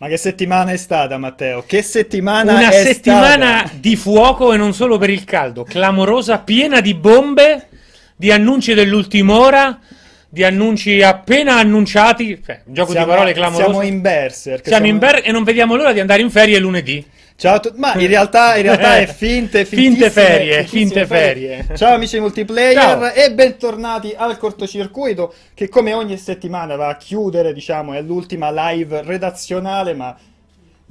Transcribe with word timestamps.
Ma 0.00 0.08
che 0.08 0.16
settimana 0.16 0.70
è 0.72 0.78
stata, 0.78 1.18
Matteo? 1.18 1.62
Che 1.66 1.82
settimana 1.82 2.54
Una 2.54 2.70
è 2.70 2.84
settimana 2.84 3.58
stata? 3.58 3.72
di 3.78 3.96
fuoco 3.96 4.54
e 4.54 4.56
non 4.56 4.72
solo 4.72 4.96
per 4.96 5.10
il 5.10 5.24
caldo, 5.24 5.62
clamorosa, 5.62 6.38
piena 6.38 6.80
di 6.80 6.94
bombe, 6.94 7.68
di 8.16 8.30
annunci 8.30 8.72
dell'ultima 8.72 9.34
ora, 9.38 9.78
di 10.26 10.42
annunci 10.42 11.02
appena 11.02 11.56
annunciati. 11.58 12.40
Cioè, 12.42 12.62
un 12.64 12.72
gioco 12.72 12.92
Siamo- 12.92 13.06
di 13.08 13.12
parole 13.12 13.32
clamoroso. 13.34 13.70
Siamo 13.72 13.82
in 13.86 14.00
Berserk. 14.00 14.66
Siamo 14.68 14.86
in 14.86 14.96
Ber- 14.96 15.20
e 15.22 15.32
non 15.32 15.44
vediamo 15.44 15.76
l'ora 15.76 15.92
di 15.92 16.00
andare 16.00 16.22
in 16.22 16.30
ferie 16.30 16.58
lunedì. 16.58 17.06
Ciao 17.40 17.54
a 17.54 17.58
tutti, 17.58 17.78
ma 17.78 17.94
in 17.94 18.06
realtà, 18.06 18.56
in 18.56 18.64
realtà 18.64 18.98
è 18.98 19.06
finte, 19.06 19.64
Finte 19.64 20.10
ferie, 20.10 20.64
finte 20.64 21.06
ferie. 21.06 21.68
Ciao 21.74 21.94
amici 21.94 22.20
multiplayer 22.20 22.74
Ciao. 22.74 23.12
e 23.12 23.32
bentornati 23.32 24.12
al 24.14 24.36
cortocircuito 24.36 25.32
che 25.54 25.70
come 25.70 25.94
ogni 25.94 26.18
settimana 26.18 26.76
va 26.76 26.88
a 26.88 26.96
chiudere, 26.98 27.54
diciamo, 27.54 27.94
è 27.94 28.02
l'ultima 28.02 28.50
live 28.52 29.00
redazionale, 29.00 29.94
ma 29.94 30.14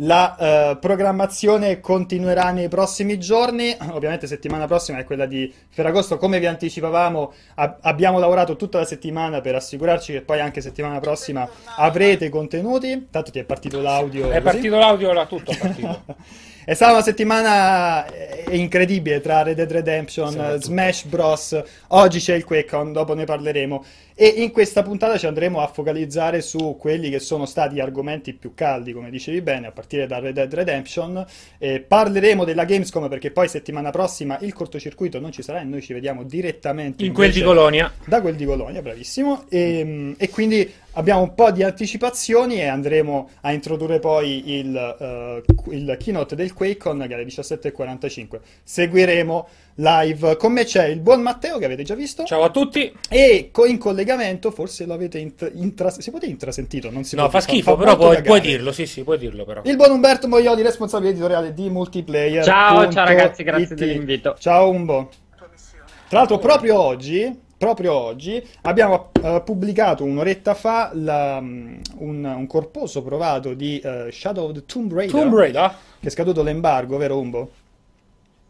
la 0.02 0.36
eh, 0.72 0.78
programmazione 0.78 1.80
continuerà 1.80 2.52
nei 2.52 2.68
prossimi 2.68 3.18
giorni. 3.20 3.76
Ovviamente 3.92 4.28
settimana 4.28 4.68
prossima 4.68 5.00
è 5.00 5.04
quella 5.04 5.26
di 5.26 5.52
Ferragosto, 5.70 6.18
come 6.18 6.40
vi 6.40 6.46
anticipavamo, 6.46 7.34
a- 7.56 7.78
abbiamo 7.82 8.20
lavorato 8.20 8.56
tutta 8.56 8.80
la 8.80 8.86
settimana 8.86 9.42
per 9.42 9.56
assicurarci 9.56 10.14
che 10.14 10.22
poi 10.22 10.40
anche 10.40 10.62
settimana 10.62 11.00
prossima 11.00 11.48
avrete 11.78 12.30
contenuti. 12.30 13.08
Tanto 13.10 13.32
ti 13.32 13.40
è 13.40 13.44
partito 13.44 13.82
l'audio. 13.82 14.26
È 14.30 14.32
così. 14.32 14.42
partito 14.42 14.78
l'audio, 14.78 15.12
là 15.12 15.26
tutto 15.26 15.52
è 15.52 15.58
partito. 15.58 16.04
È 16.70 16.76
stata 16.76 16.92
una 16.92 17.02
settimana 17.02 18.06
eh, 18.06 18.56
incredibile 18.56 19.22
tra 19.22 19.42
Red 19.42 19.56
Dead 19.56 19.72
Redemption. 19.72 20.58
Smash 20.60 21.06
Bros. 21.06 21.60
Oggi 21.88 22.20
c'è 22.20 22.36
il 22.36 22.44
QuakeCon, 22.44 22.94
dopo 22.94 23.16
ne 23.16 23.24
parleremo. 23.24 23.84
E 24.22 24.28
in 24.36 24.52
questa 24.52 24.84
puntata 24.84 25.18
ci 25.18 25.28
andremo 25.28 25.62
a 25.62 25.68
focalizzare 25.68 26.42
su 26.42 26.76
quelli 26.78 27.10
che 27.10 27.20
sono 27.20 27.46
stati 27.46 27.76
gli 27.76 27.80
argomenti 27.80 28.34
più 28.34 28.54
caldi, 28.54 28.92
come 28.92 29.10
dicevi 29.10 29.40
bene, 29.42 29.68
a 29.68 29.72
partire 29.72 30.08
da 30.08 30.20
Red 30.20 30.34
Dead 30.34 30.54
Redemption. 30.54 31.26
E 31.58 31.80
parleremo 31.80 32.44
della 32.44 32.66
Gamescom 32.66 33.08
perché 33.08 33.32
poi 33.32 33.48
settimana 33.48 33.92
prossima 33.92 34.38
il 34.42 34.52
cortocircuito 34.52 35.22
non 35.22 35.32
ci 35.32 35.42
sarà 35.42 35.62
e 35.62 35.64
noi 35.64 35.82
ci 35.82 35.94
vediamo 35.94 36.24
direttamente 36.24 37.06
In 37.06 37.14
quel 37.14 37.32
di 37.32 37.42
Colonia. 37.42 37.94
da 38.04 38.20
quel 38.20 38.36
di 38.36 38.44
Bologna, 38.44 38.82
bravissimo. 38.82 39.46
E, 39.48 40.14
e 40.18 40.30
quindi 40.30 40.70
abbiamo 40.94 41.22
un 41.22 41.34
po' 41.34 41.52
di 41.52 41.64
anticipazioni 41.64 42.56
e 42.56 42.68
andremo 42.68 43.30
a 43.40 43.54
introdurre 43.54 44.00
poi 44.00 44.58
il, 44.58 44.76
eh, 45.00 45.44
il 45.74 45.96
keynote 45.98 46.36
del 46.36 46.54
QuakeCon 46.54 47.06
che 47.08 47.14
alle 47.14 47.26
17.45. 47.26 48.40
Seguiremo 48.64 49.48
live. 49.76 50.36
Con 50.38 50.52
me 50.52 50.64
c'è 50.66 50.86
il 50.88 51.00
buon 51.00 51.22
Matteo 51.22 51.58
che 51.58 51.66
avete 51.66 51.84
già 51.84 51.96
visto. 51.96 52.24
Ciao 52.24 52.44
a 52.44 52.50
tutti. 52.50 52.92
E 53.10 53.50
co- 53.52 53.66
in 53.66 53.78
collegamento, 53.78 54.52
forse 54.52 54.86
lo 54.86 54.94
avete 54.94 55.20
int- 55.20 55.52
intra- 55.56 55.90
si 55.90 56.10
può 56.10 56.20
dire 56.20 56.32
intrasentito, 56.32 56.90
non 56.92 57.04
si 57.04 57.16
No, 57.16 57.24
può 57.24 57.32
fa 57.32 57.42
schifo, 57.42 57.76
però 57.76 57.92
molto 57.96 58.06
puoi, 58.08 58.22
puoi 58.24 58.42
dirlo, 58.42 58.72
sì, 58.72 58.86
sì, 58.86 59.04
puoi 59.04 59.18
dirlo 59.18 59.46
però. 59.46 59.62
Il 59.66 59.76
buon 59.76 59.92
Umberto 59.92 60.28
Moioli, 60.28 60.62
responsabile 60.62 61.12
editoriale 61.12 61.54
di 61.54 61.70
Multiplayer. 61.70 62.44
Ciao, 62.44 62.90
ciao 62.92 63.06
ragazzi, 63.06 63.42
It. 63.42 63.48
grazie 63.48 63.76
dell'invito. 63.76 64.36
Ciao 64.40 64.70
Umbo. 64.70 65.10
Tra 66.08 66.18
l'altro, 66.20 66.40
proprio 66.40 66.80
oggi, 66.80 67.40
proprio 67.56 67.94
oggi 67.94 68.44
abbiamo 68.64 69.12
eh, 69.22 69.42
pubblicato 69.46 70.04
un'oretta 70.04 70.56
fa 70.56 70.90
la, 70.94 71.40
mm, 71.40 71.76
un, 71.98 72.24
un 72.26 72.48
corposo 72.48 73.04
provato 73.04 73.54
di 73.54 73.80
eh, 73.80 74.08
Shadow 74.12 74.48
of 74.48 74.54
the 74.54 74.66
Tomb 74.66 74.92
Raider, 74.92 75.12
Tomb 75.22 75.36
Raider. 75.36 75.76
che 76.00 76.08
è 76.08 76.10
scaduto 76.10 76.42
l'embargo, 76.42 76.98
vero 76.98 77.20
Umbo? 77.20 77.52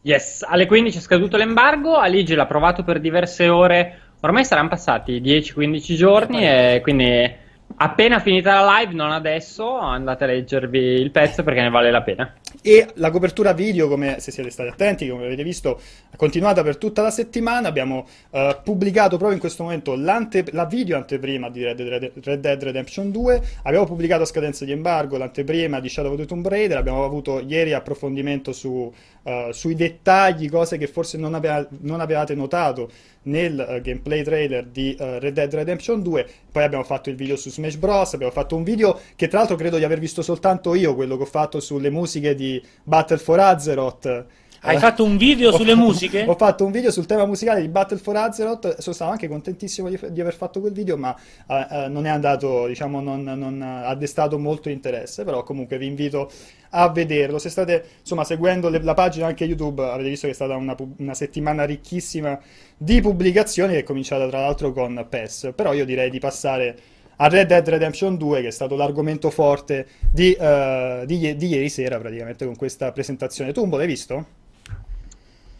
Yes, 0.01 0.45
alle 0.47 0.65
15 0.65 0.97
è 0.97 1.01
scaduto 1.01 1.35
l'embargo, 1.35 1.97
Aligi 1.97 2.33
l'ha 2.33 2.45
provato 2.45 2.83
per 2.83 2.99
diverse 2.99 3.49
ore, 3.49 3.99
ormai 4.21 4.45
saranno 4.45 4.69
passati 4.69 5.21
10-15 5.21 5.95
giorni 5.95 6.47
e 6.47 6.79
quindi 6.81 7.47
appena 7.75 8.19
finita 8.19 8.61
la 8.61 8.79
live, 8.79 8.93
non 8.93 9.11
adesso, 9.11 9.77
andate 9.77 10.23
a 10.23 10.27
leggervi 10.27 10.79
il 10.79 11.11
pezzo 11.11 11.43
perché 11.43 11.61
ne 11.61 11.69
vale 11.69 11.91
la 11.91 12.01
pena. 12.01 12.33
E 12.61 12.87
la 12.95 13.09
copertura 13.09 13.53
video, 13.53 13.87
come 13.87 14.19
se 14.19 14.31
siete 14.31 14.49
stati 14.49 14.69
attenti, 14.69 15.07
come 15.07 15.25
avete 15.25 15.43
visto, 15.43 15.79
è 16.09 16.15
continuata 16.17 16.61
per 16.63 16.77
tutta 16.77 17.01
la 17.01 17.11
settimana. 17.11 17.67
Abbiamo 17.67 18.05
eh, 18.31 18.59
pubblicato 18.63 19.15
proprio 19.15 19.33
in 19.33 19.39
questo 19.39 19.63
momento 19.63 19.95
la 19.95 20.65
video 20.65 20.97
anteprima 20.97 21.49
di 21.49 21.63
Red 21.63 21.81
Dead, 21.81 22.11
Red 22.21 22.39
Dead 22.41 22.61
Redemption 22.61 23.11
2. 23.11 23.41
Abbiamo 23.63 23.85
pubblicato 23.85 24.23
a 24.23 24.25
scadenza 24.25 24.65
di 24.65 24.71
embargo 24.71 25.17
l'anteprima 25.17 25.79
di 25.79 25.87
Shadow 25.87 26.11
of 26.11 26.17
the 26.17 26.25
Tomb 26.25 26.47
Raider. 26.47 26.77
Abbiamo 26.77 27.05
avuto 27.05 27.39
ieri 27.39 27.73
approfondimento 27.73 28.51
su, 28.51 28.91
eh, 29.23 29.49
sui 29.53 29.75
dettagli, 29.75 30.49
cose 30.49 30.77
che 30.77 30.87
forse 30.87 31.17
non, 31.17 31.35
avea- 31.35 31.65
non 31.81 32.01
avevate 32.01 32.35
notato 32.35 32.89
nel 33.23 33.59
eh, 33.59 33.81
gameplay 33.81 34.23
trailer 34.23 34.65
di 34.65 34.95
eh, 34.95 35.19
Red 35.19 35.33
Dead 35.33 35.53
Redemption 35.53 36.01
2. 36.01 36.27
Poi 36.51 36.63
abbiamo 36.63 36.83
fatto 36.83 37.09
il 37.09 37.15
video 37.15 37.35
su 37.35 37.49
Smash 37.49 37.75
Bros. 37.75 38.13
Abbiamo 38.13 38.31
fatto 38.31 38.55
un 38.55 38.63
video 38.63 38.99
che, 39.15 39.27
tra 39.27 39.39
l'altro, 39.39 39.55
credo 39.55 39.77
di 39.77 39.83
aver 39.83 39.99
visto 39.99 40.21
soltanto 40.21 40.73
io, 40.75 40.95
quello 40.95 41.17
che 41.17 41.23
ho 41.23 41.27
fatto 41.27 41.59
sulle 41.59 41.89
musiche 41.89 42.35
di 42.35 42.61
Battle 42.83 43.17
for 43.17 43.39
Azeroth. 43.39 44.25
Hai 44.61 44.75
Eh, 44.75 44.79
fatto 44.79 45.05
un 45.05 45.15
video 45.15 45.51
ho 45.51 45.53
sulle 45.53 45.71
fa- 45.73 45.77
musiche? 45.77 46.23
Ho 46.27 46.35
fatto 46.35 46.65
un 46.65 46.71
video 46.71 46.91
sul 46.91 47.05
tema 47.05 47.25
musicale 47.25 47.61
di 47.61 47.69
Battle 47.69 47.97
for 47.97 48.17
Azeroth. 48.17 48.79
Sono 48.79 48.93
stato 48.93 49.09
anche 49.11 49.29
contentissimo 49.29 49.87
di, 49.87 49.97
di 50.11 50.19
aver 50.19 50.33
fatto 50.35 50.59
quel 50.59 50.73
video, 50.73 50.97
ma 50.97 51.15
eh, 51.47 51.67
eh, 51.71 51.87
non 51.87 52.05
è 52.05 52.09
andato, 52.09 52.67
diciamo, 52.67 52.99
non, 52.99 53.23
non 53.23 53.61
ha 53.61 53.95
destato 53.95 54.37
molto 54.37 54.67
interesse. 54.69 55.23
Però 55.23 55.43
comunque 55.43 55.77
vi 55.77 55.85
invito 55.85 56.29
a 56.71 56.89
vederlo. 56.89 57.39
Se 57.39 57.49
state 57.49 57.85
insomma 58.01 58.25
seguendo 58.25 58.67
le- 58.67 58.81
la 58.83 58.93
pagina 58.93 59.27
anche 59.27 59.45
YouTube, 59.45 59.81
avete 59.81 60.09
visto 60.09 60.25
che 60.25 60.33
è 60.33 60.35
stata 60.35 60.55
una, 60.57 60.75
una 60.97 61.13
settimana 61.13 61.63
ricchissima 61.63 62.37
di 62.77 62.99
pubblicazioni 62.99 63.73
che 63.73 63.79
è 63.79 63.83
cominciata 63.83 64.27
tra 64.27 64.41
l'altro 64.41 64.73
con 64.73 65.05
PES. 65.09 65.53
Però 65.55 65.71
io 65.73 65.85
direi 65.85 66.09
di 66.09 66.19
passare 66.19 66.77
a 67.17 67.27
Red 67.27 67.47
Dead 67.47 67.67
Redemption 67.67 68.17
2, 68.17 68.41
che 68.41 68.47
è 68.47 68.51
stato 68.51 68.75
l'argomento 68.75 69.29
forte 69.29 69.87
di, 70.11 70.33
eh, 70.33 71.03
di 71.05 71.35
di 71.37 71.47
ieri 71.47 71.69
sera, 71.69 71.97
praticamente, 71.97 72.45
con 72.45 72.55
questa 72.57 72.91
presentazione. 72.91 73.53
Tu, 73.53 73.61
Umbo, 73.63 73.77
l'hai 73.77 73.87
visto? 73.87 74.25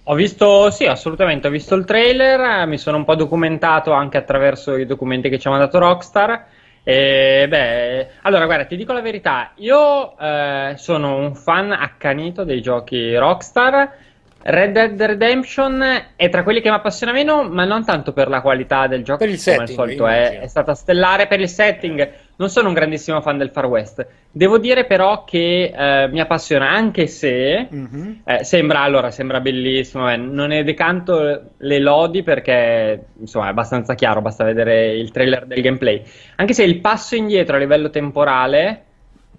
Ho 0.10 0.16
visto, 0.16 0.72
sì, 0.72 0.86
assolutamente, 0.86 1.48
ho 1.48 1.52
visto 1.52 1.76
il 1.76 1.86
trailer, 1.86 2.40
eh, 2.40 2.66
mi 2.66 2.80
sono 2.80 2.98
un 2.98 3.06
po' 3.06 3.14
documentato 3.14 3.92
anche 3.92 4.18
attraverso 4.18 4.76
i 4.76 4.88
documenti 4.88 5.30
che 5.30 5.38
ci 5.38 5.48
ha 5.48 5.52
mandato 5.52 5.78
Rockstar. 5.78 6.46
E 6.82 7.46
beh, 7.48 8.08
allora 8.24 8.46
guarda, 8.46 8.66
ti 8.66 8.76
dico 8.76 8.92
la 8.92 9.02
verità, 9.02 9.52
io 9.58 10.18
eh, 10.18 10.74
sono 10.78 11.18
un 11.18 11.36
fan 11.36 11.72
accanito 11.72 12.44
dei 12.44 12.60
giochi 12.60 13.16
Rockstar. 13.16 13.92
Red 14.42 14.72
Dead 14.72 15.00
Redemption 15.00 16.06
è 16.16 16.30
tra 16.30 16.42
quelli 16.42 16.62
che 16.62 16.70
mi 16.70 16.76
appassiona 16.76 17.12
meno, 17.12 17.44
ma 17.44 17.66
non 17.66 17.86
tanto 17.86 18.12
per 18.12 18.30
la 18.30 18.42
qualità 18.42 18.88
del 18.88 19.04
gioco, 19.04 19.20
Per 19.20 19.30
il 19.30 19.44
come 19.44 19.58
al 19.58 19.68
setting, 19.68 19.78
solito 19.78 20.08
è, 20.08 20.40
è 20.40 20.48
stata 20.48 20.74
stellare 20.74 21.28
per 21.28 21.40
il 21.40 21.50
setting. 21.50 22.12
Non 22.40 22.50
sono 22.50 22.70
un 22.70 22.74
grandissimo 22.74 23.20
fan 23.20 23.38
del 23.38 23.50
Far 23.52 23.66
West. 23.66 24.08
Devo 24.32 24.58
dire 24.60 24.86
però 24.86 25.26
che 25.26 25.74
eh, 25.76 26.08
mi 26.08 26.22
appassiona 26.22 26.70
anche 26.70 27.06
se 27.08 27.68
Mhm. 27.70 28.22
eh, 28.24 28.44
sembra, 28.46 28.80
allora, 28.80 29.12
sembra 29.12 29.42
bellissimo, 29.42 30.10
eh, 30.10 30.16
non 30.16 30.48
ne 30.48 30.64
decanto 30.64 31.42
le 31.58 31.80
lodi 31.80 32.24
perché 32.24 33.08
insomma 33.20 33.48
è 33.48 33.50
abbastanza 33.50 33.94
chiaro, 33.94 34.22
basta 34.22 34.46
vedere 34.46 34.96
il 34.96 35.12
trailer 35.12 35.46
del 35.48 35.62
gameplay. 35.62 36.02
Anche 36.38 36.54
se 36.54 36.64
il 36.64 36.80
passo 36.80 37.16
indietro 37.16 37.58
a 37.58 37.60
livello 37.60 37.90
temporale 37.90 38.84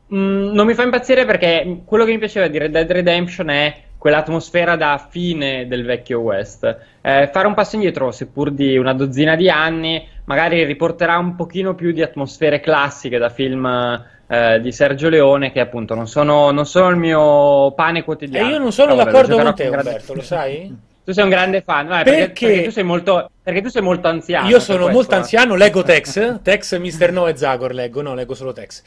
mh, 0.09 0.17
non 0.53 0.67
mi 0.67 0.75
fa 0.75 0.83
impazzire 0.83 1.25
perché 1.25 1.81
quello 1.87 2.05
che 2.05 2.13
mi 2.13 2.19
piaceva 2.19 2.49
di 2.49 2.59
Red 2.59 2.73
Dead 2.73 2.91
Redemption 2.91 3.49
è 3.49 3.75
quell'atmosfera 3.97 4.77
da 4.77 5.07
fine 5.11 5.67
del 5.67 5.85
vecchio 5.85 6.21
West. 6.21 6.65
Eh, 7.03 7.29
fare 7.33 7.47
un 7.47 7.55
passo 7.55 7.77
indietro, 7.77 8.11
seppur 8.11 8.51
di 8.51 8.77
una 8.79 8.95
dozzina 8.95 9.37
di 9.37 9.49
anni, 9.51 10.07
magari 10.31 10.63
riporterà 10.63 11.19
un 11.19 11.35
pochino 11.35 11.75
più 11.75 11.91
di 11.91 12.03
atmosfere 12.03 12.61
classiche 12.61 13.19
da 13.19 13.31
film 13.31 13.67
eh, 14.29 14.61
di 14.61 14.71
Sergio 14.71 15.09
Leone 15.09 15.51
che 15.51 15.59
appunto 15.59 15.97
non 15.97 16.07
sono, 16.07 16.53
non 16.53 16.67
sono 16.67 16.89
il 16.91 16.97
mio 16.97 17.73
pane 17.73 17.99
E 17.99 18.05
quotidiano. 18.05 18.49
io 18.49 18.59
non 18.59 18.71
sono 18.71 18.95
Però 18.95 18.99
vabbè, 19.05 19.11
d'accordo 19.11 19.43
con 19.43 19.55
te, 19.57 19.67
Umberto, 19.67 20.15
lo 20.15 20.23
sai? 20.23 20.77
Tu 21.03 21.13
sei 21.13 21.25
un 21.25 21.31
grande 21.31 21.63
fan, 21.63 21.89
vai, 21.89 22.05
perché, 22.05 22.21
Perché- 22.27 22.47
perché 22.47 22.63
tu 22.65 22.71
sei 22.71 22.85
molto, 22.85 23.31
perché 23.43 23.63
tu 23.63 23.69
sei 23.69 23.83
molto 23.83 24.07
anziano. 24.07 24.49
Io 24.49 24.61
sono 24.61 24.87
molto 24.89 25.15
eh. 25.15 25.19
anziano, 25.19 25.57
leggo 25.57 25.83
Tex, 25.83 26.39
Tex, 26.45 26.79
Mister 26.79 27.11
No 27.11 27.27
e 27.27 27.35
Zagor 27.37 27.73
leggo, 27.75 28.03
no, 28.03 28.15
leggo 28.15 28.35
solo 28.35 28.53
Tex. 28.53 28.83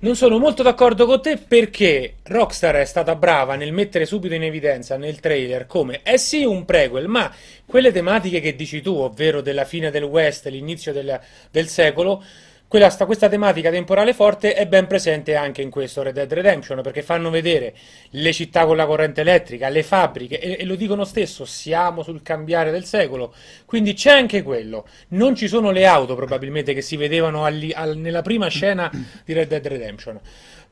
Non 0.00 0.16
sono 0.16 0.38
molto 0.38 0.62
d'accordo 0.62 1.06
con 1.06 1.22
te 1.22 1.36
perché 1.36 2.14
Rockstar 2.24 2.76
è 2.76 2.84
stata 2.84 3.14
brava 3.14 3.54
nel 3.54 3.72
mettere 3.72 4.06
subito 4.06 4.34
in 4.34 4.42
evidenza 4.42 4.96
nel 4.96 5.20
trailer 5.20 5.66
come 5.66 6.00
è 6.02 6.16
sì 6.16 6.44
un 6.44 6.64
prequel, 6.64 7.06
ma 7.06 7.32
quelle 7.64 7.92
tematiche 7.92 8.40
che 8.40 8.56
dici 8.56 8.82
tu, 8.82 8.94
ovvero 8.94 9.40
della 9.40 9.64
fine 9.64 9.90
del 9.90 10.02
West, 10.02 10.46
l'inizio 10.46 10.92
del, 10.92 11.18
del 11.50 11.68
secolo, 11.68 12.22
quella, 12.66 12.90
sta- 12.90 13.06
questa 13.06 13.28
tematica 13.28 13.70
temporale 13.70 14.12
forte 14.14 14.54
è 14.54 14.66
ben 14.66 14.86
presente 14.88 15.36
anche 15.36 15.62
in 15.62 15.70
questo 15.70 16.02
Red 16.02 16.14
Dead 16.14 16.32
Redemption 16.32 16.82
perché 16.82 17.02
fanno 17.02 17.30
vedere 17.30 17.74
le 18.10 18.32
città 18.32 18.66
con 18.66 18.76
la 18.76 18.86
corrente 18.86 19.20
elettrica, 19.20 19.68
le 19.68 19.82
fabbriche 19.84 20.40
e, 20.40 20.56
e 20.58 20.64
lo 20.64 20.74
dicono 20.74 21.04
stesso, 21.04 21.44
siamo 21.44 22.02
sul 22.02 22.22
cambiare 22.22 22.72
del 22.72 22.84
secolo, 22.84 23.32
quindi 23.64 23.92
c'è 23.94 24.10
anche 24.12 24.42
quello. 24.42 24.86
Non 25.08 25.36
ci 25.36 25.46
sono 25.46 25.70
le 25.70 25.86
auto 25.86 26.16
probabilmente 26.16 26.74
che 26.74 26.82
si 26.82 26.96
vedevano 26.96 27.44
alli- 27.44 27.72
al- 27.72 27.96
nella 27.96 28.22
prima 28.22 28.48
scena 28.48 28.90
di 29.24 29.32
Red 29.32 29.48
Dead 29.48 29.66
Redemption. 29.66 30.20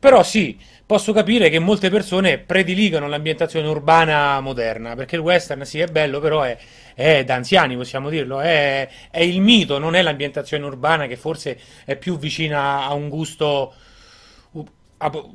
Però 0.03 0.25
sì, 0.25 0.59
posso 0.85 1.13
capire 1.13 1.49
che 1.49 1.61
molte 1.61 1.89
persone 1.89 2.39
prediligono 2.39 3.07
l'ambientazione 3.07 3.69
urbana 3.69 4.41
moderna, 4.41 4.97
perché 4.97 5.15
il 5.15 5.23
western 5.23 5.65
sì 5.65 5.79
è 5.79 5.87
bello, 5.87 6.19
però 6.19 6.43
è, 6.43 6.59
è 6.93 7.23
da 7.23 7.37
anziani, 7.37 7.77
possiamo 7.77 8.09
dirlo, 8.09 8.41
è, 8.41 8.89
è 9.13 9.21
il 9.21 9.41
mito, 9.41 9.79
non 9.79 9.95
è 9.95 10.03
l'ambientazione 10.03 10.65
urbana 10.65 11.07
che 11.07 11.15
forse 11.15 11.57
è 11.85 11.95
più 11.95 12.19
vicina 12.19 12.85
a 12.85 12.95
un 12.95 13.09
gusto 13.09 13.75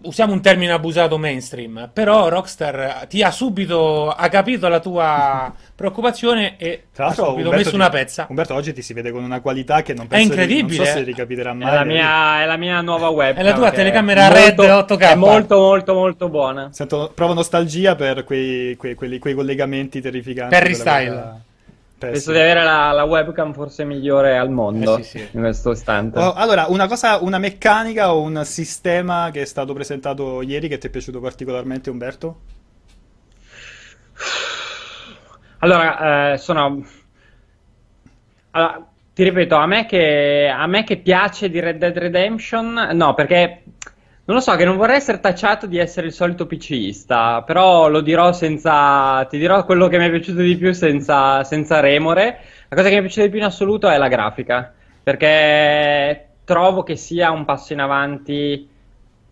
usiamo 0.04 0.34
un 0.34 0.42
termine 0.42 0.72
abusato 0.72 1.18
mainstream, 1.18 1.90
però 1.92 2.30
Rockstar 2.30 3.06
ti 3.08 3.24
ha 3.24 3.32
subito 3.32 4.10
ha 4.10 4.28
capito 4.30 4.68
la 4.68 4.80
tua 4.80 5.54
preoccupazione 5.76 6.56
e 6.58 6.84
Tra 6.94 7.08
ha 7.08 7.12
subito 7.14 7.34
Umberto 7.36 7.56
messo 7.58 7.70
ti- 7.70 7.76
una 7.76 7.90
pezza. 7.90 8.26
Umberto 8.30 8.54
oggi 8.54 8.74
ti 8.74 8.82
si 8.82 8.94
vede 8.94 9.12
con 9.12 9.24
una 9.24 9.42
qualità 9.42 9.82
che 9.82 9.94
non 9.94 10.06
È 10.06 10.08
penso 10.10 10.26
di- 10.34 10.42
incredibile, 10.42 10.78
non 10.78 10.86
so 10.88 10.92
se 10.94 11.04
ricapiterà 11.04 11.52
È 11.52 11.54
mai. 11.54 11.74
la, 11.74 11.84
mia, 11.84 12.42
è 12.42 12.46
la 12.46 12.58
mia 12.58 12.82
nuova 12.82 13.10
webcam. 13.10 13.44
È 13.44 13.48
la 13.48 13.54
tua 13.54 13.72
telecamera 13.72 14.30
molto- 14.30 14.62
Red 14.64 14.72
8K. 14.72 15.00
È 15.12 15.16
molto, 15.16 15.58
molto, 15.58 15.94
molto 15.94 16.30
buona. 16.30 16.70
Sento, 16.72 17.12
provo 17.14 17.34
nostalgia 17.34 17.96
per 17.96 18.24
quei, 18.24 18.76
quei- 18.76 18.96
quelli- 18.96 19.20
quei 19.20 19.34
collegamenti 19.34 20.02
terrificanti. 20.02 20.54
Perry 20.56 20.76
quella 20.76 20.92
style. 20.92 21.16
Eh, 21.16 21.46
Penso 21.98 22.20
sì. 22.20 22.32
di 22.32 22.38
avere 22.38 22.64
la, 22.64 22.92
la 22.92 23.04
webcam 23.06 23.54
forse 23.54 23.84
migliore 23.84 24.38
al 24.38 24.52
mondo 24.52 24.98
Eh, 24.98 25.04
sì, 25.04 25.18
sì. 25.18 25.28
in 25.32 25.42
questo 25.42 25.72
istante. 25.72 26.20
Oh, 26.20 26.34
allora, 26.34 26.68
una 26.68 26.88
cosa, 26.88 27.18
una 27.18 27.40
meccanica 27.40 28.14
o 28.14 28.22
un 28.22 28.44
sistema 28.46 29.30
che 29.32 29.42
è 29.42 29.46
stato 29.46 29.74
presentato 29.74 30.42
ieri 30.44 30.68
che 30.68 30.78
ti 30.78 30.88
è 30.88 30.90
piaciuto 30.92 31.20
particolarmente, 31.20 31.90
Umberto? 31.90 32.40
Allora, 35.60 36.34
eh, 36.34 36.38
sono. 36.38 36.86
Allora, 38.52 38.88
ti 39.14 39.24
ripeto, 39.24 39.56
a 39.56 39.66
me, 39.66 39.86
che, 39.88 40.54
a 40.56 40.68
me 40.68 40.84
che 40.84 40.98
piace 40.98 41.50
di 41.50 41.60
Red 41.60 41.78
Dead 41.78 41.98
Redemption, 41.98 42.90
no, 42.94 43.16
perché 43.16 43.64
non 44.28 44.36
lo 44.36 44.42
so, 44.42 44.56
che 44.58 44.66
non 44.66 44.76
vorrei 44.76 44.98
essere 44.98 45.22
tacciato 45.22 45.68
di 45.68 45.78
essere 45.78 46.08
il 46.08 46.12
solito 46.14 46.46
PCista, 46.46 47.44
però 47.44 47.88
lo 47.88 48.02
dirò 48.02 48.34
senza. 48.34 49.26
Ti 49.26 49.38
dirò 49.38 49.64
quello 49.64 49.88
che 49.88 49.98
mi 49.98 50.08
è 50.08 50.10
piaciuto 50.10 50.42
di 50.42 50.58
più 50.58 50.74
senza, 50.74 51.46
senza 51.46 51.80
remore. 51.80 52.40
La 52.68 52.76
cosa 52.76 52.90
che 52.90 52.96
mi 52.96 53.00
è 53.00 53.02
piaciuta 53.04 53.24
di 53.26 53.30
più 53.32 53.40
in 53.40 53.46
assoluto 53.46 53.88
è 53.88 53.98
la 53.98 54.10
grafica, 54.10 54.74
perché 55.02 56.28
trovo 56.44 56.84
che 56.84 56.98
sia 56.98 57.32
un 57.32 57.46
passo 57.46 57.72
in 57.72 57.80
avanti 57.80 58.70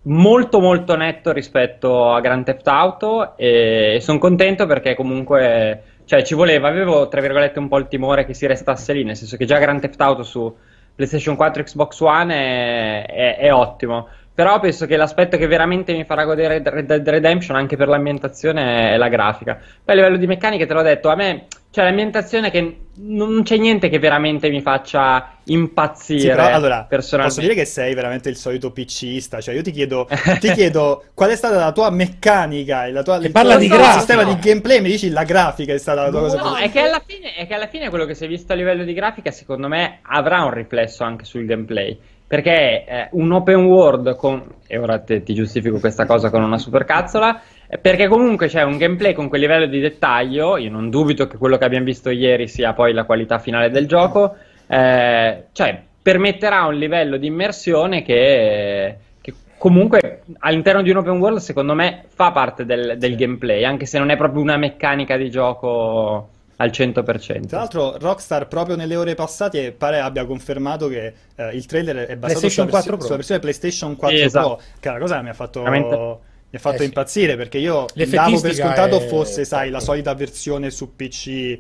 molto 0.03 0.59
molto 0.59 0.95
netto 0.95 1.31
rispetto 1.31 2.11
a 2.13 2.19
Grand 2.21 2.45
Theft 2.45 2.67
Auto 2.67 3.35
e 3.37 3.97
sono 4.01 4.19
contento 4.19 4.67
perché 4.67 4.93
comunque 4.95 5.83
cioè 6.05 6.21
ci 6.23 6.35
voleva, 6.35 6.67
avevo 6.67 7.07
tra 7.07 7.21
virgolette 7.21 7.57
un 7.59 7.67
po' 7.67 7.79
il 7.79 7.87
timore 7.87 8.25
che 8.25 8.33
si 8.35 8.45
restasse 8.45 8.93
lì, 8.93 9.03
nel 9.03 9.15
senso 9.17 9.35
che 9.37 9.45
già 9.45 9.57
Grand 9.57 9.81
Theft 9.81 9.99
Auto 10.01 10.23
su 10.23 10.55
PlayStation 10.93 11.35
4 11.35 11.61
e 11.61 11.65
Xbox 11.65 11.99
One 12.01 12.33
è, 12.35 13.05
è- 13.07 13.37
è 13.37 13.53
ottimo, 13.53 14.07
però 14.35 14.59
penso 14.59 14.85
che 14.85 14.97
l'aspetto 14.97 15.37
che 15.37 15.47
veramente 15.47 15.93
mi 15.93 16.03
farà 16.03 16.25
godere 16.25 16.61
Red 16.61 16.85
Dead 16.85 17.07
Redemption 17.07 17.55
anche 17.55 17.77
per 17.77 17.87
l'ambientazione 17.87 18.91
è 18.91 18.97
la 18.97 19.07
grafica. 19.07 19.55
Poi 19.55 19.95
a 19.95 19.97
livello 19.97 20.17
di 20.17 20.27
meccanica 20.27 20.65
te 20.65 20.73
l'ho 20.73 20.81
detto, 20.81 21.07
a 21.07 21.15
me 21.15 21.45
c'è 21.71 21.83
l'ambientazione 21.83 22.51
che 22.51 22.77
non 22.97 23.43
c'è 23.43 23.57
niente 23.57 23.87
che 23.87 23.97
veramente 23.99 24.49
mi 24.49 24.61
faccia 24.61 25.37
impazzire 25.45 26.19
Sì, 26.19 26.27
però, 26.27 26.47
allora, 26.47 26.87
posso 26.89 27.39
dire 27.39 27.53
che 27.53 27.65
sei 27.65 27.93
veramente 27.93 28.29
il 28.29 28.35
solito 28.35 28.71
PCista, 28.71 29.39
cioè 29.39 29.55
io 29.55 29.61
ti 29.61 29.71
chiedo, 29.71 30.07
ti 30.39 30.51
chiedo 30.51 31.05
qual 31.13 31.29
è 31.31 31.35
stata 31.35 31.57
la 31.57 31.71
tua 31.71 31.89
meccanica, 31.89 32.85
e 32.85 32.91
la 32.91 33.03
tua, 33.03 33.17
il 33.17 33.31
parla 33.31 33.57
tuo 33.57 33.59
di 33.59 33.67
sistema 33.69 34.23
grafica. 34.23 34.41
di 34.41 34.47
gameplay, 34.49 34.81
mi 34.81 34.89
dici 34.89 35.09
la 35.09 35.23
grafica 35.23 35.73
è 35.73 35.77
stata 35.77 36.03
la 36.03 36.09
tua 36.09 36.19
cosa 36.21 36.41
No, 36.41 36.55
è 36.55 36.69
che, 36.71 36.79
alla 36.79 37.01
fine, 37.05 37.33
è 37.33 37.47
che 37.47 37.53
alla 37.53 37.67
fine 37.67 37.89
quello 37.89 38.05
che 38.05 38.15
si 38.15 38.25
è 38.25 38.27
visto 38.27 38.53
a 38.53 38.55
livello 38.55 38.83
di 38.83 38.93
grafica, 38.93 39.31
secondo 39.31 39.67
me, 39.67 39.99
avrà 40.03 40.43
un 40.43 40.51
riflesso 40.51 41.03
anche 41.03 41.25
sul 41.25 41.45
gameplay. 41.45 41.97
Perché 42.35 42.83
eh, 42.85 43.07
un 43.11 43.31
open 43.31 43.63
world 43.63 44.15
con. 44.17 44.43
E 44.67 44.77
ora 44.77 44.99
te- 44.99 45.23
ti 45.23 45.33
giustifico 45.33 45.79
questa 45.79 46.05
cosa 46.05 46.29
con 46.29 46.43
una 46.43 46.57
supercazzola. 46.57 47.41
eh, 47.67 47.77
Perché 47.77 48.09
comunque 48.09 48.47
c'è 48.47 48.61
un 48.63 48.75
gameplay 48.77 49.13
con 49.13 49.29
quel 49.29 49.39
livello 49.39 49.67
di 49.67 49.79
dettaglio. 49.79 50.57
Io 50.57 50.69
non 50.69 50.89
dubito 50.89 51.27
che 51.27 51.37
quello 51.37 51.57
che 51.57 51.63
abbiamo 51.63 51.85
visto 51.85 52.09
ieri 52.09 52.49
sia 52.49 52.73
poi 52.73 52.91
la 52.91 53.05
qualità 53.05 53.39
finale 53.39 53.69
del 53.69 53.87
gioco. 53.87 54.35
eh, 54.67 55.45
cioè, 55.53 55.81
permetterà 56.01 56.65
un 56.65 56.75
livello 56.75 57.15
di 57.15 57.27
immersione 57.27 58.01
che. 58.03 58.97
che 59.21 59.33
Comunque 59.57 60.23
all'interno 60.39 60.81
di 60.81 60.89
un 60.89 60.97
open 60.97 61.17
world, 61.17 61.37
secondo 61.37 61.73
me, 61.73 62.03
fa 62.09 62.31
parte 62.33 62.65
del, 62.65 62.97
del 62.97 63.15
gameplay, 63.15 63.63
anche 63.63 63.85
se 63.85 63.97
non 63.97 64.09
è 64.09 64.17
proprio 64.17 64.41
una 64.41 64.57
meccanica 64.57 65.15
di 65.15 65.29
gioco 65.29 66.31
al 66.57 66.69
100%. 66.69 67.45
Tra 67.47 67.59
l'altro, 67.59 67.97
Rockstar 67.97 68.47
proprio 68.47 68.75
nelle 68.75 68.95
ore 68.95 69.13
passate 69.15 69.71
pare 69.71 69.99
abbia 69.99 70.25
confermato 70.25 70.87
che 70.87 71.13
eh, 71.35 71.49
il 71.55 71.65
trailer 71.65 72.07
è 72.07 72.15
basato 72.15 72.47
sulla, 72.49 72.67
4 72.67 72.71
versione- 72.71 72.97
Pro. 72.97 73.05
sulla 73.05 73.15
versione 73.17 73.39
PlayStation 73.41 73.95
4 73.95 74.17
Sì, 74.17 74.23
esatto. 74.23 74.47
Pro, 74.55 74.61
che 74.79 74.87
è 74.87 74.91
una 74.91 74.99
cosa 74.99 75.15
che 75.17 75.23
mi 75.23 75.29
ha 75.29 75.33
fatto, 75.33 75.59
Veramente. 75.63 75.95
mi 75.95 76.57
ha 76.57 76.59
fatto 76.59 76.75
Eh, 76.75 76.79
sì. 76.79 76.85
impazzire 76.85 77.35
perché 77.35 77.57
io 77.57 77.85
davo 77.93 78.39
per 78.41 78.53
scontato 78.53 79.01
è- 79.01 79.07
fosse, 79.07 79.43
sai, 79.45 79.69
la 79.69 79.79
solita 79.79 80.13
versione 80.15 80.69
su 80.71 80.95
PC 80.95 81.27
eh, 81.27 81.59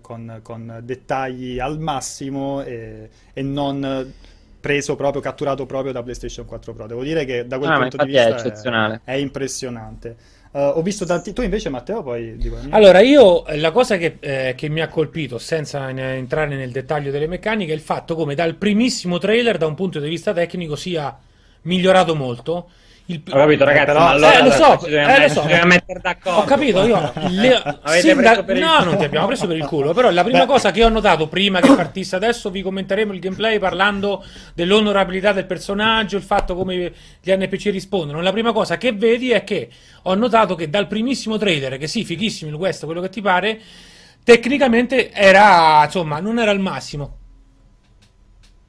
con, 0.00 0.38
con 0.42 0.80
dettagli 0.82 1.58
al 1.58 1.78
massimo 1.78 2.62
e, 2.62 3.08
e 3.32 3.42
non 3.42 4.12
preso 4.60 4.94
proprio, 4.94 5.22
catturato 5.22 5.64
proprio 5.66 5.90
da 5.92 6.02
PlayStation 6.02 6.44
4 6.44 6.74
Pro. 6.74 6.86
Devo 6.86 7.02
dire 7.02 7.24
che 7.24 7.46
da 7.46 7.56
quel 7.58 7.70
Ah, 7.70 7.78
punto 7.78 7.96
di 8.04 8.14
è 8.14 8.26
vista 8.26 8.46
eccezionale. 8.46 9.00
è 9.04 9.12
impressionante. 9.14 10.16
Eh, 10.52 10.60
ho 10.60 10.82
visto 10.82 11.04
tanti... 11.04 11.32
Tu 11.32 11.42
invece, 11.42 11.68
Matteo, 11.68 12.02
poi. 12.02 12.36
Allora, 12.70 13.00
io 13.00 13.46
eh, 13.46 13.56
la 13.58 13.70
cosa 13.70 13.96
che, 13.96 14.16
eh, 14.20 14.54
che 14.56 14.68
mi 14.68 14.80
ha 14.80 14.88
colpito, 14.88 15.38
senza 15.38 15.88
entrare 15.88 16.56
nel 16.56 16.70
dettaglio 16.72 17.10
delle 17.10 17.26
meccaniche, 17.26 17.72
è 17.72 17.74
il 17.74 17.80
fatto 17.80 18.14
come 18.14 18.34
dal 18.34 18.56
primissimo 18.56 19.18
trailer, 19.18 19.58
da 19.58 19.66
un 19.66 19.74
punto 19.74 20.00
di 20.00 20.08
vista 20.08 20.32
tecnico, 20.32 20.76
sia 20.76 21.16
migliorato 21.62 22.14
molto. 22.14 22.70
Il- 23.12 23.22
Ho 23.28 23.36
capito, 23.36 23.64
ragazzi, 23.64 23.86
però- 23.86 23.98
ma 23.98 24.08
allora 24.10 24.38
Eh, 24.38 24.42
lo 24.44 24.50
so, 24.52 24.78
dobbiamo, 24.82 25.14
eh, 25.14 25.20
lo 25.22 25.28
so. 25.28 25.40
dobbiamo 25.40 25.66
mettere 25.66 26.00
d'accordo. 26.00 26.38
Ho 26.40 26.44
capito, 26.44 26.82
io 26.84 27.12
le- 27.30 27.62
il 28.06 28.16
no, 28.16 28.44
culo. 28.44 28.84
non 28.84 28.96
ti 28.98 29.04
abbiamo 29.04 29.26
preso 29.26 29.46
per 29.48 29.56
il 29.56 29.64
culo, 29.66 29.92
però 29.92 30.10
la 30.10 30.22
prima 30.22 30.40
Beh. 30.40 30.46
cosa 30.46 30.70
che 30.70 30.84
ho 30.84 30.88
notato 30.88 31.26
prima 31.26 31.60
che 31.60 31.74
partisse 31.74 32.14
adesso 32.14 32.50
vi 32.50 32.62
commenteremo 32.62 33.12
il 33.12 33.18
gameplay 33.18 33.58
parlando 33.58 34.24
dell'onorabilità 34.54 35.32
del 35.32 35.46
personaggio, 35.46 36.16
il 36.16 36.22
fatto 36.22 36.54
come 36.54 36.92
gli 37.20 37.32
NPC 37.32 37.64
rispondono. 37.70 38.20
La 38.20 38.30
prima 38.32 38.52
cosa 38.52 38.76
che 38.78 38.92
vedi 38.92 39.32
è 39.32 39.42
che 39.42 39.68
ho 40.02 40.14
notato 40.14 40.54
che 40.54 40.70
dal 40.70 40.86
primissimo 40.86 41.36
trailer, 41.36 41.78
che 41.78 41.88
sì, 41.88 42.04
fighissimo 42.04 42.48
il 42.50 42.56
West, 42.56 42.84
quello 42.84 43.00
che 43.00 43.08
ti 43.08 43.20
pare, 43.20 43.60
tecnicamente 44.22 45.10
era, 45.10 45.82
insomma, 45.84 46.20
non 46.20 46.38
era 46.38 46.52
il 46.52 46.60
massimo. 46.60 47.16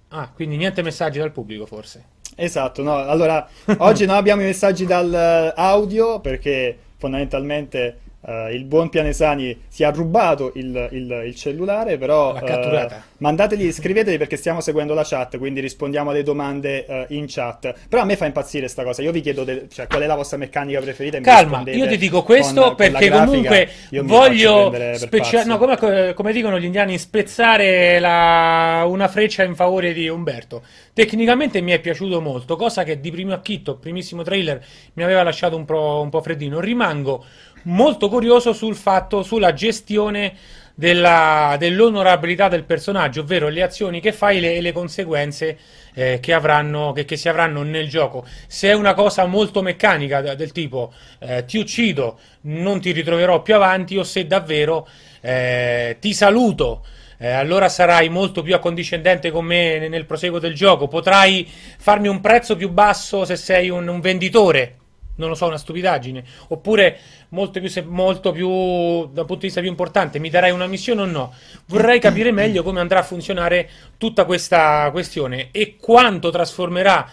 Ah, 0.09 0.29
quindi 0.33 0.57
niente 0.57 0.81
messaggi 0.81 1.19
dal 1.19 1.31
pubblico 1.31 1.65
forse. 1.65 2.03
Esatto, 2.35 2.81
no, 2.81 2.95
allora 2.95 3.47
oggi 3.77 4.05
non 4.05 4.15
abbiamo 4.15 4.41
i 4.41 4.45
messaggi 4.45 4.85
dal 4.85 5.13
eh, 5.13 5.53
audio 5.55 6.19
perché 6.19 6.77
fondamentalmente 6.97 7.99
eh, 8.25 8.53
il 8.53 8.65
buon 8.65 8.89
Pianesani 8.89 9.61
si 9.67 9.83
è 9.83 9.91
rubato 9.91 10.51
il, 10.55 10.89
il- 10.91 11.23
il 11.25 11.35
cellulare, 11.35 11.97
però 11.97 12.33
L'ha 12.33 12.41
catturata. 12.41 13.03
mandateli, 13.17 13.71
scriveteli 13.71 14.17
perché 14.17 14.37
stiamo 14.37 14.61
seguendo 14.61 14.93
la 14.93 15.03
chat, 15.03 15.37
quindi 15.37 15.59
rispondiamo 15.59 16.09
alle 16.11 16.23
domande 16.23 16.85
eh, 16.85 17.05
in 17.09 17.25
chat. 17.27 17.73
Però 17.89 18.01
a 18.01 18.05
me 18.05 18.15
fa 18.15 18.25
impazzire 18.25 18.67
sta 18.67 18.83
cosa, 18.83 19.01
io 19.01 19.11
vi 19.11 19.21
chiedo 19.21 19.43
del- 19.43 19.67
cioè, 19.69 19.87
qual 19.87 20.01
è 20.01 20.05
la 20.05 20.15
vostra 20.15 20.37
meccanica 20.37 20.79
preferita 20.79 21.19
Calma, 21.21 21.63
io 21.67 21.87
ti 21.87 21.97
dico 21.97 22.17
con- 22.17 22.25
questo 22.25 22.61
con 22.61 22.75
perché 22.75 23.07
grafica, 23.07 23.25
comunque 23.25 23.69
voglio 24.03 24.71
specia- 24.95 25.43
no, 25.45 25.57
come, 25.57 26.13
come 26.13 26.31
dicono 26.33 26.59
gli 26.59 26.65
indiani, 26.65 26.97
spezzare 26.97 27.99
la- 27.99 28.83
una 28.87 29.07
freccia 29.07 29.43
in 29.43 29.55
favore 29.55 29.93
di 29.93 30.07
Umberto. 30.07 30.63
Tecnicamente 30.93 31.61
mi 31.61 31.71
è 31.71 31.79
piaciuto 31.79 32.19
molto, 32.21 32.55
cosa 32.55 32.83
che 32.83 32.99
di 32.99 33.11
primo 33.11 33.33
acchitto, 33.33 33.77
primissimo 33.77 34.23
trailer, 34.23 34.63
mi 34.93 35.03
aveva 35.03 35.23
lasciato 35.23 35.55
un 35.55 35.65
po', 35.65 36.01
un 36.03 36.09
po' 36.09 36.21
freddino. 36.21 36.59
Rimango 36.59 37.23
molto 37.63 38.09
curioso 38.09 38.53
sul 38.53 38.75
fatto, 38.75 39.23
sulla 39.23 39.53
gestione 39.53 40.33
della- 40.73 41.55
dell'onorabilità 41.59 42.47
del 42.47 42.63
personaggio, 42.63 43.21
ovvero 43.21 43.49
le 43.49 43.61
azioni 43.61 43.99
che 43.99 44.11
fai 44.13 44.37
e 44.37 44.39
le, 44.39 44.61
le 44.61 44.71
conseguenze 44.71 45.57
eh, 45.93 46.19
che, 46.21 46.33
avranno, 46.33 46.91
che, 46.93 47.05
che 47.05 47.17
si 47.17 47.29
avranno 47.29 47.61
nel 47.63 47.87
gioco. 47.89 48.25
Se 48.47 48.69
è 48.69 48.73
una 48.73 48.93
cosa 48.93 49.25
molto 49.25 49.61
meccanica 49.61 50.21
del 50.21 50.51
tipo 50.51 50.93
eh, 51.19 51.45
ti 51.45 51.57
uccido, 51.57 52.19
non 52.41 52.79
ti 52.79 52.91
ritroverò 52.91 53.41
più 53.41 53.55
avanti, 53.55 53.97
o 53.97 54.03
se 54.03 54.25
davvero 54.25 54.87
eh, 55.21 55.97
ti 55.99 56.13
saluto. 56.13 56.83
eh, 57.17 57.29
allora 57.29 57.69
sarai 57.69 58.09
molto 58.09 58.41
più 58.41 58.55
accondiscendente 58.55 59.29
con 59.29 59.45
me 59.45 59.77
ne- 59.77 59.89
nel 59.89 60.05
proseguo 60.05 60.39
del 60.39 60.55
gioco. 60.55 60.87
Potrai 60.87 61.47
farmi 61.77 62.07
un 62.07 62.19
prezzo 62.21 62.55
più 62.55 62.69
basso 62.69 63.25
se 63.25 63.35
sei 63.35 63.69
un, 63.69 63.87
un 63.87 63.99
venditore. 63.99 64.77
Non 65.21 65.29
lo 65.29 65.35
so, 65.35 65.45
una 65.45 65.59
stupidaggine. 65.59 66.23
Oppure 66.47 66.97
molto 67.29 67.59
più, 67.59 67.69
se- 67.69 67.83
molto 67.83 68.31
più 68.31 69.05
da 69.05 69.21
un 69.21 69.27
punto 69.27 69.35
di 69.35 69.45
vista 69.45 69.61
più 69.61 69.69
importante, 69.69 70.17
mi 70.17 70.31
darai 70.31 70.49
una 70.49 70.65
missione 70.65 71.01
o 71.01 71.05
no? 71.05 71.31
Vorrei 71.67 71.99
capire 71.99 72.31
meglio 72.31 72.63
come 72.63 72.79
andrà 72.79 72.99
a 72.99 73.03
funzionare 73.03 73.69
tutta 73.97 74.25
questa 74.25 74.89
questione 74.91 75.49
e 75.51 75.75
quanto 75.79 76.31
trasformerà 76.31 77.07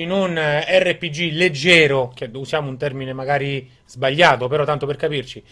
in 0.00 0.10
un 0.10 0.36
eh, 0.36 0.64
RPG 0.78 1.32
leggero, 1.32 2.12
che 2.14 2.30
usiamo 2.32 2.68
un 2.68 2.76
termine 2.76 3.12
magari 3.12 3.70
sbagliato, 3.86 4.48
però 4.48 4.64
tanto 4.64 4.86
per 4.86 4.96
capirci, 4.96 5.42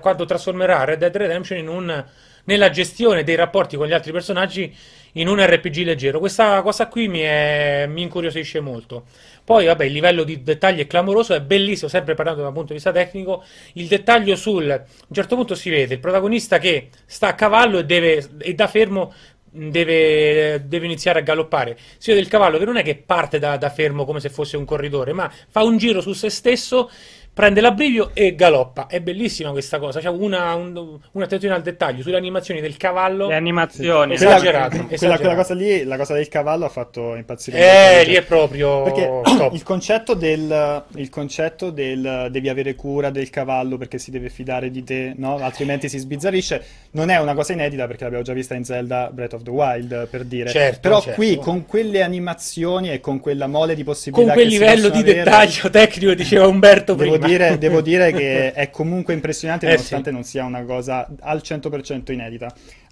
quanto 0.00 0.24
trasformerà 0.24 0.84
Red 0.84 0.98
Dead 0.98 1.16
Redemption 1.16 1.66
un, 1.66 2.04
nella 2.44 2.70
gestione 2.70 3.24
dei 3.24 3.34
rapporti 3.34 3.76
con 3.76 3.86
gli 3.86 3.92
altri 3.92 4.12
personaggi 4.12 4.74
in 5.12 5.28
un 5.28 5.44
RPG 5.44 5.78
leggero. 5.78 6.18
Questa 6.18 6.60
cosa 6.62 6.88
qui 6.88 7.08
mi, 7.08 7.20
è- 7.20 7.86
mi 7.88 8.02
incuriosisce 8.02 8.60
molto. 8.60 9.04
Poi, 9.44 9.66
vabbè, 9.66 9.84
il 9.84 9.92
livello 9.92 10.24
di 10.24 10.42
dettaglio 10.42 10.82
è 10.82 10.86
clamoroso, 10.86 11.34
è 11.34 11.40
bellissimo, 11.40 11.88
sempre 11.88 12.14
parlando 12.14 12.42
da 12.42 12.48
un 12.48 12.54
punto 12.54 12.68
di 12.68 12.74
vista 12.74 12.92
tecnico. 12.92 13.44
Il 13.74 13.86
dettaglio 13.86 14.36
sul. 14.36 14.70
A 14.70 14.74
un 14.76 15.14
certo 15.14 15.36
punto 15.36 15.54
si 15.54 15.70
vede 15.70 15.94
il 15.94 16.00
protagonista 16.00 16.58
che 16.58 16.90
sta 17.06 17.28
a 17.28 17.34
cavallo 17.34 17.78
e, 17.78 17.84
deve, 17.84 18.28
e 18.38 18.54
da 18.54 18.66
fermo 18.66 19.12
deve, 19.56 20.64
deve 20.66 20.84
iniziare 20.84 21.20
a 21.20 21.22
galoppare. 21.22 21.76
Si 21.98 22.10
vede 22.10 22.22
il 22.22 22.28
cavallo 22.28 22.58
che 22.58 22.64
non 22.64 22.76
è 22.76 22.82
che 22.82 22.96
parte 22.96 23.38
da, 23.38 23.56
da 23.56 23.70
fermo 23.70 24.04
come 24.04 24.20
se 24.20 24.28
fosse 24.28 24.56
un 24.56 24.64
corridore, 24.64 25.12
ma 25.12 25.30
fa 25.48 25.62
un 25.62 25.78
giro 25.78 26.00
su 26.00 26.12
se 26.12 26.30
stesso 26.30 26.90
prende 27.36 27.60
l'abbrivio 27.60 28.12
e 28.14 28.34
galoppa. 28.34 28.86
È 28.86 28.98
bellissima 29.02 29.50
questa 29.50 29.78
cosa. 29.78 30.00
C'è 30.00 30.08
una, 30.08 30.54
un, 30.54 30.98
un'attenzione 31.12 31.54
al 31.54 31.60
dettaglio 31.60 32.00
sulle 32.00 32.16
animazioni 32.16 32.62
del 32.62 32.78
cavallo. 32.78 33.28
Le 33.28 33.34
animazioni. 33.34 34.14
Esagerate, 34.14 34.68
Quella, 34.78 34.92
esagerate. 34.94 35.20
quella 35.20 35.34
cosa 35.34 35.52
lì, 35.54 35.84
la 35.84 35.98
cosa 35.98 36.14
del 36.14 36.28
cavallo 36.28 36.64
ha 36.64 36.70
fatto 36.70 37.14
impazzire. 37.14 37.58
Eh, 38.00 38.04
lì 38.06 38.14
è 38.14 38.22
proprio 38.22 38.84
Perché 38.84 39.20
top. 39.22 39.52
il 39.52 39.62
concetto, 39.62 40.14
del, 40.14 40.84
il 40.94 41.10
concetto 41.10 41.68
del 41.68 42.28
devi 42.30 42.48
avere 42.48 42.74
cura 42.74 43.10
del 43.10 43.28
cavallo 43.28 43.76
perché 43.76 43.98
si 43.98 44.10
deve 44.10 44.30
fidare 44.30 44.70
di 44.70 44.82
te, 44.82 45.12
no? 45.14 45.36
altrimenti 45.36 45.90
si 45.90 45.98
sbizzarrisce, 45.98 46.64
non 46.92 47.10
è 47.10 47.18
una 47.18 47.34
cosa 47.34 47.52
inedita 47.52 47.86
perché 47.86 48.04
l'abbiamo 48.04 48.24
già 48.24 48.32
vista 48.32 48.54
in 48.54 48.64
Zelda 48.64 49.10
Breath 49.12 49.34
of 49.34 49.42
the 49.42 49.50
Wild, 49.50 50.08
per 50.08 50.24
dire. 50.24 50.48
Certo, 50.48 50.80
Però 50.80 51.02
certo. 51.02 51.20
qui, 51.20 51.36
con 51.36 51.66
quelle 51.66 52.00
animazioni 52.00 52.90
e 52.90 52.98
con 52.98 53.20
quella 53.20 53.46
mole 53.46 53.74
di 53.74 53.84
possibilità 53.84 54.32
Con 54.32 54.42
quel 54.42 54.48
livello 54.50 54.88
di 54.88 55.00
avere, 55.00 55.22
dettaglio 55.22 55.68
tecnico, 55.68 56.14
diceva 56.14 56.46
Umberto 56.46 56.94
prima. 56.94 57.25
Dire, 57.26 57.58
devo 57.58 57.80
dire 57.80 58.12
che 58.12 58.52
è 58.52 58.70
comunque 58.70 59.14
impressionante 59.14 59.66
Eh, 59.66 59.70
nonostante 59.70 60.08
sì. 60.08 60.14
non 60.14 60.24
sia 60.24 60.44
una 60.44 60.64
cosa 60.64 61.06
al 61.20 61.40
100% 61.44 62.12
inedita. 62.12 62.46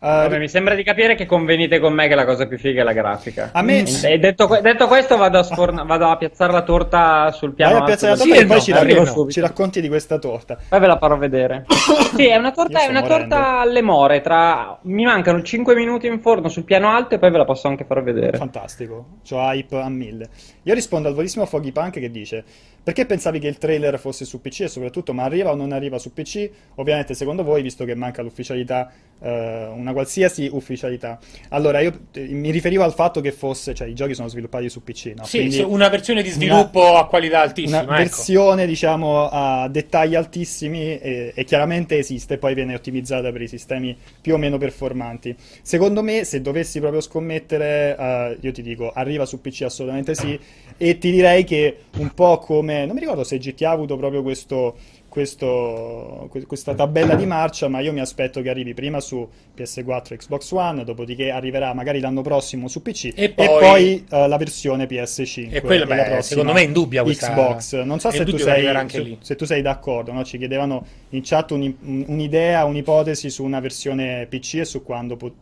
Uh, 0.04 0.06
Vabbè, 0.06 0.38
mi 0.38 0.48
sembra 0.48 0.74
di 0.74 0.82
capire 0.82 1.14
che 1.14 1.24
convenite 1.24 1.78
con 1.78 1.94
me 1.94 2.08
che 2.08 2.14
la 2.14 2.26
cosa 2.26 2.46
più 2.46 2.58
figa 2.58 2.82
è 2.82 2.84
la 2.84 2.92
grafica. 2.92 3.50
A 3.54 3.62
me- 3.62 3.84
E 4.02 4.18
detto, 4.18 4.46
detto 4.60 4.86
questo, 4.86 5.16
vado 5.16 5.38
a, 5.38 5.42
sforna- 5.42 5.84
vado 5.88 6.08
a 6.08 6.16
piazzare 6.18 6.52
la 6.52 6.62
torta 6.62 7.30
sul 7.32 7.54
piano 7.54 7.72
vai 7.72 7.80
a 7.80 7.84
alto 7.84 7.96
piazzare 7.96 8.12
la 8.12 8.18
torta 8.18 8.34
Sì 8.34 8.42
e 8.42 8.46
poi 8.46 8.56
no, 8.56 8.62
ci, 8.62 8.72
racconti, 8.72 9.32
ci 9.32 9.40
racconti 9.40 9.80
di 9.80 9.88
questa 9.88 10.18
torta. 10.18 10.58
Poi 10.68 10.78
ve 10.78 10.86
la 10.86 10.98
farò 10.98 11.16
vedere. 11.16 11.64
sì, 12.16 12.26
è 12.26 12.36
una 12.36 12.52
torta, 12.52 12.84
è 12.84 12.88
una 12.88 13.02
torta 13.02 13.60
alle 13.60 13.80
more. 13.80 14.20
Tra... 14.20 14.78
Mi 14.82 15.04
mancano 15.04 15.42
5 15.42 15.74
minuti 15.74 16.06
in 16.06 16.20
forno 16.20 16.48
sul 16.48 16.64
piano 16.64 16.90
alto 16.90 17.14
e 17.14 17.18
poi 17.18 17.30
ve 17.30 17.38
la 17.38 17.46
posso 17.46 17.68
anche 17.68 17.84
far 17.84 18.02
vedere. 18.02 18.36
Fantastico, 18.36 19.06
c'ho 19.26 19.38
hype 19.38 19.80
a 19.80 19.88
mille. 19.88 20.28
Io 20.64 20.74
rispondo 20.74 21.08
al 21.08 21.14
volissimo 21.14 21.46
Foggy 21.46 21.72
Punk 21.72 21.98
che 21.98 22.10
dice: 22.10 22.44
Perché 22.84 23.06
pensavi 23.06 23.38
che 23.38 23.48
il 23.48 23.56
trailer 23.56 23.98
fosse 23.98 24.26
su 24.26 24.42
PC 24.42 24.60
e 24.60 24.68
soprattutto, 24.68 25.14
ma 25.14 25.24
arriva 25.24 25.50
o 25.50 25.54
non 25.54 25.72
arriva 25.72 25.98
su 25.98 26.12
PC? 26.12 26.50
Ovviamente, 26.74 27.14
secondo 27.14 27.42
voi, 27.42 27.62
visto 27.62 27.86
che 27.86 27.94
manca 27.94 28.20
l'ufficialità, 28.20 28.92
eh, 29.24 29.70
una 29.74 29.92
qualsiasi 29.92 30.48
ufficialità. 30.52 31.18
Allora, 31.48 31.80
io 31.80 32.00
eh, 32.12 32.26
mi 32.26 32.50
riferivo 32.50 32.84
al 32.84 32.92
fatto 32.92 33.22
che 33.22 33.32
fosse, 33.32 33.74
cioè 33.74 33.88
i 33.88 33.94
giochi 33.94 34.14
sono 34.14 34.28
sviluppati 34.28 34.68
su 34.68 34.82
PC, 34.82 35.14
no? 35.16 35.24
Sì, 35.24 35.38
Quindi 35.38 35.60
una 35.60 35.88
versione 35.88 36.22
di 36.22 36.28
sviluppo 36.28 36.96
a 36.96 37.06
qualità 37.06 37.40
altissima. 37.40 37.80
una 37.80 37.92
ecco. 37.92 38.02
versione, 38.02 38.66
diciamo, 38.66 39.28
a 39.30 39.68
dettagli 39.68 40.14
altissimi 40.14 40.98
e, 40.98 41.32
e 41.34 41.44
chiaramente 41.44 41.96
esiste, 41.96 42.36
poi 42.36 42.52
viene 42.54 42.74
ottimizzata 42.74 43.32
per 43.32 43.40
i 43.40 43.48
sistemi 43.48 43.96
più 44.20 44.34
o 44.34 44.36
meno 44.36 44.58
performanti. 44.58 45.34
Secondo 45.62 46.02
me, 46.02 46.24
se 46.24 46.42
dovessi 46.42 46.78
proprio 46.80 47.00
scommettere, 47.00 47.96
eh, 47.98 48.36
io 48.40 48.52
ti 48.52 48.60
dico, 48.60 48.90
arriva 48.92 49.24
su 49.24 49.40
PC 49.40 49.62
assolutamente 49.62 50.14
sì, 50.14 50.38
e 50.76 50.98
ti 50.98 51.10
direi 51.10 51.44
che 51.44 51.78
un 51.96 52.12
po' 52.12 52.38
come, 52.38 52.84
non 52.84 52.94
mi 52.94 53.00
ricordo 53.00 53.24
se 53.24 53.38
GTA 53.38 53.70
ha 53.70 53.72
avuto 53.72 53.96
proprio 53.96 54.22
questo, 54.22 54.76
questo- 55.14 56.28
que- 56.32 56.44
questa 56.44 56.74
tabella 56.74 57.14
di 57.14 57.24
marcia, 57.24 57.68
ma 57.68 57.78
io 57.78 57.92
mi 57.92 58.00
aspetto 58.00 58.42
che 58.42 58.50
arrivi 58.50 58.74
prima 58.74 58.98
su 59.00 59.26
PS4 59.56 60.14
e 60.14 60.16
Xbox 60.18 60.50
One, 60.50 60.82
dopodiché 60.84 61.30
arriverà 61.30 61.72
magari 61.72 62.00
l'anno 62.00 62.20
prossimo 62.22 62.66
su 62.66 62.82
PC 62.82 63.12
E 63.14 63.24
e 63.24 63.30
poi- 63.30 63.46
poi, 63.60 64.04
eh, 64.10 64.26
la 64.28 64.36
versione 64.36 64.86
PS5. 64.86 65.54
E 65.56 65.60
quello, 65.60 65.84
e 65.84 65.86
la 65.86 65.94
beh, 66.16 66.22
secondo 66.22 66.52
me 66.52 66.60
è 66.62 66.64
indubbia 66.64 67.02
questa- 67.04 67.32
Xbox. 67.32 67.82
Non 67.82 68.00
so 68.00 68.10
se 68.10 68.24
tu, 68.24 68.36
sei, 68.38 68.88
se- 68.88 69.16
se 69.20 69.36
tu 69.36 69.44
sei 69.44 69.62
d'accordo, 69.62 70.12
no? 70.12 70.24
ci 70.24 70.36
chiedevano 70.36 70.84
in 71.10 71.20
chat 71.22 71.52
un- 71.52 71.74
un- 71.82 72.04
un'idea, 72.08 72.64
un'ipotesi 72.64 73.30
su 73.30 73.44
una 73.44 73.60
versione 73.60 74.26
PC 74.28 74.54
e 74.56 74.64
su 74.64 74.82
quando 74.82 75.16
po- 75.16 75.32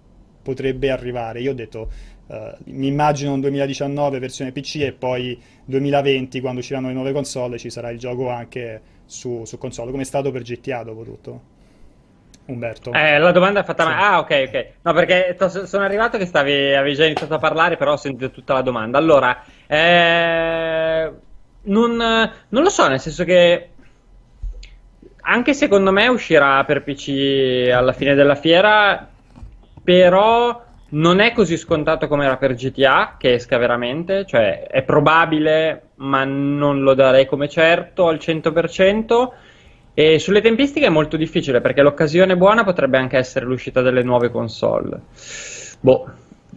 potrebbe 0.43 0.91
arrivare. 0.91 1.41
Io 1.41 1.53
ho 1.53 1.55
detto, 1.55 1.89
eh, 2.29 2.55
mi 2.67 2.89
immagino 2.89 3.33
un 3.33 3.41
2019 3.41 4.19
versione 4.19 4.53
PC 4.53 4.77
e 4.83 4.93
poi 4.93 5.41
2020, 5.65 6.41
quando 6.41 6.61
usciranno 6.61 6.89
le 6.89 6.95
nuove 6.95 7.13
console, 7.13 7.59
ci 7.59 7.71
sarà 7.71 7.91
il 7.91 7.99
gioco 7.99 8.29
anche 8.29 8.81
su, 9.07 9.45
su 9.45 9.59
console, 9.59 9.91
come 9.91 10.03
è 10.03 10.07
stato 10.07 10.31
per 10.31 10.43
GTA 10.43 10.83
dopo 10.83 11.03
tutto. 11.05 11.41
Umberto. 12.45 12.93
Eh, 12.93 13.19
la 13.19 13.31
domanda 13.31 13.61
è 13.61 13.65
fatta 13.65 13.85
Sì. 13.85 13.89
male. 13.89 14.03
Ah, 14.03 14.19
ok, 14.19 14.45
ok. 14.49 14.67
No, 14.83 14.93
perché 14.93 15.37
to- 15.39 15.67
sono 15.67 15.85
arrivato 15.85 16.19
che 16.19 16.27
stavi, 16.27 16.75
avevi 16.75 16.95
già 16.95 17.05
iniziato 17.05 17.35
a 17.35 17.39
parlare, 17.39 17.77
però 17.77 17.93
ho 17.93 17.97
sentito 17.97 18.31
tutta 18.31 18.55
la 18.55 18.63
domanda. 18.63 18.99
Allora, 18.99 19.43
eh, 19.67 21.13
non, 21.63 21.97
non 21.97 22.63
lo 22.63 22.69
so, 22.69 22.89
nel 22.89 23.01
senso 23.01 23.25
che 23.25 23.69
anche 25.25 25.55
secondo 25.55 25.93
me 25.93 26.09
uscirà 26.09 26.65
per 26.65 26.83
PC 26.83 27.71
alla 27.73 27.93
fine 27.93 28.15
della 28.15 28.35
fiera, 28.35 29.09
però 29.83 30.65
non 30.91 31.21
è 31.21 31.33
così 31.33 31.57
scontato 31.57 32.09
come 32.09 32.25
era 32.25 32.37
per 32.37 32.55
GTA, 32.55 33.15
che 33.19 33.35
esca 33.35 33.57
veramente, 33.57 34.27
cioè 34.27 34.67
è 34.67 34.83
probabile, 34.83 35.91
ma 36.03 36.25
non 36.25 36.83
lo 36.83 36.95
darei 36.95 37.27
come 37.27 37.49
certo 37.49 38.09
al 38.09 38.17
100%. 38.17 39.29
E 39.95 40.19
sulle 40.19 40.41
tempistiche 40.41 40.87
è 40.87 40.91
molto 40.91 41.17
difficile 41.17 41.61
perché 41.61 41.83
l'occasione 41.83 42.37
buona 42.37 42.65
potrebbe 42.65 42.97
anche 42.97 43.19
essere 43.19 43.45
l'uscita 43.45 43.83
delle 43.83 44.03
nuove 44.03 44.31
console. 44.31 45.01
Boh, 45.81 46.11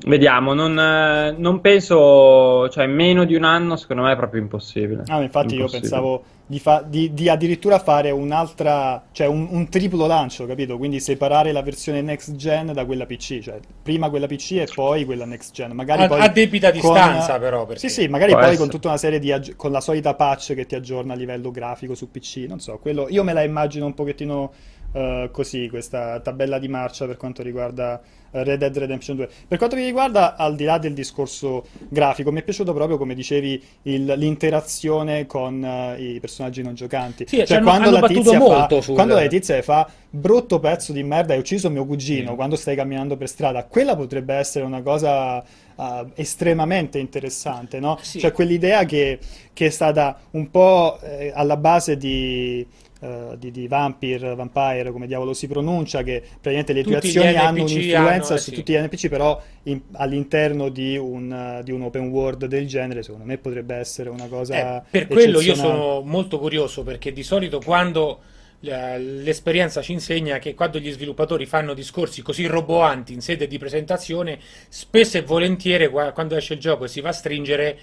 vediamo. 0.05 0.53
Non, 0.53 0.77
eh, 0.77 1.35
non 1.37 1.61
penso, 1.61 2.69
cioè, 2.69 2.85
meno 2.87 3.23
di 3.25 3.35
un 3.35 3.43
anno, 3.43 3.75
secondo 3.75 4.03
me 4.03 4.11
è 4.11 4.15
proprio 4.15 4.41
impossibile. 4.41 5.03
Ah, 5.07 5.21
infatti 5.21 5.55
io 5.55 5.61
Impossibile. 5.61 5.89
pensavo 5.89 6.23
di, 6.47 6.59
fa- 6.59 6.83
di- 6.85 7.11
di 7.13 7.27
addirittura 7.27 7.79
fare 7.79 8.11
un'altra, 8.11 9.03
cioè 9.11 9.25
un, 9.25 9.47
un 9.49 9.67
triplo 9.69 10.05
lancio, 10.05 10.45
capito? 10.45 10.77
Quindi 10.77 10.99
separare 10.99 11.51
la 11.51 11.63
versione 11.63 12.01
next 12.01 12.35
gen 12.35 12.71
da 12.71 12.85
quella 12.85 13.05
PC, 13.07 13.39
cioè 13.39 13.59
prima 13.81 14.09
quella 14.09 14.27
PC 14.27 14.51
e 14.51 14.67
poi 14.73 15.05
quella 15.05 15.25
next 15.25 15.53
gen. 15.53 15.71
Magari 15.71 16.03
A- 16.03 16.07
poi 16.07 16.21
a 16.21 16.27
debita 16.27 16.71
con- 16.71 16.79
distanza, 16.81 17.39
però, 17.39 17.65
perché- 17.65 17.87
Sì, 17.87 18.01
sì, 18.01 18.07
magari 18.07 18.31
Può 18.31 18.41
poi 18.41 18.49
essere. 18.51 18.63
con 18.63 18.75
tutta 18.75 18.89
una 18.89 18.97
serie 18.97 19.17
di 19.19 19.31
aggi- 19.31 19.55
con 19.55 19.71
la 19.71 19.81
solita 19.81 20.13
patch 20.13 20.53
che 20.53 20.65
ti 20.67 20.75
aggiorna 20.75 21.13
a 21.13 21.15
livello 21.15 21.49
grafico 21.49 21.95
su 21.95 22.11
PC, 22.11 22.45
non 22.47 22.59
so, 22.59 22.77
quello 22.79 23.07
io 23.09 23.23
me 23.23 23.33
la 23.33 23.41
immagino 23.43 23.85
un 23.87 23.93
pochettino 23.95 24.51
eh, 24.95 25.29
così, 25.31 25.67
questa 25.69 26.19
tabella 26.21 26.57
di 26.57 26.69
marcia 26.69 27.05
per 27.05 27.17
quanto 27.17 27.43
riguarda 27.43 28.01
eh, 28.31 28.43
Red 28.45 28.59
Dead 28.59 28.77
Redemption 28.77 29.17
2. 29.17 29.29
Per 29.49 29.57
quanto 29.57 29.75
mi 29.75 29.83
riguarda, 29.83 30.35
al 30.37 30.55
di 30.55 30.63
là 30.63 30.77
del 30.77 30.93
discorso 30.93 31.65
grafico, 31.89 32.31
mi 32.31 32.39
è 32.39 32.43
piaciuto 32.43 32.73
proprio, 32.73 32.97
come 32.97 33.13
dicevi, 33.13 33.61
il- 33.83 34.05
l'interazione 34.05 35.25
con 35.25 35.63
eh, 35.63 36.13
i 36.15 36.19
personaggi 36.21 36.61
non 36.63 36.75
giocanti. 36.75 37.25
Sì, 37.27 37.45
cioè, 37.45 37.57
hanno- 37.57 37.71
hanno 37.71 37.99
battuto 37.99 38.21
tizia 38.31 38.39
fa, 38.39 38.81
sul- 38.81 38.93
quando 38.93 39.15
la 39.15 39.27
tizia 39.27 39.61
fa 39.61 39.89
brutto 40.09 40.59
pezzo 40.59 40.93
di 40.93 41.03
merda, 41.03 41.33
hai 41.33 41.39
ucciso 41.39 41.69
mio 41.69 41.85
cugino 41.85 42.29
Sì. 42.29 42.35
quando 42.35 42.55
stai 42.55 42.75
camminando 42.77 43.17
per 43.17 43.27
strada, 43.27 43.65
quella 43.65 43.97
potrebbe 43.97 44.33
essere 44.35 44.63
una 44.63 44.81
cosa 44.81 45.43
ah, 45.77 46.05
estremamente 46.15 46.99
interessante, 46.99 47.81
no? 47.81 47.97
Sì. 48.01 48.19
Cioè 48.19 48.31
quell'idea 48.31 48.85
che, 48.85 49.19
che 49.51 49.65
è 49.65 49.69
stata 49.69 50.17
un 50.31 50.49
po' 50.49 50.97
eh, 51.01 51.33
alla 51.35 51.57
base 51.57 51.97
di, 51.97 52.65
eh, 52.99 53.35
di, 53.37 53.51
di 53.51 53.67
Vampire, 53.67 54.35
Vampire, 54.35 54.91
come 54.91 55.07
diavolo 55.07 55.33
si 55.33 55.47
pronuncia, 55.47 56.03
che 56.03 56.21
praticamente 56.21 56.73
le 56.73 56.83
tue 56.83 56.97
azioni 56.97 57.35
hanno 57.35 57.63
un'influenza 57.63 58.29
hanno, 58.29 58.41
su 58.41 58.49
sì. 58.49 58.55
tutti 58.55 58.73
gli 58.73 58.77
NPC, 58.77 59.09
però 59.09 59.41
in- 59.63 59.81
all'interno 59.93 60.69
di 60.69 60.97
un, 60.97 61.61
di 61.63 61.71
un 61.71 61.81
open 61.81 62.09
world 62.09 62.45
del 62.45 62.67
genere, 62.67 63.03
secondo 63.03 63.25
me 63.25 63.37
potrebbe 63.37 63.75
essere 63.75 64.09
una 64.09 64.27
cosa 64.27 64.77
Eh, 64.77 64.81
per 64.89 65.07
quello 65.07 65.41
io 65.41 65.55
sono 65.55 66.01
molto 66.01 66.39
curioso 66.39 66.83
perché 66.83 67.11
di 67.11 67.23
solito 67.23 67.59
quando 67.59 68.21
eh, 68.61 68.97
l'esperienza 68.99 69.81
ci 69.81 69.91
insegna 69.91 70.39
che 70.39 70.53
quando 70.53 70.79
gli 70.79 70.91
sviluppatori 70.91 71.45
fanno 71.45 71.73
discorsi 71.73 72.21
così 72.21 72.45
roboanti 72.45 73.13
in 73.13 73.21
sede 73.21 73.47
di 73.47 73.57
presentazione, 73.57 74.39
spesso 74.69 75.17
e 75.17 75.21
volentieri 75.21 75.89
qua- 75.89 76.11
quando 76.11 76.35
esce 76.35 76.53
il 76.53 76.59
gioco 76.59 76.85
e 76.85 76.87
si 76.87 77.01
va 77.01 77.09
a 77.09 77.13
stringere 77.13 77.77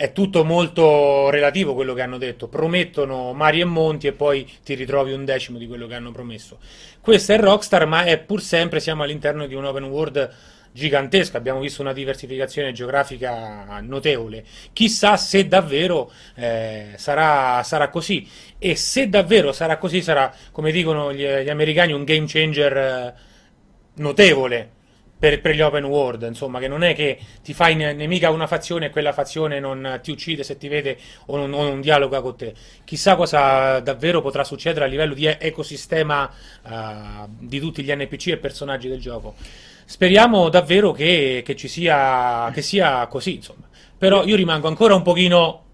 è 0.00 0.12
tutto 0.12 0.46
molto 0.46 1.28
relativo 1.28 1.74
quello 1.74 1.92
che 1.92 2.00
hanno 2.00 2.16
detto. 2.16 2.48
Promettono 2.48 3.34
mari 3.34 3.60
e 3.60 3.66
monti 3.66 4.06
e 4.06 4.12
poi 4.12 4.50
ti 4.64 4.72
ritrovi 4.72 5.12
un 5.12 5.26
decimo 5.26 5.58
di 5.58 5.66
quello 5.66 5.86
che 5.86 5.94
hanno 5.94 6.10
promesso. 6.10 6.58
Questo 7.02 7.34
è 7.34 7.38
Rockstar, 7.38 7.84
ma 7.84 8.04
è 8.04 8.16
pur 8.16 8.40
sempre 8.40 8.80
siamo 8.80 9.02
all'interno 9.02 9.46
di 9.46 9.52
un 9.52 9.66
open 9.66 9.84
world 9.84 10.34
gigantesca, 10.72 11.36
abbiamo 11.36 11.60
visto 11.60 11.82
una 11.82 11.92
diversificazione 11.92 12.72
geografica 12.72 13.78
notevole. 13.82 14.42
Chissà 14.72 15.18
se 15.18 15.46
davvero 15.46 16.10
eh, 16.34 16.92
sarà, 16.96 17.62
sarà 17.62 17.90
così. 17.90 18.26
E 18.56 18.76
se 18.76 19.06
davvero 19.10 19.52
sarà 19.52 19.76
così, 19.76 20.00
sarà, 20.00 20.34
come 20.50 20.72
dicono 20.72 21.12
gli, 21.12 21.26
gli 21.26 21.50
americani, 21.50 21.92
un 21.92 22.04
game 22.04 22.24
changer 22.26 22.76
eh, 22.76 23.14
notevole 23.96 24.78
per, 25.20 25.40
per 25.42 25.54
gli 25.54 25.60
open 25.60 25.84
world. 25.84 26.22
Insomma, 26.22 26.58
che 26.58 26.66
non 26.66 26.82
è 26.82 26.94
che 26.94 27.18
ti 27.44 27.52
fai 27.52 27.76
ne- 27.76 27.92
nemica 27.92 28.30
una 28.30 28.46
fazione 28.46 28.86
e 28.86 28.90
quella 28.90 29.12
fazione 29.12 29.60
non 29.60 30.00
ti 30.02 30.10
uccide 30.10 30.42
se 30.42 30.56
ti 30.56 30.66
vede 30.66 30.96
o 31.26 31.36
non, 31.36 31.52
o 31.52 31.62
non 31.62 31.80
dialoga 31.80 32.20
con 32.22 32.36
te. 32.36 32.54
Chissà 32.84 33.14
cosa 33.14 33.78
davvero 33.80 34.22
potrà 34.22 34.42
succedere 34.42 34.86
a 34.86 34.88
livello 34.88 35.14
di 35.14 35.26
ecosistema 35.26 36.28
eh, 36.66 37.28
di 37.38 37.60
tutti 37.60 37.82
gli 37.84 37.94
NPC 37.94 38.28
e 38.28 38.36
personaggi 38.38 38.88
del 38.88 38.98
gioco. 38.98 39.34
Speriamo 39.84 40.48
davvero 40.48 40.92
che, 40.92 41.42
che 41.44 41.54
ci 41.54 41.68
sia, 41.68 42.50
che 42.52 42.62
sia 42.62 43.06
così, 43.06 43.34
insomma. 43.34 43.68
Però 43.98 44.24
io 44.24 44.36
rimango 44.36 44.66
ancora 44.66 44.94
un 44.94 45.02
pochino. 45.02 45.64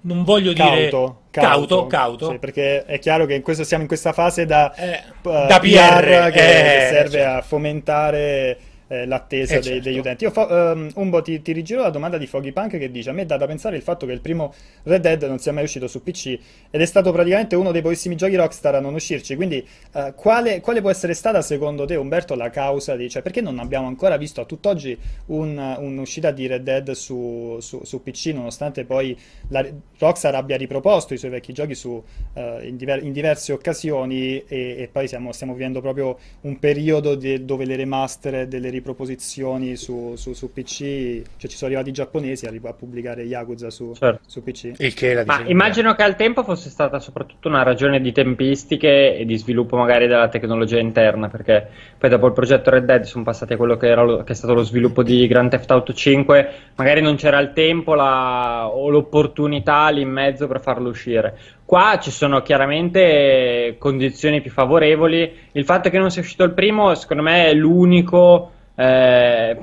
Non 0.00 0.22
voglio 0.24 0.52
dire 0.52 0.88
Cauto, 0.90 1.22
cauto, 1.30 1.86
cauto. 1.86 2.30
Sì, 2.30 2.38
perché 2.38 2.84
è 2.84 2.98
chiaro 2.98 3.26
che 3.26 3.34
in 3.34 3.42
questo, 3.42 3.64
siamo 3.64 3.82
in 3.82 3.88
questa 3.88 4.12
fase 4.12 4.46
da, 4.46 4.72
Eh, 4.74 5.02
da 5.22 5.58
PR, 5.60 6.30
che, 6.30 6.86
eh, 6.86 6.88
serve 6.88 7.10
cioè. 7.10 7.20
a 7.22 7.42
fomentare 7.42 8.58
eh, 8.88 9.06
l'attesa 9.06 9.56
eh, 9.56 9.62
certo. 9.62 9.80
degli 9.80 9.98
utenti. 9.98 10.24
Io 10.24 10.30
fo- 10.30 10.46
um, 10.50 10.90
Umbo 10.94 11.22
ti, 11.22 11.40
ti 11.42 11.52
rigiro 11.52 11.82
la 11.82 11.90
domanda 11.90 12.18
di 12.18 12.26
Foggy 12.26 12.52
Punk 12.52 12.78
che 12.78 12.90
dice: 12.90 13.10
A 13.10 13.12
me 13.12 13.26
dà 13.26 13.36
da 13.36 13.46
pensare 13.46 13.76
il 13.76 13.82
fatto 13.82 14.06
che 14.06 14.12
il 14.12 14.20
primo 14.20 14.52
Red 14.84 15.02
Dead 15.02 15.22
non 15.24 15.38
sia 15.38 15.52
mai 15.52 15.64
uscito 15.64 15.86
su 15.86 16.02
PC 16.02 16.38
ed 16.70 16.80
è 16.80 16.86
stato 16.86 17.12
praticamente 17.12 17.54
uno 17.54 17.70
dei 17.70 17.82
pochissimi 17.82 18.16
giochi 18.16 18.36
Rockstar 18.36 18.76
a 18.76 18.80
non 18.80 18.94
uscirci. 18.94 19.36
Quindi, 19.36 19.66
uh, 19.92 20.14
quale, 20.14 20.60
quale, 20.60 20.80
può 20.80 20.90
essere 20.90 21.14
stata 21.14 21.42
secondo 21.42 21.84
te, 21.84 21.96
Umberto, 21.96 22.34
la 22.34 22.50
causa 22.50 22.96
di 22.96 23.08
cioè, 23.08 23.22
perché 23.22 23.40
non 23.40 23.58
abbiamo 23.58 23.86
ancora 23.86 24.16
visto 24.16 24.40
a 24.40 24.44
tutt'oggi 24.44 24.98
un, 25.26 25.76
un'uscita 25.78 26.30
di 26.30 26.46
Red 26.46 26.62
Dead 26.62 26.90
su, 26.92 27.58
su, 27.60 27.84
su 27.84 28.02
PC, 28.02 28.32
nonostante 28.34 28.84
poi 28.84 29.16
la, 29.48 29.64
Rockstar 29.98 30.34
abbia 30.34 30.56
riproposto 30.56 31.14
i 31.14 31.18
suoi 31.18 31.30
vecchi 31.30 31.52
giochi 31.52 31.74
su, 31.74 31.90
uh, 31.90 32.40
in, 32.62 32.76
diver- 32.76 33.02
in, 33.02 33.12
diverse 33.12 33.52
occasioni 33.52 34.42
e, 34.46 34.76
e 34.78 34.88
poi 34.90 35.08
siamo, 35.08 35.32
stiamo 35.32 35.52
vivendo 35.52 35.80
proprio 35.80 36.18
un 36.42 36.58
periodo 36.58 37.14
de- 37.14 37.44
dove 37.44 37.64
le 37.64 37.76
remaster 37.76 38.46
delle 38.46 38.70
riproposizioni 38.78 39.76
su, 39.76 40.14
su, 40.16 40.32
su, 40.32 40.52
PC, 40.52 41.22
cioè 41.36 41.50
ci 41.50 41.56
sono 41.56 41.66
arrivati 41.66 41.90
i 41.90 41.92
giapponesi 41.92 42.46
a, 42.46 42.52
a 42.62 42.72
pubblicare 42.72 43.22
Yakuza 43.22 43.70
su, 43.70 43.94
certo. 43.94 44.20
su 44.26 44.42
PC. 44.42 44.72
Il 44.78 44.94
che 44.94 45.14
la 45.14 45.24
Ma 45.24 45.42
immagino 45.46 45.94
che 45.94 46.02
al 46.02 46.16
tempo 46.16 46.42
fosse 46.42 46.70
stata 46.70 46.98
soprattutto 46.98 47.48
una 47.48 47.62
ragione 47.62 48.00
di 48.00 48.12
tempistiche 48.12 49.16
e 49.16 49.24
di 49.24 49.36
sviluppo 49.36 49.76
magari 49.76 50.06
della 50.06 50.28
tecnologia 50.28 50.78
interna, 50.78 51.28
perché 51.28 51.68
poi 51.98 52.10
dopo 52.10 52.26
il 52.26 52.32
progetto 52.32 52.70
Red 52.70 52.84
Dead 52.84 53.02
sono 53.02 53.24
passati 53.24 53.52
a 53.52 53.56
quello 53.56 53.76
che, 53.76 53.94
lo, 53.94 54.22
che 54.22 54.32
è 54.32 54.36
stato 54.36 54.54
lo 54.54 54.62
sviluppo 54.62 55.02
di 55.02 55.26
Grand 55.26 55.50
Theft 55.50 55.70
Auto 55.70 55.92
5, 55.92 56.52
magari 56.76 57.00
non 57.00 57.16
c'era 57.16 57.38
il 57.40 57.52
tempo 57.52 57.94
la, 57.94 58.68
o 58.68 58.88
l'opportunità 58.88 59.88
lì 59.90 60.02
in 60.02 60.10
mezzo 60.10 60.46
per 60.46 60.60
farlo 60.60 60.88
uscire. 60.88 61.36
Qua 61.68 61.98
ci 62.00 62.10
sono 62.10 62.40
chiaramente 62.40 63.76
condizioni 63.78 64.40
più 64.40 64.50
favorevoli. 64.50 65.30
Il 65.52 65.66
fatto 65.66 65.90
che 65.90 65.98
non 65.98 66.10
sia 66.10 66.22
uscito 66.22 66.42
il 66.42 66.54
primo, 66.54 66.94
secondo 66.94 67.22
me, 67.22 67.44
è 67.44 67.52
l'unico, 67.52 68.52
eh, 68.74 69.58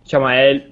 diciamo, 0.00 0.28
è 0.28 0.66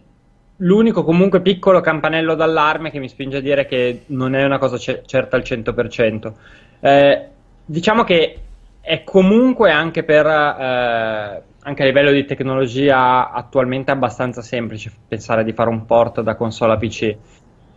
l'unico 0.57 1.05
comunque 1.05 1.43
piccolo 1.43 1.83
campanello 1.83 2.35
d'allarme 2.35 2.91
che 2.91 2.99
mi 2.99 3.11
spinge 3.11 3.37
a 3.37 3.41
dire 3.43 3.67
che 3.67 4.05
non 4.07 4.35
è 4.35 4.43
una 4.43 4.57
cosa 4.57 4.79
c- 4.79 5.03
certa 5.05 5.37
al 5.37 5.43
100%. 5.43 6.33
Eh, 6.81 7.29
diciamo 7.67 8.03
che 8.03 8.39
è 8.81 9.05
comunque 9.05 9.71
anche 9.71 10.03
per 10.03 10.25
eh, 10.25 11.43
anche 11.63 11.83
a 11.83 11.85
livello 11.85 12.11
di 12.11 12.25
tecnologia 12.25 13.31
attualmente 13.33 13.91
abbastanza 13.91 14.41
semplice 14.41 14.91
pensare 15.07 15.45
di 15.45 15.53
fare 15.53 15.69
un 15.69 15.85
port 15.85 16.23
da 16.23 16.37
console 16.37 16.73
a 16.73 16.77
PC. 16.79 17.17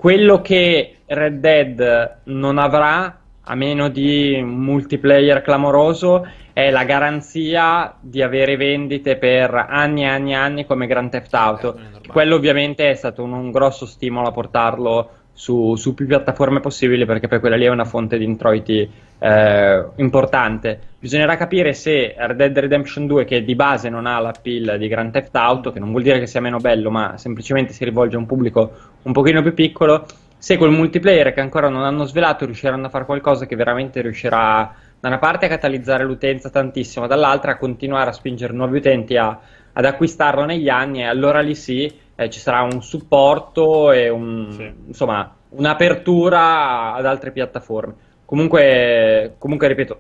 Quello 0.03 0.41
che 0.41 0.97
Red 1.05 1.39
Dead 1.39 2.17
non 2.25 2.57
avrà, 2.57 3.19
a 3.41 3.55
meno 3.55 3.87
di 3.87 4.37
un 4.37 4.49
multiplayer 4.49 5.41
clamoroso, 5.41 6.27
è 6.51 6.69
la 6.71 6.83
garanzia 6.83 7.95
di 8.01 8.21
avere 8.21 8.57
vendite 8.57 9.15
per 9.15 9.53
anni 9.53 10.01
e 10.01 10.07
anni 10.07 10.31
e 10.31 10.35
anni 10.35 10.65
come 10.65 10.87
Grand 10.87 11.09
Theft 11.09 11.33
Auto. 11.33 11.77
Eh, 11.77 12.07
Quello 12.09 12.35
ovviamente 12.35 12.89
è 12.89 12.95
stato 12.95 13.23
un, 13.23 13.31
un 13.31 13.49
grosso 13.49 13.85
stimolo 13.85 14.27
a 14.27 14.31
portarlo 14.33 15.09
su, 15.33 15.75
su, 15.75 15.93
più 15.93 16.05
piattaforme 16.05 16.59
possibili 16.59 17.05
perché 17.05 17.27
poi 17.27 17.39
quella 17.39 17.55
lì 17.55 17.65
è 17.65 17.69
una 17.69 17.85
fonte 17.85 18.17
di 18.17 18.23
introiti 18.23 18.89
eh, 19.19 19.85
importante. 19.95 20.79
Bisognerà 20.99 21.35
capire 21.35 21.73
se 21.73 22.13
Red 22.15 22.35
Dead 22.35 22.57
Redemption 22.57 23.07
2, 23.07 23.25
che 23.25 23.43
di 23.43 23.55
base 23.55 23.89
non 23.89 24.05
ha 24.05 24.19
la 24.19 24.33
pill 24.39 24.75
di 24.77 24.87
Grand 24.87 25.11
Theft 25.11 25.35
Auto, 25.35 25.71
che 25.71 25.79
non 25.79 25.89
vuol 25.91 26.03
dire 26.03 26.19
che 26.19 26.27
sia 26.27 26.39
meno 26.39 26.59
bello, 26.59 26.89
ma 26.91 27.17
semplicemente 27.17 27.73
si 27.73 27.83
rivolge 27.83 28.15
a 28.15 28.19
un 28.19 28.25
pubblico 28.25 28.71
un 29.01 29.11
pochino 29.11 29.41
più 29.41 29.53
piccolo, 29.53 30.05
se 30.37 30.57
col 30.57 30.71
multiplayer 30.71 31.33
che 31.33 31.39
ancora 31.39 31.69
non 31.69 31.83
hanno 31.83 32.03
svelato 32.03 32.43
riusciranno 32.45 32.87
a 32.87 32.89
fare 32.89 33.05
qualcosa 33.05 33.45
che 33.45 33.55
veramente 33.55 34.01
riuscirà 34.01 34.75
da 34.99 35.07
una 35.07 35.17
parte 35.17 35.45
a 35.45 35.49
catalizzare 35.49 36.03
l'utenza 36.03 36.49
tantissimo, 36.49 37.07
dall'altra 37.07 37.51
a 37.51 37.57
continuare 37.57 38.09
a 38.09 38.13
spingere 38.13 38.51
nuovi 38.51 38.79
utenti 38.79 39.15
a, 39.15 39.39
ad 39.71 39.85
acquistarlo 39.85 40.43
negli 40.43 40.67
anni 40.67 40.99
e 40.99 41.05
allora 41.05 41.39
lì 41.39 41.55
sì 41.55 41.89
eh, 42.23 42.29
ci 42.29 42.39
sarà 42.39 42.61
un 42.61 42.81
supporto 42.81 43.91
e 43.91 44.09
un, 44.09 44.51
sì. 44.51 44.73
insomma, 44.87 45.35
un'apertura 45.49 46.93
ad 46.93 47.05
altre 47.05 47.31
piattaforme. 47.31 47.95
Comunque, 48.25 49.35
comunque, 49.37 49.67
ripeto, 49.67 49.99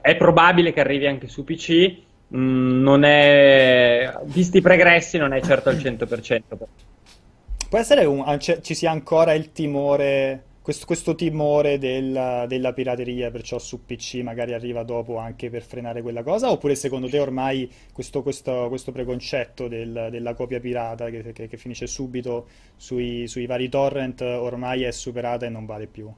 è 0.00 0.16
probabile 0.16 0.72
che 0.72 0.80
arrivi 0.80 1.06
anche 1.06 1.28
su 1.28 1.44
PC, 1.44 1.96
mh, 2.28 2.38
mm, 2.38 2.82
non 2.82 3.04
è, 3.04 4.12
visti 4.24 4.58
i 4.58 4.62
pregressi 4.62 5.18
non 5.18 5.32
è 5.32 5.40
certo 5.40 5.68
al 5.68 5.76
100%. 5.76 6.40
Può 7.68 7.78
essere 7.78 8.04
un, 8.04 8.38
ci 8.40 8.74
sia 8.74 8.90
ancora 8.90 9.32
il 9.32 9.52
timore 9.52 10.44
questo, 10.70 10.86
questo 10.86 11.14
timore 11.16 11.78
del, 11.78 12.44
della 12.46 12.72
pirateria, 12.72 13.30
perciò 13.32 13.58
su 13.58 13.84
PC 13.84 14.20
magari 14.22 14.54
arriva 14.54 14.84
dopo 14.84 15.18
anche 15.18 15.50
per 15.50 15.62
frenare 15.62 16.00
quella 16.00 16.22
cosa? 16.22 16.50
Oppure 16.50 16.76
secondo 16.76 17.08
te 17.08 17.18
ormai 17.18 17.68
questo, 17.92 18.22
questo, 18.22 18.66
questo 18.68 18.92
preconcetto 18.92 19.66
del, 19.66 20.08
della 20.10 20.34
copia 20.34 20.60
pirata 20.60 21.10
che, 21.10 21.32
che, 21.32 21.48
che 21.48 21.56
finisce 21.56 21.88
subito 21.88 22.46
sui, 22.76 23.26
sui, 23.26 23.46
vari 23.46 23.68
torrent 23.68 24.20
ormai 24.20 24.84
è 24.84 24.92
superata 24.92 25.44
e 25.44 25.48
non 25.48 25.66
vale 25.66 25.88
più? 25.88 26.08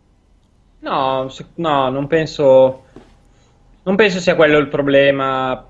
No, 0.81 1.33
no 1.55 1.89
non 1.89 2.07
penso, 2.07 2.85
non 3.85 3.97
penso 3.97 4.21
sia 4.21 4.35
quello 4.35 4.59
il 4.59 4.69
problema. 4.69 5.67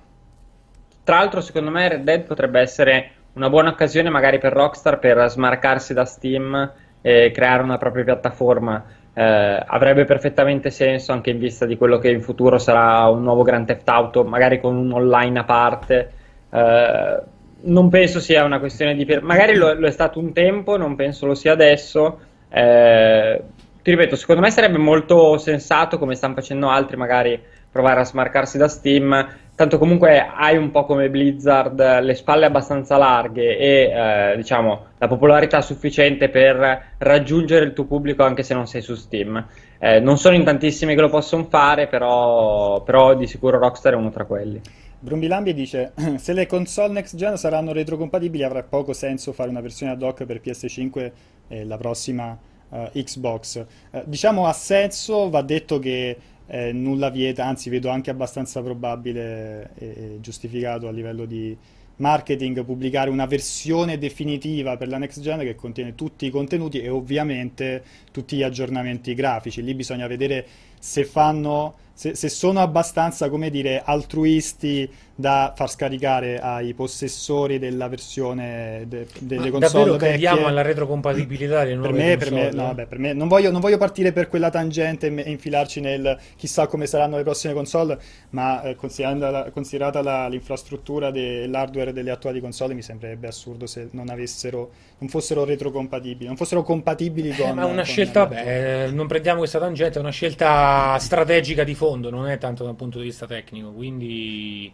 Tra 1.05 1.19
l'altro, 1.19 1.41
secondo 1.41 1.71
me, 1.71 1.89
Red 1.89 2.03
Dead 2.03 2.23
potrebbe 2.23 2.61
essere 2.61 3.13
una 3.35 3.49
buona 3.49 3.71
occasione 3.71 4.11
magari 4.11 4.39
per 4.39 4.53
Rockstar 4.53 4.99
per 4.99 5.31
smarcarsi 5.31 5.95
da 5.95 6.05
Steam 6.05 6.73
e 7.03 7.31
creare 7.33 7.63
una 7.63 7.77
propria 7.77 8.05
piattaforma 8.05 8.85
eh, 9.15 9.63
avrebbe 9.67 10.05
perfettamente 10.05 10.71
senso 10.71 11.13
anche 11.13 11.31
in 11.31 11.39
vista 11.39 11.67
di 11.67 11.77
quello 11.77 11.99
che 11.99 12.09
in 12.11 12.23
futuro 12.23 12.59
sarà 12.59 13.07
un 13.09 13.23
nuovo 13.23 13.43
Grand 13.43 13.67
Theft 13.67 13.89
Auto, 13.89 14.25
magari 14.25 14.61
con 14.61 14.77
un 14.77 14.93
online 14.93 15.41
a 15.41 15.45
parte. 15.45 16.11
Eh, 16.51 17.23
non 17.65 17.89
penso 17.91 18.21
sia 18.21 18.45
una 18.45 18.59
questione 18.59 18.95
di... 18.95 19.05
magari 19.21 19.55
lo, 19.55 19.75
lo, 19.75 19.87
è 19.87 19.91
stato 19.91 20.19
un 20.19 20.33
tempo, 20.33 20.77
non 20.77 20.97
penso 20.97 21.27
lo 21.27 21.35
sia 21.35 21.53
adesso. 21.53 22.21
Eh, 22.49 23.43
ti 23.83 23.91
ripeto, 23.91 24.17
secondo 24.17 24.41
me 24.41 24.51
sarebbe 24.51 24.79
molto 24.79 25.37
sensato, 25.39 25.99
come 25.99 26.15
stanno 26.15 26.35
facendo 26.35 26.71
altri, 26.71 26.97
magari 26.97 27.41
provare 27.71 28.01
a 28.01 28.05
smarcarsi 28.05 28.59
da 28.59 28.69
Steam 28.69 29.29
tanto 29.55 29.79
comunque 29.79 30.19
hai 30.35 30.57
un 30.57 30.71
po' 30.71 30.85
come 30.85 31.11
Blizzard 31.11 32.01
le 32.01 32.15
spalle 32.15 32.47
abbastanza 32.47 32.97
larghe 32.97 33.59
e 33.59 33.93
eh, 33.93 34.37
diciamo 34.37 34.87
la 34.99 35.09
popolarità 35.09 35.61
sufficiente 35.61 36.29
per 36.31 36.95
raggiungere 36.99 37.65
il 37.67 37.73
tuo 37.73 37.85
pubblico 37.85 38.23
anche 38.25 38.43
se 38.43 38.55
non 38.55 38.67
sei 38.67 38.81
su 38.81 38.95
Steam. 38.95 39.45
Eh, 39.79 40.01
non 40.01 40.17
sono 40.17 40.37
in 40.37 40.45
tantissimi 40.45 40.95
che 40.95 41.01
lo 41.01 41.09
possono 41.09 41.45
fare, 41.45 41.89
però, 41.89 42.83
però 42.83 43.15
di 43.15 43.27
sicuro 43.27 43.59
Rockstar 43.59 43.95
è 43.95 43.97
uno 43.97 44.11
tra 44.11 44.25
quelli. 44.25 44.61
Brumbilambi 45.01 45.53
dice: 45.53 45.93
Se 46.17 46.33
le 46.33 46.47
console 46.47 46.93
next 46.93 47.17
gen 47.17 47.37
saranno 47.37 47.73
retrocompatibili, 47.73 48.45
avrà 48.45 48.63
poco 48.63 48.93
senso 48.93 49.33
fare 49.33 49.51
una 49.51 49.61
versione 49.61 49.93
ad 49.93 50.03
hoc 50.03 50.25
per 50.25 50.41
PS5 50.43 51.11
e 51.49 51.65
la 51.65 51.77
prossima 51.77 52.39
uh, 52.69 52.89
Xbox. 52.93 53.65
Uh, 53.91 54.03
diciamo 54.05 54.47
ha 54.47 54.53
senso, 54.53 55.29
va 55.29 55.43
detto 55.43 55.81
che 55.81 56.17
eh, 56.53 56.71
nulla 56.71 57.09
vieta, 57.09 57.47
anzi 57.47 57.71
vedo 57.71 57.89
anche 57.89 58.11
abbastanza 58.11 58.61
probabile 58.61 59.71
e, 59.75 59.87
e 59.87 60.19
giustificato 60.21 60.87
a 60.87 60.91
livello 60.91 61.25
di 61.25 61.57
marketing 61.97 62.63
pubblicare 62.63 63.09
una 63.09 63.25
versione 63.25 63.97
definitiva 63.97 64.77
per 64.77 64.89
la 64.89 64.99
next 64.99 65.23
gen 65.23 65.39
che 65.39 65.55
contiene 65.55 65.95
tutti 65.95 66.27
i 66.27 66.31
contenuti 66.31 66.81
e 66.81 66.91
ovviamente 66.91 67.83
tutti 68.11 68.37
gli 68.37 68.43
aggiornamenti 68.43 69.15
grafici. 69.15 69.63
Lì 69.63 69.75
bisogna 69.75 70.07
vedere 70.07 70.47
se 70.79 71.07
fanno 71.07 71.75
se, 71.95 72.15
se, 72.15 72.29
sono 72.29 72.61
abbastanza, 72.61 73.29
come 73.29 73.51
dire, 73.51 73.83
altruisti 73.85 74.91
da 75.15 75.53
far 75.55 75.71
scaricare 75.71 76.41
ai 76.41 76.73
possessori 76.73 77.59
della 77.59 77.89
versione 77.89 78.85
de, 78.89 79.07
delle 79.21 79.51
Ma 79.51 79.59
console 79.59 79.85
davvero 79.85 79.97
crediamo 79.97 80.47
alla 80.47 80.63
retrocompatibilità 80.63 81.65
delle 81.65 81.75
nuove 81.75 81.93
per 81.93 82.03
me, 82.03 82.17
per 82.17 82.33
me, 82.33 82.51
no, 82.51 82.75
beh, 82.75 82.87
per 82.87 82.99
me 82.99 83.13
non, 83.13 83.29
voglio, 83.29 83.51
non, 83.51 83.61
voglio, 83.61 83.77
partire 83.77 84.13
per 84.13 84.29
quella 84.29 84.49
tangente 84.49 85.15
e, 85.15 85.31
infilarci 85.31 85.81
nel 85.81 86.19
chissà 86.37 86.67
come 86.67 86.87
saranno 86.87 87.17
le 87.17 87.23
prossime 87.23 87.53
console, 87.53 87.99
ma 88.31 88.63
eh, 88.63 88.77
la, 89.19 89.51
considerata 89.53 90.03
la, 90.03 90.29
l'infrastruttura 90.29 91.11
dell'hardware 91.11 91.93
delle 91.93 92.11
attuali 92.11 92.41
console 92.41 92.75
mi 92.75 92.83
sembrerebbe 92.83 93.29
assurdo 93.29 93.67
se 93.67 93.89
non 93.93 94.09
avessero 94.09 94.71
non 95.03 95.11
fossero 95.11 95.45
retrocompatibili, 95.45 96.27
non 96.27 96.37
fossero 96.37 96.63
compatibili 96.63 97.31
eh, 97.31 97.37
con... 97.37 97.49
Eh, 97.49 97.53
ma 97.53 97.65
una 97.65 97.77
con 97.77 97.85
scelta, 97.85 98.25
vabbè, 98.25 98.91
non 98.93 99.09
prendiamo 99.09 99.39
questa 99.39 99.59
tangente, 99.59 99.99
è 99.99 100.01
una 100.01 100.11
scelta 100.11 100.97
strategica 100.99 101.65
di 101.65 101.75
fondo, 101.83 102.11
non 102.11 102.29
è 102.29 102.39
tanto 102.39 102.63
dal 102.63 102.77
punto 102.77 102.99
di 102.99 103.07
vista 103.07 103.27
tecnico, 103.27 103.73
quindi... 103.73 104.73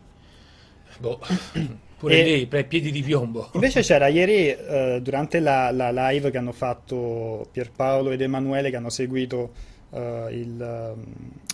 Boh. 0.98 1.18
Pure 1.98 2.20
e 2.20 2.22
lì, 2.22 2.46
per 2.46 2.66
piedi 2.68 2.92
di 2.92 3.02
piombo. 3.02 3.50
Invece 3.54 3.80
c'era 3.80 4.06
ieri, 4.06 4.50
eh, 4.50 5.00
durante 5.02 5.40
la, 5.40 5.72
la, 5.72 5.90
live 5.90 6.30
che 6.30 6.38
hanno 6.38 6.52
fatto 6.52 7.48
Pierpaolo 7.50 8.10
ed 8.10 8.20
Emanuele, 8.20 8.70
che 8.70 8.76
hanno 8.76 8.90
seguito 8.90 9.50
uh, 9.88 10.28
il, 10.28 10.94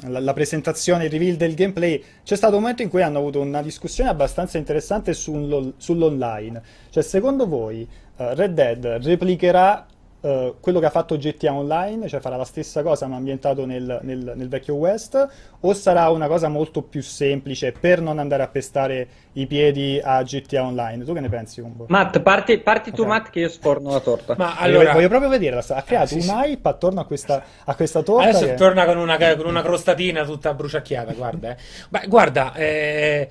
uh, 0.03 0.09
la, 0.11 0.21
la, 0.21 0.33
presentazione, 0.35 1.05
il 1.05 1.11
reveal 1.11 1.37
del 1.37 1.55
gameplay, 1.55 2.03
c'è 2.25 2.37
stato 2.37 2.57
un 2.57 2.61
momento 2.61 2.83
in 2.83 2.91
cui 2.91 3.01
hanno 3.01 3.19
avuto 3.19 3.41
una 3.41 3.63
discussione 3.63 4.11
abbastanza 4.11 4.59
interessante 4.59 5.15
sul, 5.15 5.73
sull'online. 5.79 6.61
Cioè, 6.91 7.03
secondo 7.03 7.47
voi 7.47 7.89
uh, 8.17 8.35
Red 8.35 8.53
Dead 8.53 8.85
replicherà 9.03 9.87
uh, 10.25 10.57
quello 10.59 10.81
che 10.81 10.87
ha 10.87 10.91
fatto 10.91 11.17
GTA 11.17 11.53
Online, 11.53 12.09
cioè 12.09 12.21
farà 12.21 12.37
la 12.37 12.45
stessa 12.45 12.83
cosa 12.83 13.07
ma 13.07 13.17
ambientato 13.17 13.67
nel, 13.67 14.01
nel, 14.03 14.33
nel, 14.35 14.49
vecchio 14.49 14.75
West, 14.75 15.29
o 15.61 15.75
sarà 15.75 16.09
una 16.09 16.27
cosa 16.27 16.49
molto 16.49 16.83
più 16.83 17.03
semplice 17.03 17.73
per 17.73 18.01
non 18.01 18.19
andare 18.19 18.43
a 18.43 18.49
pestare 18.49 19.09
i 19.35 19.47
piedi 19.47 20.01
a 20.03 20.23
GTA 20.23 20.65
Online? 20.65 21.05
Tu 21.05 21.13
che 21.13 21.21
ne 21.21 21.29
pensi, 21.29 21.61
Umbo? 21.61 21.85
Matt, 21.89 22.21
parti, 22.21 22.59
parti 22.59 22.89
okay. 22.89 23.01
tu, 23.01 23.07
Matt, 23.07 23.31
che 23.31 23.41
io 23.41 23.49
sforno 23.49 23.91
la 23.91 24.01
torta. 24.01 24.35
Ma 24.37 24.57
allora... 24.57 24.93
voglio, 24.93 25.09
proprio 25.09 25.29
vedere, 25.29 25.57
ha 25.57 25.83
creato 25.83 26.05
ah, 26.05 26.07
sì, 26.07 26.15
un 26.15 26.21
sì. 26.23 26.31
hype 26.31 26.69
attorno 26.69 27.01
a 27.01 27.05
questa, 27.05 27.45
a 27.65 27.75
questa 27.75 28.03
torta. 28.03 28.29
Adesso 28.29 28.47
che... 28.47 28.55
torna 28.55 28.85
con 28.87 28.97
una, 28.97 29.17
con 29.17 29.47
una, 29.47 29.63
crostatina 29.63 30.25
tutta 30.25 30.55
bruciacchiata, 30.55 31.13
guarda. 31.13 31.51
Eh. 31.51 31.57
Beh, 31.89 32.07
guarda, 32.09 32.55
eh 32.55 33.29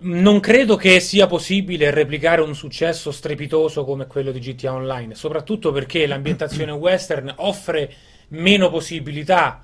non 0.00 0.38
credo 0.40 0.76
che 0.76 1.00
sia 1.00 1.26
possibile 1.26 1.90
replicare 1.90 2.40
un 2.40 2.54
successo 2.54 3.10
strepitoso 3.10 3.84
come 3.84 4.06
quello 4.06 4.30
di 4.30 4.38
GTA 4.38 4.72
Online, 4.72 5.14
soprattutto 5.14 5.72
perché 5.72 6.06
l'ambientazione 6.06 6.70
western 6.72 7.32
offre 7.38 7.92
meno 8.28 8.70
possibilità 8.70 9.60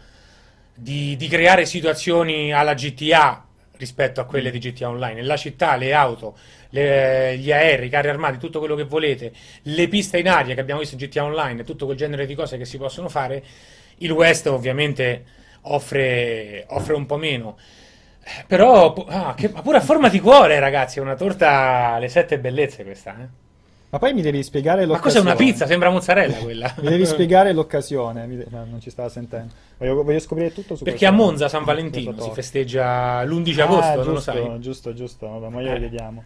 di, 0.75 1.15
di, 1.17 1.29
creare 1.29 1.67
situazioni 1.67 2.53
alla 2.53 2.75
GTA 2.75 3.47
rispetto 3.77 4.21
a 4.21 4.25
quelle 4.25 4.51
di 4.51 4.59
GTA 4.59 4.89
Online. 4.89 5.23
La 5.23 5.37
città, 5.37 5.77
le 5.77 5.93
auto, 5.93 6.37
le, 6.71 7.37
gli 7.39 7.53
aerei, 7.53 7.87
i 7.87 7.91
carri 7.91 8.09
armati, 8.09 8.39
tutto 8.39 8.59
quello 8.59 8.75
che 8.75 8.85
volete, 8.85 9.33
le 9.63 9.89
piste 9.89 10.19
in 10.19 10.29
aria 10.29 10.55
che 10.55 10.61
abbiamo 10.61 10.81
visto 10.81 10.97
in 10.97 11.07
GTA 11.07 11.25
Online, 11.25 11.63
tutto 11.65 11.85
quel 11.85 11.97
genere 11.97 12.27
di 12.27 12.35
cose 12.35 12.59
che 12.59 12.65
si 12.65 12.79
possono 12.79 13.09
fare, 13.09 13.45
il 13.99 14.11
West 14.11 14.47
ovviamente 14.47 15.25
offre, 15.63 16.65
offre 16.69 16.95
un 16.95 17.07
po' 17.07 17.17
meno. 17.17 17.57
Però, 18.47 18.93
ah, 19.09 19.35
che, 19.35 19.49
ma 19.51 19.63
pure 19.63 19.79
a 19.79 19.81
forma 19.81 20.09
di 20.09 20.21
cuore, 20.21 20.59
ragazzi, 20.59 20.99
è 20.99 21.03
una 21.03 21.15
torta 21.17 21.93
alle 21.95 22.09
sette 22.09 22.39
bellezze 22.39 22.85
questa, 22.85 23.17
eh? 23.21 23.44
Ma 23.95 24.01
poi 24.01 24.13
mi 24.13 24.23
devi 24.23 24.43
spiegare 24.43 24.87
l'occasione. 24.87 25.25
Ma 25.25 25.35
cos'è 25.35 25.45
una 25.45 25.53
pizza? 25.53 25.67
Sembra 25.67 25.89
mozzarella 25.89 26.39
quella. 26.39 26.75
mi 26.81 26.89
devi 26.89 27.07
spiegare 27.07 27.53
l'occasione. 27.53 28.27
De... 28.27 28.45
No, 28.51 28.67
non 28.69 28.81
ci 28.81 28.91
stava 28.91 29.09
sentendo. 29.09 29.53
Voglio, 29.77 30.03
voglio 30.03 30.19
scoprire 30.19 30.53
tutto 30.53 30.75
su 30.75 30.83
Perché 30.83 31.07
a 31.07 31.13
Monza 31.13 31.49
San 31.49 31.63
Valentino 31.63 32.21
si 32.21 32.31
festeggia 32.33 33.23
l'11 33.23 33.61
ah, 33.61 33.65
agosto, 33.65 33.93
giusto, 33.93 34.05
non 34.05 34.15
lo 34.15 34.21
sai? 34.21 34.61
Giusto, 34.61 34.95
giusto. 34.95 35.29
Vabbè, 35.29 35.49
ma 35.49 35.63
glielo 35.63 35.77
eh. 35.77 35.79
vediamo. 35.79 36.25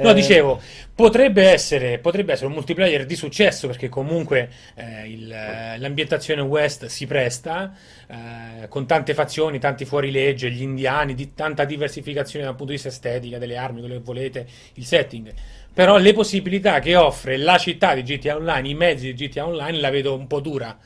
No, 0.00 0.10
eh... 0.10 0.14
dicevo, 0.14 0.60
potrebbe 0.94 1.46
essere, 1.46 1.98
potrebbe 1.98 2.32
essere, 2.32 2.46
un 2.46 2.54
multiplayer 2.54 3.04
di 3.04 3.16
successo 3.16 3.66
perché 3.66 3.90
comunque 3.90 4.48
eh, 4.76 5.06
il, 5.06 5.28
l'ambientazione 5.28 6.40
West 6.40 6.86
si 6.86 7.06
presta 7.06 7.74
eh, 8.06 8.66
con 8.68 8.86
tante 8.86 9.12
fazioni, 9.12 9.58
tanti 9.58 9.84
fuorilegge, 9.84 10.50
gli 10.50 10.62
indiani, 10.62 11.14
di, 11.14 11.34
tanta 11.34 11.66
diversificazione 11.66 12.46
dal 12.46 12.54
punto 12.54 12.72
di 12.72 12.78
vista 12.80 12.88
estetica, 12.88 13.36
delle 13.36 13.58
armi, 13.58 13.80
quello 13.80 13.96
che 13.96 14.02
volete, 14.02 14.46
il 14.74 14.86
setting 14.86 15.32
però 15.72 15.98
le 15.98 16.12
possibilità 16.12 16.80
che 16.80 16.96
offre 16.96 17.36
la 17.36 17.56
città 17.58 17.94
di 17.94 18.02
GTA 18.02 18.36
Online, 18.36 18.68
i 18.68 18.74
mezzi 18.74 19.12
di 19.12 19.26
GTA 19.26 19.46
Online, 19.46 19.78
la 19.78 19.90
vedo 19.90 20.14
un 20.14 20.26
po' 20.26 20.40
dura. 20.40 20.76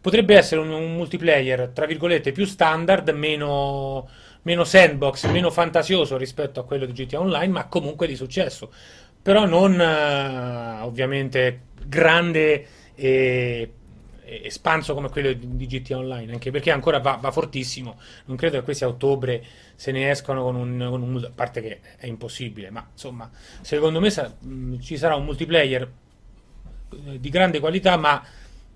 Potrebbe 0.00 0.36
essere 0.36 0.60
un, 0.60 0.70
un 0.70 0.94
multiplayer, 0.94 1.70
tra 1.74 1.86
virgolette, 1.86 2.32
più 2.32 2.44
standard, 2.44 3.08
meno, 3.10 4.08
meno 4.42 4.64
sandbox, 4.64 5.26
meno 5.30 5.50
fantasioso 5.50 6.16
rispetto 6.16 6.60
a 6.60 6.64
quello 6.64 6.86
di 6.86 6.92
GTA 6.92 7.20
Online, 7.20 7.52
ma 7.52 7.66
comunque 7.66 8.06
di 8.06 8.16
successo. 8.16 8.72
Però 9.22 9.44
non 9.44 9.78
uh, 9.78 10.84
ovviamente 10.84 11.62
grande 11.86 12.66
e 12.94 13.72
espanso 14.42 14.94
come 14.94 15.08
quello 15.08 15.32
di 15.32 15.66
GTA 15.66 15.98
Online, 15.98 16.32
anche 16.32 16.50
perché 16.50 16.70
ancora 16.70 16.98
va, 17.00 17.18
va 17.20 17.30
fortissimo. 17.30 17.98
Non 18.26 18.36
credo 18.36 18.58
che 18.58 18.64
questi 18.64 18.84
a 18.84 18.88
ottobre 18.88 19.44
se 19.74 19.92
ne 19.92 20.10
escano 20.10 20.42
con 20.42 20.54
un, 20.54 20.86
con 20.88 21.02
un, 21.02 21.24
a 21.24 21.32
parte 21.34 21.60
che 21.60 21.80
è 21.96 22.06
impossibile, 22.06 22.70
ma 22.70 22.86
insomma, 22.92 23.30
secondo 23.60 24.00
me 24.00 24.10
sa, 24.10 24.32
mh, 24.38 24.78
ci 24.78 24.96
sarà 24.96 25.16
un 25.16 25.24
multiplayer 25.24 25.90
eh, 27.06 27.20
di 27.20 27.28
grande 27.28 27.60
qualità, 27.60 27.96
ma 27.96 28.22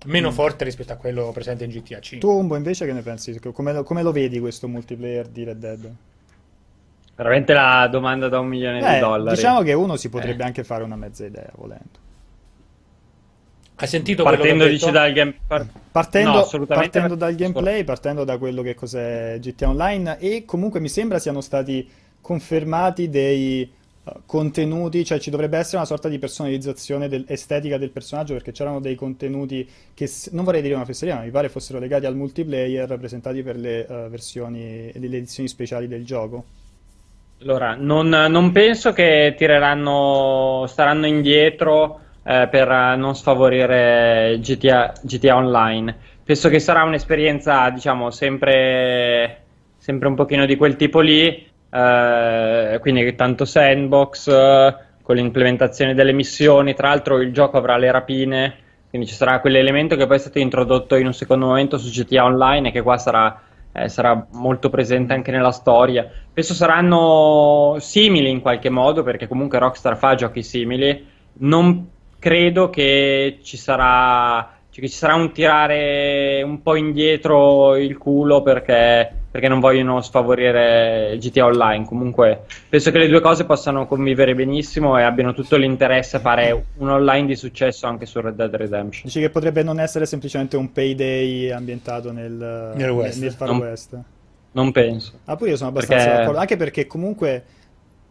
meno 0.05 0.29
mm. 0.29 0.33
forte 0.33 0.63
rispetto 0.63 0.93
a 0.93 0.97
quello 0.97 1.31
presente 1.31 1.63
in 1.63 1.71
GTA 1.71 1.99
5. 1.99 2.17
Tu, 2.19 2.35
Umbo, 2.35 2.55
invece 2.55 2.85
che 2.85 2.93
ne 2.93 3.01
pensi? 3.01 3.39
Come 3.39 3.73
lo, 3.73 3.83
come 3.83 4.03
lo 4.03 4.11
vedi 4.11 4.39
questo 4.39 4.67
multiplayer 4.67 5.27
di 5.27 5.43
Red 5.43 5.57
Dead? 5.57 5.95
Veramente 7.15 7.53
la 7.53 7.87
domanda 7.89 8.27
da 8.27 8.39
un 8.39 8.47
milione 8.47 8.79
eh, 8.79 8.93
di 8.95 8.99
dollari. 8.99 9.35
Diciamo 9.35 9.61
che 9.61 9.73
uno 9.73 9.95
si 9.95 10.09
potrebbe 10.09 10.43
eh. 10.43 10.47
anche 10.47 10.63
fare 10.63 10.83
una 10.83 10.97
mezza 10.97 11.25
idea, 11.25 11.49
volendo. 11.55 12.03
Hai 13.77 13.87
sentito 13.87 14.23
partendo 14.23 14.67
dice 14.67 14.89
dal 14.89 15.11
game... 15.11 15.35
Par... 15.45 15.67
partendo, 15.91 16.47
no, 16.49 16.65
partendo 16.65 17.15
dal 17.15 17.35
gameplay, 17.35 17.83
partendo 17.83 18.23
da 18.23 18.37
quello 18.37 18.61
che 18.61 18.73
cos'è 18.73 19.37
GTA 19.39 19.67
Online 19.67 20.17
e 20.19 20.45
comunque 20.45 20.79
mi 20.79 20.87
sembra 20.87 21.19
siano 21.19 21.41
stati 21.41 21.85
confermati 22.21 23.09
dei 23.09 23.69
uh, 24.03 24.11
contenuti, 24.25 25.03
cioè 25.03 25.19
ci 25.19 25.29
dovrebbe 25.29 25.57
essere 25.57 25.77
una 25.77 25.85
sorta 25.85 26.07
di 26.07 26.17
personalizzazione 26.19 27.09
del, 27.09 27.25
estetica 27.27 27.77
del 27.77 27.89
personaggio 27.89 28.33
perché 28.33 28.53
c'erano 28.53 28.79
dei 28.79 28.95
contenuti 28.95 29.69
che 29.93 30.09
non 30.31 30.45
vorrei 30.45 30.61
dire 30.61 30.75
una 30.75 30.85
fesseria, 30.85 31.15
ma 31.15 31.23
mi 31.23 31.31
pare 31.31 31.49
fossero 31.49 31.77
legati 31.77 32.05
al 32.05 32.15
multiplayer 32.15 32.97
presentati 32.97 33.43
per 33.43 33.57
le 33.57 33.85
uh, 33.89 34.09
versioni, 34.09 34.89
le 34.93 35.05
edizioni 35.05 35.49
speciali 35.49 35.89
del 35.89 36.05
gioco. 36.05 36.45
Allora, 37.41 37.75
non, 37.75 38.07
non 38.07 38.53
penso 38.53 38.93
che 38.93 39.35
tireranno, 39.37 40.63
staranno 40.67 41.05
indietro 41.05 41.99
eh, 42.27 42.47
per 42.49 42.67
non 42.97 43.15
sfavorire 43.15 44.39
GTA, 44.41 44.93
GTA, 45.01 45.35
Online. 45.35 45.95
Penso 46.23 46.49
che 46.49 46.59
sarà 46.59 46.83
un'esperienza, 46.83 47.69
diciamo, 47.69 48.09
sempre, 48.09 49.43
sempre 49.77 50.07
un 50.07 50.15
pochino 50.15 50.45
di 50.45 50.55
quel 50.55 50.75
tipo 50.75 51.01
lì, 51.01 51.47
eh, 51.69 52.77
quindi 52.81 53.13
tanto 53.15 53.45
sandbox, 53.45 54.27
eh, 54.27 54.75
con 55.03 55.15
l'implementazione 55.15 55.93
delle 55.93 56.13
missioni, 56.13 56.73
tra 56.73 56.87
l'altro 56.87 57.21
il 57.21 57.31
gioco 57.31 57.57
avrà 57.57 57.77
le 57.77 57.91
rapine, 57.91 58.55
quindi 58.89 59.07
ci 59.07 59.13
sarà 59.13 59.39
quell'elemento 59.39 59.95
che 59.95 60.07
poi 60.07 60.15
è 60.15 60.19
stato 60.19 60.39
introdotto 60.39 60.95
in 60.95 61.05
un 61.05 61.13
secondo 61.13 61.45
momento 61.45 61.77
su 61.77 61.91
GTA 61.91 62.23
Online 62.23 62.69
e 62.69 62.71
che 62.71 62.81
qua 62.81 62.97
sarà 62.97 63.39
eh, 63.77 63.89
sarà 63.89 64.25
molto 64.31 64.69
presente 64.69 65.13
anche 65.13 65.31
nella 65.31 65.51
storia. 65.51 66.09
Penso 66.33 66.53
saranno 66.53 67.75
simili 67.79 68.29
in 68.29 68.39
qualche 68.39 68.69
modo, 68.69 69.03
perché 69.03 69.27
comunque 69.27 69.59
Rockstar 69.59 69.97
fa 69.97 70.15
giochi 70.15 70.41
simili. 70.43 71.05
Non 71.37 71.89
credo 72.25 72.71
che 72.71 73.37
ci 73.43 73.55
sarà, 73.55 74.49
cioè 74.71 74.83
che 74.83 74.89
ci 74.89 74.97
sarà 74.97 75.13
un 75.13 75.31
tirare 75.31 76.41
un 76.41 76.63
po' 76.63 76.75
indietro 76.75 77.75
il 77.75 77.99
culo 77.99 78.41
perché, 78.41 79.13
perché 79.29 79.47
non 79.47 79.59
vogliono 79.59 80.01
sfavorire 80.01 81.17
GTA 81.19 81.45
Online. 81.45 81.85
Comunque 81.85 82.45
penso 82.67 82.89
che 82.89 82.97
le 82.97 83.09
due 83.09 83.21
cose 83.21 83.45
possano 83.45 83.85
convivere 83.85 84.33
benissimo 84.33 84.97
e 84.97 85.03
abbiano 85.03 85.35
tutto 85.35 85.55
l'interesse 85.55 86.15
a 86.15 86.19
fare 86.19 86.65
un 86.77 86.89
online 86.89 87.27
di 87.27 87.35
successo 87.35 87.85
anche 87.85 88.07
su 88.07 88.19
Red 88.19 88.33
Dead 88.33 88.55
Redemption. 88.55 89.03
Dici 89.03 89.19
che 89.19 89.29
potrebbe 89.29 89.61
non 89.61 89.79
essere 89.79 90.07
semplicemente 90.07 90.57
un 90.57 90.71
payday 90.71 91.51
ambientato 91.51 92.11
nel, 92.11 92.71
nel, 92.73 92.89
West. 92.89 93.21
nel 93.21 93.33
Far 93.33 93.49
non, 93.49 93.57
West? 93.59 93.99
Non 94.53 94.71
penso. 94.71 95.19
Ah, 95.25 95.35
poi 95.35 95.49
io 95.49 95.57
sono 95.57 95.69
abbastanza 95.69 96.03
perché... 96.03 96.17
d'accordo, 96.17 96.39
anche 96.39 96.57
perché 96.57 96.87
comunque 96.87 97.43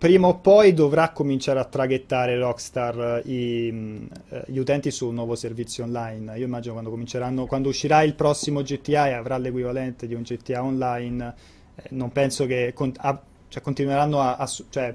prima 0.05 0.27
o 0.27 0.35
poi 0.35 0.75
dovrà 0.75 1.13
cominciare 1.13 1.61
a 1.61 1.65
traghettare 1.65 2.37
Rockstar 2.37 3.23
eh, 3.25 3.31
i, 3.31 4.07
eh, 4.29 4.43
gli 4.49 4.59
utenti 4.59 4.91
su 4.91 5.09
un 5.09 5.15
nuovo 5.15 5.35
servizio 5.35 5.85
online. 5.85 6.37
Io 6.37 6.45
immagino 6.45 6.75
quando 6.75 6.91
cominceranno, 6.91 7.47
quando 7.47 7.71
uscirà 7.71 8.03
il 8.03 8.13
prossimo 8.13 8.61
GTA 8.61 9.09
e 9.09 9.13
avrà 9.15 9.39
l'equivalente 9.39 10.07
di 10.07 10.13
un 10.13 10.21
GTA 10.21 10.63
online, 10.63 11.35
eh, 11.75 11.83
non 11.93 12.13
penso 12.13 12.45
che 12.45 12.73
con, 12.75 12.93
a, 12.99 13.19
cioè, 13.49 13.63
continueranno 13.63 14.21
a, 14.21 14.37
a, 14.37 14.47
cioè, 14.69 14.93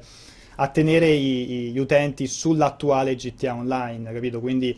a 0.58 0.68
tenere 0.68 1.08
i, 1.08 1.72
gli 1.72 1.80
utenti 1.80 2.28
sull'attuale 2.28 3.16
GTA 3.16 3.56
online, 3.56 4.14
capito? 4.14 4.40
Quindi 4.40 4.78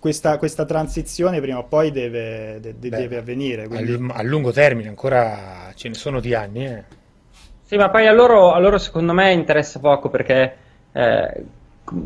questa, 0.00 0.36
questa, 0.38 0.64
transizione 0.64 1.40
prima 1.40 1.58
o 1.58 1.64
poi 1.68 1.92
deve, 1.92 2.58
de, 2.60 2.74
de, 2.76 2.88
Beh, 2.88 2.96
deve 2.96 3.16
avvenire. 3.18 3.68
Quindi... 3.68 4.04
A 4.14 4.22
lungo 4.22 4.50
termine 4.50 4.88
ancora 4.88 5.70
ce 5.76 5.86
ne 5.86 5.94
sono 5.94 6.18
di 6.18 6.34
anni. 6.34 6.66
Eh. 6.66 6.98
Sì, 7.70 7.76
ma 7.76 7.88
poi 7.88 8.08
a 8.08 8.12
loro, 8.12 8.50
a 8.50 8.58
loro 8.58 8.78
secondo 8.78 9.12
me 9.12 9.30
interessa 9.30 9.78
poco 9.78 10.08
perché 10.08 10.56
eh, 10.90 11.44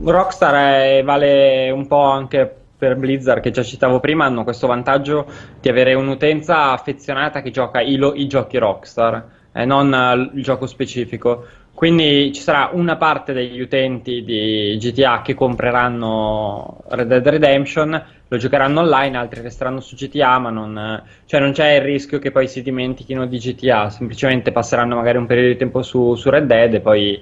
Rockstar 0.04 0.54
è, 0.98 1.02
vale 1.02 1.70
un 1.70 1.86
po' 1.86 2.02
anche 2.02 2.54
per 2.76 2.96
Blizzard 2.96 3.40
che 3.40 3.50
già 3.50 3.62
citavo 3.62 3.98
prima, 3.98 4.26
hanno 4.26 4.44
questo 4.44 4.66
vantaggio 4.66 5.24
di 5.58 5.70
avere 5.70 5.94
un'utenza 5.94 6.72
affezionata 6.72 7.40
che 7.40 7.50
gioca 7.50 7.80
i, 7.80 7.96
lo, 7.96 8.12
i 8.12 8.26
giochi 8.26 8.58
Rockstar 8.58 9.26
e 9.52 9.64
non 9.64 10.30
il 10.34 10.42
gioco 10.42 10.66
specifico. 10.66 11.46
Quindi 11.74 12.32
ci 12.32 12.40
sarà 12.40 12.70
una 12.72 12.96
parte 12.96 13.32
degli 13.32 13.60
utenti 13.60 14.22
di 14.22 14.76
GTA 14.78 15.22
che 15.22 15.34
compreranno 15.34 16.84
Red 16.88 17.08
Dead 17.08 17.28
Redemption, 17.28 18.04
lo 18.28 18.36
giocheranno 18.36 18.80
online, 18.80 19.16
altri 19.16 19.42
resteranno 19.42 19.80
su 19.80 19.96
GTA, 19.96 20.38
ma 20.38 20.50
non, 20.50 21.02
cioè 21.26 21.40
non 21.40 21.50
c'è 21.50 21.74
il 21.74 21.80
rischio 21.80 22.20
che 22.20 22.30
poi 22.30 22.46
si 22.46 22.62
dimentichino 22.62 23.26
di 23.26 23.38
GTA, 23.38 23.90
semplicemente 23.90 24.52
passeranno 24.52 24.94
magari 24.94 25.18
un 25.18 25.26
periodo 25.26 25.48
di 25.48 25.56
tempo 25.56 25.82
su, 25.82 26.14
su 26.14 26.30
Red 26.30 26.46
Dead 26.46 26.74
e 26.74 26.80
poi 26.80 27.20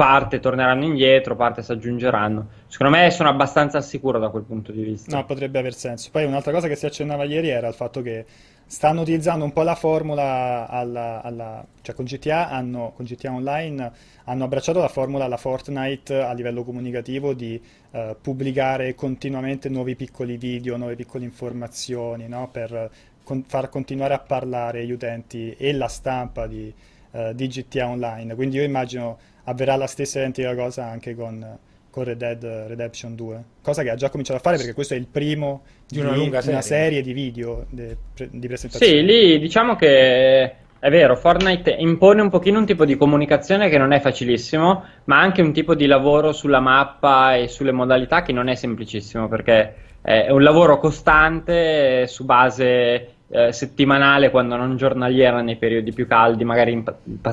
parte 0.00 0.40
torneranno 0.40 0.84
indietro, 0.84 1.36
parte 1.36 1.62
si 1.62 1.72
aggiungeranno. 1.72 2.46
Secondo 2.68 2.96
me 2.96 3.10
sono 3.10 3.28
abbastanza 3.28 3.82
sicuro 3.82 4.18
da 4.18 4.30
quel 4.30 4.44
punto 4.44 4.72
di 4.72 4.82
vista. 4.82 5.14
No, 5.14 5.26
potrebbe 5.26 5.58
aver 5.58 5.74
senso. 5.74 6.08
Poi 6.10 6.24
un'altra 6.24 6.52
cosa 6.52 6.68
che 6.68 6.74
si 6.74 6.86
accennava 6.86 7.24
ieri 7.24 7.50
era 7.50 7.68
il 7.68 7.74
fatto 7.74 8.00
che 8.00 8.24
stanno 8.64 9.02
utilizzando 9.02 9.44
un 9.44 9.52
po' 9.52 9.60
la 9.60 9.74
formula 9.74 10.66
alla, 10.70 11.20
alla, 11.22 11.62
cioè 11.82 11.94
con 11.94 12.06
GTA, 12.06 12.48
hanno, 12.48 12.94
con 12.96 13.04
GTA 13.04 13.30
Online 13.32 13.92
hanno 14.24 14.44
abbracciato 14.44 14.78
la 14.80 14.88
formula 14.88 15.26
alla 15.26 15.36
Fortnite 15.36 16.18
a 16.18 16.32
livello 16.32 16.64
comunicativo 16.64 17.34
di 17.34 17.60
uh, 17.90 18.16
pubblicare 18.18 18.94
continuamente 18.94 19.68
nuovi 19.68 19.96
piccoli 19.96 20.38
video, 20.38 20.78
nuove 20.78 20.96
piccole 20.96 21.24
informazioni, 21.24 22.26
no? 22.26 22.48
per 22.50 22.90
con, 23.22 23.44
far 23.46 23.68
continuare 23.68 24.14
a 24.14 24.18
parlare 24.18 24.86
gli 24.86 24.92
utenti 24.92 25.54
e 25.58 25.74
la 25.74 25.88
stampa 25.88 26.46
di, 26.46 26.72
uh, 27.10 27.34
di 27.34 27.48
GTA 27.48 27.86
Online. 27.86 28.34
Quindi 28.34 28.56
io 28.56 28.62
immagino 28.62 29.18
avverrà 29.50 29.76
la 29.76 29.86
stessa 29.86 30.18
identica 30.18 30.54
cosa 30.54 30.86
anche 30.86 31.14
con, 31.14 31.44
con 31.90 32.04
Red 32.04 32.18
Dead 32.18 32.44
Redemption 32.68 33.14
2, 33.14 33.44
cosa 33.62 33.82
che 33.82 33.90
ha 33.90 33.94
già 33.94 34.08
cominciato 34.08 34.38
a 34.38 34.42
fare 34.42 34.56
perché 34.56 34.72
questo 34.72 34.94
è 34.94 34.96
il 34.96 35.06
primo 35.06 35.62
di 35.86 36.00
una, 36.00 36.12
di, 36.12 36.16
lunga 36.16 36.40
serie. 36.40 36.52
una 36.52 36.62
serie 36.62 37.02
di 37.02 37.12
video 37.12 37.66
de, 37.68 37.96
di 38.30 38.46
presentazione. 38.46 38.92
Sì, 38.92 39.04
lì 39.04 39.38
diciamo 39.38 39.76
che 39.76 40.54
è 40.78 40.88
vero, 40.88 41.14
Fortnite 41.14 41.70
impone 41.70 42.22
un 42.22 42.30
pochino 42.30 42.58
un 42.58 42.64
tipo 42.64 42.86
di 42.86 42.96
comunicazione 42.96 43.68
che 43.68 43.76
non 43.76 43.92
è 43.92 44.00
facilissimo, 44.00 44.84
ma 45.04 45.20
anche 45.20 45.42
un 45.42 45.52
tipo 45.52 45.74
di 45.74 45.86
lavoro 45.86 46.32
sulla 46.32 46.60
mappa 46.60 47.36
e 47.36 47.48
sulle 47.48 47.72
modalità 47.72 48.22
che 48.22 48.32
non 48.32 48.48
è 48.48 48.54
semplicissimo 48.54 49.28
perché 49.28 49.74
è 50.00 50.30
un 50.30 50.42
lavoro 50.42 50.78
costante 50.78 52.06
su 52.06 52.24
base 52.24 53.08
eh, 53.32 53.52
settimanale 53.52 54.30
quando 54.30 54.56
non 54.56 54.76
giornaliera 54.76 55.40
nei 55.40 55.56
periodi 55.56 55.92
più 55.92 56.06
caldi, 56.06 56.44
magari 56.44 56.72
in, 56.72 56.82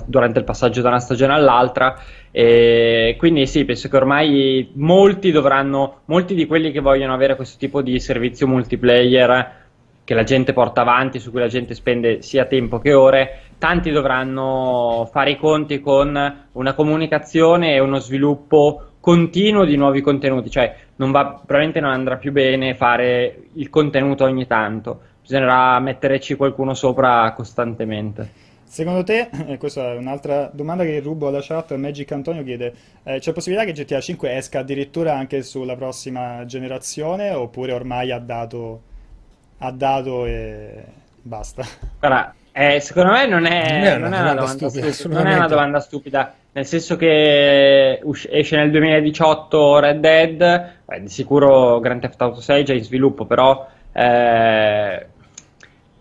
durante 0.05 0.37
il 0.37 0.45
passaggio 0.45 0.81
da 0.81 0.89
una 0.89 0.99
stagione 0.99 1.33
all'altra. 1.33 1.99
E 2.29 3.15
quindi 3.17 3.47
sì, 3.47 3.65
penso 3.65 3.89
che 3.89 3.97
ormai 3.97 4.69
molti 4.73 5.31
dovranno, 5.31 6.01
molti 6.05 6.35
di 6.35 6.45
quelli 6.45 6.71
che 6.71 6.81
vogliono 6.81 7.13
avere 7.13 7.35
questo 7.35 7.57
tipo 7.57 7.81
di 7.81 7.99
servizio 7.99 8.47
multiplayer 8.47 9.65
che 10.03 10.13
la 10.13 10.23
gente 10.23 10.53
porta 10.53 10.81
avanti, 10.81 11.19
su 11.19 11.31
cui 11.31 11.39
la 11.39 11.47
gente 11.47 11.73
spende 11.73 12.21
sia 12.21 12.45
tempo 12.45 12.79
che 12.79 12.93
ore, 12.93 13.41
tanti 13.57 13.89
dovranno 13.91 15.09
fare 15.11 15.31
i 15.31 15.37
conti 15.37 15.81
con 15.81 16.45
una 16.51 16.73
comunicazione 16.73 17.73
e 17.73 17.79
uno 17.79 17.97
sviluppo 17.97 18.83
continuo 19.01 19.65
di 19.65 19.75
nuovi 19.75 20.01
contenuti, 20.01 20.49
cioè 20.49 20.75
non 20.97 21.11
va, 21.11 21.25
probabilmente 21.25 21.79
non 21.79 21.91
andrà 21.91 22.17
più 22.17 22.31
bene 22.31 22.75
fare 22.75 23.47
il 23.53 23.69
contenuto 23.69 24.23
ogni 24.23 24.47
tanto 24.47 25.01
bisognerà 25.27 25.77
metterci 25.79 26.35
qualcuno 26.35 26.73
sopra 26.73 27.33
costantemente. 27.33 28.45
Secondo 28.63 29.03
te, 29.03 29.29
e 29.47 29.57
questa 29.57 29.91
è 29.91 29.97
un'altra 29.97 30.49
domanda 30.53 30.83
che 30.83 30.99
rubo 30.99 31.27
alla 31.27 31.41
chat, 31.41 31.73
Magic 31.75 32.09
Antonio 32.11 32.43
chiede, 32.43 32.73
eh, 33.03 33.19
c'è 33.19 33.33
possibilità 33.33 33.65
che 33.65 33.73
GTA 33.73 33.99
5 33.99 34.35
esca 34.35 34.59
addirittura 34.59 35.15
anche 35.15 35.43
sulla 35.43 35.75
prossima 35.75 36.45
generazione 36.45 37.31
oppure 37.31 37.73
ormai 37.73 38.11
ha 38.11 38.19
dato, 38.19 38.81
ha 39.59 39.71
dato 39.71 40.25
e 40.25 40.83
basta? 41.21 41.65
Guarda, 41.99 42.33
eh, 42.51 42.79
secondo 42.79 43.11
me 43.11 43.27
non 43.27 43.45
è, 43.45 43.79
non 43.79 43.83
è, 43.83 43.97
non 43.97 44.13
è 44.13 44.19
una, 44.19 44.33
domanda 44.33 44.47
stupida, 44.47 44.91
stupida 44.91 45.23
non 45.23 45.31
è 45.31 45.35
una 45.35 45.47
domanda 45.47 45.79
stupida, 45.79 46.33
nel 46.53 46.65
senso 46.65 46.95
che 46.95 48.01
esce 48.29 48.55
nel 48.55 48.71
2018 48.71 49.79
Red 49.79 49.99
Dead, 49.99 50.71
beh, 50.85 51.01
di 51.01 51.09
sicuro 51.09 51.79
Grand 51.79 52.01
Theft 52.01 52.21
Auto 52.21 52.41
6 52.41 52.61
è 52.61 52.65
già 52.65 52.73
in 52.73 52.83
sviluppo, 52.83 53.25
però... 53.25 53.67
Eh, 53.91 55.15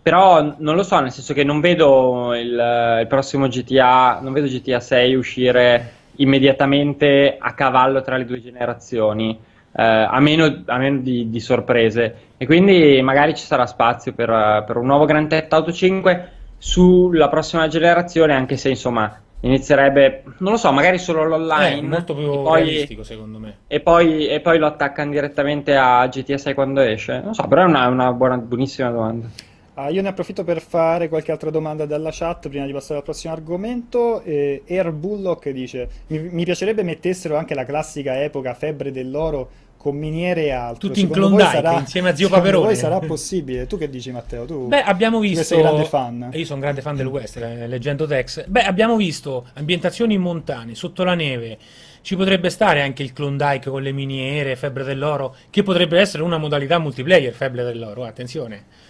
però 0.07 0.55
non 0.59 0.75
lo 0.75 0.83
so, 0.83 1.01
nel 1.01 1.11
senso 1.11 1.33
che 1.33 1.43
non 1.43 1.59
vedo 1.59 2.33
il, 2.33 2.97
il, 3.01 3.07
prossimo 3.09 3.49
GTA, 3.49 4.19
non 4.21 4.31
vedo 4.31 4.47
GTA 4.47 4.79
6 4.79 5.15
uscire 5.15 5.91
immediatamente 6.15 7.35
a 7.37 7.53
cavallo 7.53 7.99
tra 8.01 8.15
le 8.15 8.23
due 8.23 8.41
generazioni, 8.41 9.37
eh, 9.75 9.83
a 9.83 10.17
meno, 10.21 10.63
a 10.65 10.77
meno 10.77 10.99
di, 10.99 11.29
di, 11.29 11.39
sorprese. 11.41 12.15
E 12.37 12.45
quindi 12.45 13.01
magari 13.01 13.35
ci 13.35 13.43
sarà 13.43 13.65
spazio 13.65 14.13
per, 14.13 14.63
per 14.65 14.77
un 14.77 14.85
nuovo 14.85 15.03
Grand 15.03 15.27
Theft 15.27 15.51
Auto 15.51 15.73
5 15.73 16.29
sulla 16.57 17.27
prossima 17.27 17.67
generazione, 17.67 18.33
anche 18.33 18.55
se 18.55 18.69
insomma 18.69 19.13
inizierebbe, 19.41 20.23
non 20.37 20.53
lo 20.53 20.57
so, 20.57 20.71
magari 20.71 20.99
solo 20.99 21.25
l'online. 21.25 21.79
È 21.79 21.81
molto 21.81 22.15
più 22.15 22.31
poi, 22.43 22.63
realistico 22.63 23.03
secondo 23.03 23.39
me. 23.39 23.57
E 23.67 23.81
poi, 23.81 24.25
e 24.27 24.39
poi, 24.39 24.57
lo 24.57 24.67
attaccano 24.67 25.11
direttamente 25.11 25.75
a 25.75 26.07
GTA 26.07 26.37
6 26.37 26.53
quando 26.53 26.79
esce. 26.79 27.19
Non 27.19 27.33
so, 27.33 27.45
però 27.45 27.63
è 27.63 27.65
una, 27.65 27.87
una 27.87 28.13
buona, 28.13 28.37
buonissima 28.37 28.89
domanda. 28.89 29.46
Uh, 29.77 29.91
io 29.91 30.01
ne 30.01 30.07
approfitto 30.07 30.43
per 30.43 30.59
fare 30.59 31.07
qualche 31.07 31.31
altra 31.31 31.51
domanda 31.51 31.85
dalla 31.85 32.09
chat 32.11 32.49
prima 32.49 32.65
di 32.65 32.71
passare 32.71 32.97
al 32.97 33.03
prossimo 33.03 33.31
argomento. 33.31 34.23
Eh, 34.23 34.63
Air 34.67 34.91
Bullock 34.91 35.49
dice: 35.49 35.87
mi, 36.07 36.17
mi, 36.17 36.45
piacerebbe 36.45 36.81
mettessero 36.81 37.37
anche 37.37 37.53
la 37.53 37.63
classica 37.63 38.23
epoca 38.23 38.55
febbre 38.55 38.91
dell'oro 38.91 39.49
con 39.77 39.95
miniere 39.95 40.45
e 40.45 40.49
altro. 40.49 40.87
Tutti 40.87 41.01
in 41.01 41.09
Klondike 41.09 41.51
sarà, 41.51 41.73
insieme 41.73 42.09
a 42.09 42.15
Zio 42.15 42.27
Paperone. 42.27 42.65
Poi 42.65 42.75
sarà 42.75 42.97
possibile. 42.97 43.67
Tu 43.67 43.77
che 43.77 43.87
dici, 43.87 44.09
Matteo? 44.09 44.45
Tu 44.45 44.65
Beh, 44.65 44.81
abbiamo 44.81 45.19
visto. 45.19 45.43
Sei 45.43 45.59
grande 45.59 45.85
fan. 45.85 46.31
Io 46.33 46.43
sono 46.43 46.55
un 46.55 46.61
grande 46.61 46.81
fan 46.81 46.95
del 46.95 47.05
West, 47.05 47.37
eh, 47.37 47.67
leggendo 47.67 48.07
Tex. 48.07 48.47
Beh, 48.47 48.63
abbiamo 48.63 48.95
visto 48.95 49.45
ambientazioni 49.53 50.17
montane, 50.17 50.73
sotto 50.73 51.03
la 51.03 51.13
neve. 51.13 51.55
Ci 52.01 52.15
potrebbe 52.15 52.49
stare 52.49 52.81
anche 52.81 53.03
il 53.03 53.13
Klondike 53.13 53.69
con 53.69 53.83
le 53.83 53.91
miniere, 53.91 54.55
febbre 54.55 54.83
dell'oro, 54.83 55.35
che 55.51 55.61
potrebbe 55.61 55.99
essere 55.99 56.23
una 56.23 56.39
modalità 56.39 56.79
multiplayer, 56.79 57.31
febbre 57.31 57.63
dell'oro. 57.63 58.05
Attenzione. 58.05 58.85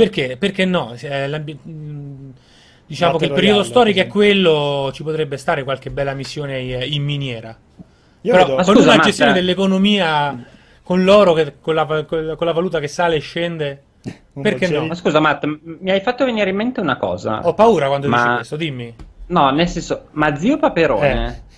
Eh 0.00 0.04
perché? 0.04 0.36
Perché 0.36 0.64
no? 0.64 0.94
Mm, 1.68 2.30
diciamo 2.86 3.18
che 3.18 3.26
il 3.26 3.32
periodo 3.32 3.62
storico 3.62 4.00
è 4.00 4.06
quello, 4.06 4.90
ci 4.92 5.02
potrebbe 5.02 5.36
stare 5.36 5.64
qualche 5.64 5.90
bella 5.90 6.14
missione 6.14 6.60
in 6.84 7.02
miniera. 7.02 7.56
Io 8.22 8.32
Però 8.32 8.44
vedo... 8.44 8.62
con 8.62 8.76
scusa, 8.76 8.92
una 8.92 9.02
gestione 9.02 9.32
dell'economia 9.32 10.44
con 10.82 11.04
l'oro, 11.04 11.32
che, 11.32 11.54
con, 11.60 11.74
la, 11.74 11.86
con 11.86 12.36
la 12.46 12.52
valuta 12.52 12.80
che 12.80 12.88
sale 12.88 13.16
e 13.16 13.20
scende. 13.20 13.82
Perché 14.40 14.68
no? 14.68 14.86
Ma 14.86 14.94
scusa, 14.94 15.20
Matt, 15.20 15.44
mi 15.44 15.90
hai 15.90 16.00
fatto 16.00 16.24
venire 16.24 16.50
in 16.50 16.56
mente 16.56 16.80
una 16.80 16.96
cosa. 16.96 17.40
Ho 17.46 17.54
paura 17.54 17.88
quando 17.88 18.08
ma... 18.08 18.22
dici 18.22 18.34
questo, 18.34 18.56
dimmi. 18.56 18.94
No, 19.26 19.50
nel 19.50 19.68
senso, 19.68 20.08
ma 20.12 20.34
zio 20.36 20.58
Paperone 20.58 21.44
eh 21.44 21.48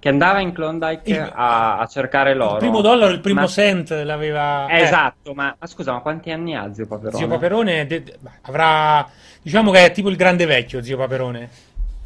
che 0.00 0.08
andava 0.08 0.40
in 0.40 0.52
Klondike 0.52 1.10
il, 1.10 1.32
a, 1.34 1.78
a, 1.78 1.86
cercare 1.86 2.34
l'oro. 2.34 2.54
Il 2.54 2.58
primo 2.58 2.80
dollaro, 2.80 3.12
il 3.12 3.20
primo 3.20 3.40
ma... 3.40 3.46
cent 3.46 3.90
l'aveva. 3.90 4.66
Eh, 4.68 4.82
esatto, 4.82 5.34
ma, 5.34 5.54
ma, 5.58 5.66
scusa, 5.66 5.92
ma 5.92 6.00
quanti 6.00 6.30
anni 6.30 6.54
ha 6.54 6.72
Zio 6.72 6.86
Paperone? 6.86 7.16
Zio 7.16 7.26
Paperone 7.26 7.86
de- 7.86 8.02
de- 8.04 8.18
avrà. 8.42 9.08
Diciamo 9.42 9.70
che 9.70 9.86
è 9.86 9.90
tipo 9.90 10.08
il 10.08 10.16
grande 10.16 10.46
vecchio, 10.46 10.82
Zio 10.82 10.96
Paperone. 10.96 11.50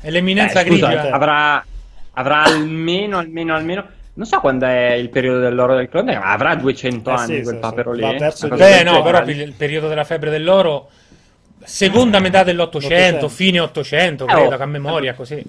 È 0.00 0.11
l'eminenza 0.11 0.61
eh, 0.61 0.66
scusa, 0.66 0.88
grigia. 0.88 1.11
Avrà, 1.11 1.64
avrà 2.12 2.42
almeno, 2.44 3.18
almeno, 3.18 3.55
almeno. 3.55 3.87
Non 4.14 4.26
so 4.26 4.40
quando 4.40 4.66
è 4.66 4.92
il 4.92 5.09
periodo 5.11 5.40
dell'oro 5.40 5.74
del 5.74 5.88
Klondike, 5.88 6.18
ma 6.18 6.33
avrà 6.33 6.55
200 6.55 7.11
eh, 7.11 7.12
anni 7.12 7.37
sì, 7.37 7.42
quel 7.42 7.55
sì, 7.55 7.61
papero 7.61 7.94
sì. 7.94 8.48
lì. 8.48 8.57
Beh, 8.57 8.83
no, 8.85 9.02
però 9.02 9.22
il 9.24 9.55
periodo 9.55 9.88
della 9.88 10.05
febbre 10.05 10.31
dell'oro, 10.31 10.88
seconda 11.62 12.20
metà 12.20 12.42
dell'Ottocento, 12.42 13.28
fine 13.28 13.61
800, 13.61 14.24
credo, 14.24 14.50
eh, 14.50 14.55
oh, 14.55 14.62
a 14.62 14.66
memoria, 14.66 15.14
così. 15.14 15.42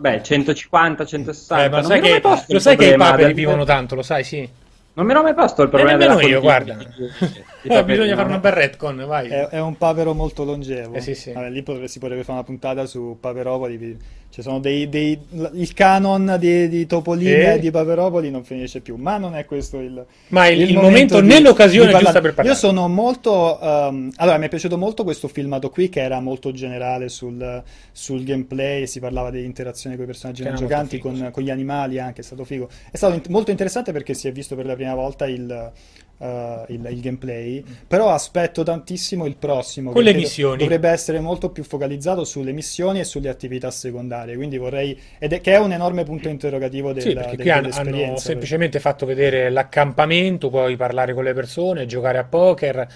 Vabbè, 0.00 0.20
150, 0.20 1.04
160. 1.04 1.64
Eh, 1.64 1.68
ma 1.68 1.82
sai 1.82 2.00
che, 2.00 2.22
lo 2.48 2.58
sai 2.60 2.76
che 2.76 2.92
i 2.92 2.96
paperi 2.96 3.32
vivono 3.32 3.64
tanto, 3.64 3.96
lo 3.96 4.02
sai, 4.02 4.22
sì. 4.22 4.48
Non 4.92 5.04
mi 5.06 5.12
ero 5.12 5.22
mai 5.22 5.34
posto 5.34 5.62
il 5.62 5.68
problema. 5.68 6.04
E 6.04 6.06
nemmeno 6.06 6.26
io, 6.26 6.40
guarda. 6.40 6.76
eh, 7.62 7.84
bisogna 7.84 8.14
fare 8.14 8.28
una 8.28 8.38
bel 8.38 8.52
retcon, 8.52 9.04
vai. 9.06 9.28
È, 9.28 9.48
è, 9.48 9.60
un 9.60 9.76
papero 9.76 10.14
molto 10.14 10.44
longevo. 10.44 10.94
Eh, 10.94 11.00
sì, 11.00 11.14
sì. 11.14 11.32
Vabbè, 11.32 11.50
lì 11.50 11.62
potrebbe, 11.62 11.88
si 11.88 11.98
potrebbe 11.98 12.22
fare 12.22 12.38
una 12.38 12.46
puntata 12.46 12.86
su 12.86 13.16
Paperopoli. 13.18 13.96
Ci 14.30 14.42
sono 14.42 14.60
dei, 14.60 14.88
dei, 14.88 15.18
il 15.54 15.72
canon 15.72 16.36
di, 16.38 16.68
di 16.68 16.86
Topolino 16.86 17.54
e 17.54 17.58
di 17.58 17.70
Paperopoli 17.70 18.30
non 18.30 18.44
finisce 18.44 18.80
più. 18.80 18.96
Ma 18.96 19.16
non 19.16 19.34
è 19.34 19.44
questo 19.44 19.80
il. 19.80 20.04
Ma 20.28 20.46
il, 20.48 20.60
il, 20.60 20.68
il 20.68 20.74
momento, 20.74 21.14
momento 21.14 21.34
né 21.34 21.40
l'occasione 21.40 21.92
giusta 21.92 22.20
per 22.20 22.34
parlare. 22.34 22.48
Io 22.48 22.54
sono 22.54 22.88
molto. 22.88 23.58
Um, 23.60 24.12
allora, 24.16 24.38
mi 24.38 24.46
è 24.46 24.48
piaciuto 24.48 24.78
molto 24.78 25.02
questo 25.02 25.28
filmato 25.28 25.70
qui 25.70 25.88
che 25.88 26.00
era 26.00 26.20
molto 26.20 26.52
generale 26.52 27.08
sul, 27.08 27.62
sul 27.90 28.22
gameplay. 28.22 28.86
Si 28.86 29.00
parlava 29.00 29.30
di 29.30 29.44
interazione 29.44 29.96
con 29.96 30.04
i 30.04 30.08
personaggi 30.08 30.44
non 30.44 30.54
giocanti, 30.54 30.98
con, 30.98 31.30
con, 31.32 31.42
gli 31.42 31.50
animali 31.50 31.98
anche. 31.98 32.20
È 32.20 32.24
stato 32.24 32.44
figo. 32.44 32.68
È 32.90 32.96
stato 32.96 33.14
in- 33.14 33.22
molto 33.30 33.50
interessante 33.50 33.92
perché 33.92 34.14
si 34.14 34.28
è 34.28 34.32
visto 34.32 34.54
per 34.54 34.66
la 34.66 34.74
prima 34.74 34.94
volta 34.94 35.26
il 35.26 35.72
uh, 36.18 36.64
il, 36.68 36.86
il, 36.90 37.00
gameplay, 37.00 37.64
però 37.86 38.10
aspetto 38.10 38.62
tantissimo 38.62 39.26
il 39.26 39.36
prossimo. 39.36 39.92
Con 39.92 40.02
le 40.02 40.14
missioni. 40.14 40.58
Dovrebbe 40.58 40.88
essere 40.88 41.20
molto 41.20 41.50
più 41.50 41.64
focalizzato 41.64 42.24
sulle 42.24 42.52
missioni 42.52 43.00
e 43.00 43.04
sulle 43.04 43.28
attività 43.28 43.70
secondarie, 43.70 44.36
quindi 44.36 44.58
vorrei... 44.58 44.98
ed 45.18 45.32
è 45.32 45.40
che 45.40 45.54
è 45.54 45.58
un 45.58 45.72
enorme 45.72 46.04
punto 46.04 46.28
interrogativo 46.28 46.92
del, 46.92 47.02
sì, 47.02 47.12
perché 47.12 47.36
del, 47.36 47.40
qui 47.40 47.50
hanno, 47.50 47.68
hanno 47.72 48.16
semplicemente 48.16 48.80
fatto 48.80 49.06
vedere 49.06 49.50
l'accampamento, 49.50 50.50
puoi 50.50 50.76
parlare 50.76 51.14
con 51.14 51.24
le 51.24 51.34
persone, 51.34 51.86
giocare 51.86 52.18
a 52.18 52.24
poker... 52.24 52.88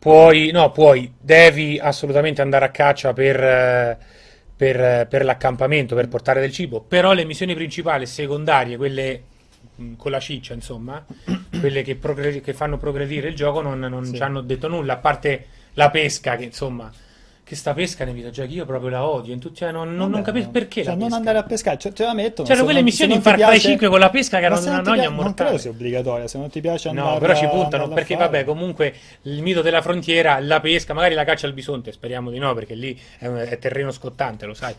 Puoi, 0.00 0.50
no, 0.50 0.70
puoi, 0.72 1.12
devi 1.20 1.78
assolutamente 1.78 2.40
andare 2.40 2.64
a 2.64 2.70
caccia 2.70 3.12
per, 3.12 3.98
per, 4.56 5.06
per, 5.06 5.24
l'accampamento, 5.24 5.94
per 5.94 6.08
portare 6.08 6.40
del 6.40 6.52
cibo, 6.52 6.80
però 6.80 7.12
le 7.12 7.26
missioni 7.26 7.54
principali, 7.54 8.06
secondarie, 8.06 8.78
quelle 8.78 9.24
con 9.96 10.10
la 10.10 10.20
ciccia, 10.20 10.54
insomma, 10.54 11.04
quelle 11.58 11.82
che, 11.82 11.98
che, 11.98 12.54
fanno 12.54 12.78
progredire 12.78 13.28
il 13.28 13.34
gioco 13.34 13.60
non, 13.60 13.78
non 13.78 14.04
sì. 14.04 14.16
ci 14.16 14.22
hanno 14.22 14.40
detto 14.40 14.68
nulla, 14.68 14.94
a 14.94 14.98
parte 14.98 15.46
la 15.74 15.90
pesca 15.90 16.36
che 16.36 16.44
insomma 16.44 16.90
che 17.50 17.56
sta 17.56 17.74
pesca 17.74 18.04
nei 18.04 18.14
videogiochi 18.14 18.54
io 18.54 18.64
proprio 18.64 18.90
la 18.90 19.04
odio. 19.04 19.32
In 19.32 19.40
tutti, 19.40 19.56
cioè, 19.56 19.72
non, 19.72 19.96
non, 19.96 20.08
non 20.08 20.22
capisco 20.22 20.50
perché. 20.50 20.84
Cioè, 20.84 20.92
non 20.94 21.02
pesca. 21.08 21.16
andare 21.16 21.38
a 21.38 21.42
pescare, 21.42 21.78
cioè, 21.78 21.92
te 21.92 22.04
la 22.04 22.14
mettono. 22.14 22.46
C'erano 22.46 22.58
se 22.58 22.62
quelle 22.62 22.74
non- 22.78 22.84
missioni 22.84 23.14
in 23.14 23.22
Far 23.22 23.34
Cry 23.34 23.42
piace- 23.44 23.58
5 23.70 23.88
con 23.88 23.98
la 23.98 24.10
pesca 24.10 24.38
che 24.38 24.44
erano 24.44 24.60
una 24.60 24.80
noia 24.82 25.00
pia- 25.00 25.04
Non 25.10 25.14
mortale. 25.16 25.48
credo 25.48 25.58
sia 25.58 25.70
obbligatoria, 25.72 26.28
se 26.28 26.38
non 26.38 26.48
ti 26.48 26.60
piace 26.60 26.92
No, 26.92 27.00
andare 27.08 27.18
però 27.18 27.34
ci 27.34 27.46
puntano 27.48 27.88
perché, 27.88 28.14
vabbè, 28.14 28.44
comunque 28.44 28.94
il 29.22 29.42
mito 29.42 29.62
della 29.62 29.82
frontiera, 29.82 30.38
la 30.38 30.60
pesca, 30.60 30.94
magari 30.94 31.14
la 31.16 31.24
caccia 31.24 31.48
al 31.48 31.52
bisonte, 31.52 31.90
speriamo 31.90 32.30
di 32.30 32.38
no, 32.38 32.54
perché 32.54 32.74
lì 32.74 32.96
è, 33.18 33.26
un- 33.26 33.38
è 33.44 33.58
terreno 33.58 33.90
scottante, 33.90 34.46
lo 34.46 34.54
sai. 34.54 34.72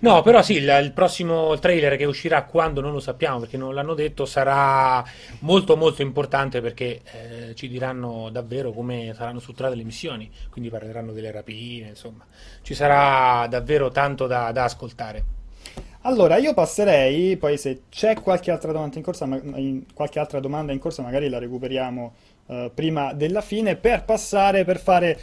No, 0.00 0.20
però 0.22 0.42
sì, 0.42 0.54
il, 0.54 0.78
il 0.82 0.90
prossimo 0.92 1.56
trailer 1.60 1.96
che 1.96 2.04
uscirà 2.04 2.42
quando 2.42 2.80
non 2.80 2.90
lo 2.92 2.98
sappiamo, 3.00 3.38
perché 3.38 3.56
non 3.56 3.74
l'hanno 3.74 3.94
detto, 3.94 4.24
sarà 4.26 5.04
molto 5.40 5.76
molto 5.76 6.02
importante 6.02 6.60
perché 6.60 7.00
eh, 7.12 7.54
ci 7.54 7.68
diranno 7.68 8.28
davvero 8.32 8.72
come 8.72 9.12
saranno 9.16 9.38
strutturate 9.38 9.76
le 9.76 9.84
missioni, 9.84 10.28
quindi 10.50 10.68
parleranno 10.68 11.12
delle 11.12 11.30
rapine, 11.30 11.90
insomma, 11.90 12.06
ci 12.62 12.74
sarà 12.74 13.46
davvero 13.48 13.90
tanto 13.90 14.26
da, 14.26 14.52
da 14.52 14.64
ascoltare. 14.64 15.36
Allora, 16.02 16.36
io 16.36 16.54
passerei, 16.54 17.36
poi 17.36 17.58
se 17.58 17.82
c'è 17.90 18.14
qualche 18.14 18.50
altra 18.50 18.72
domanda 18.72 18.96
in 18.96 19.02
corsa, 19.02 19.24
in- 19.24 19.84
qualche 19.92 20.18
altra 20.18 20.40
domanda 20.40 20.72
in 20.72 20.78
corsa, 20.78 21.02
magari 21.02 21.28
la 21.28 21.38
recuperiamo 21.38 22.14
eh, 22.46 22.70
prima 22.72 23.12
della 23.12 23.40
fine, 23.40 23.76
per 23.76 24.04
passare, 24.04 24.64
per 24.64 24.78
fare 24.78 25.18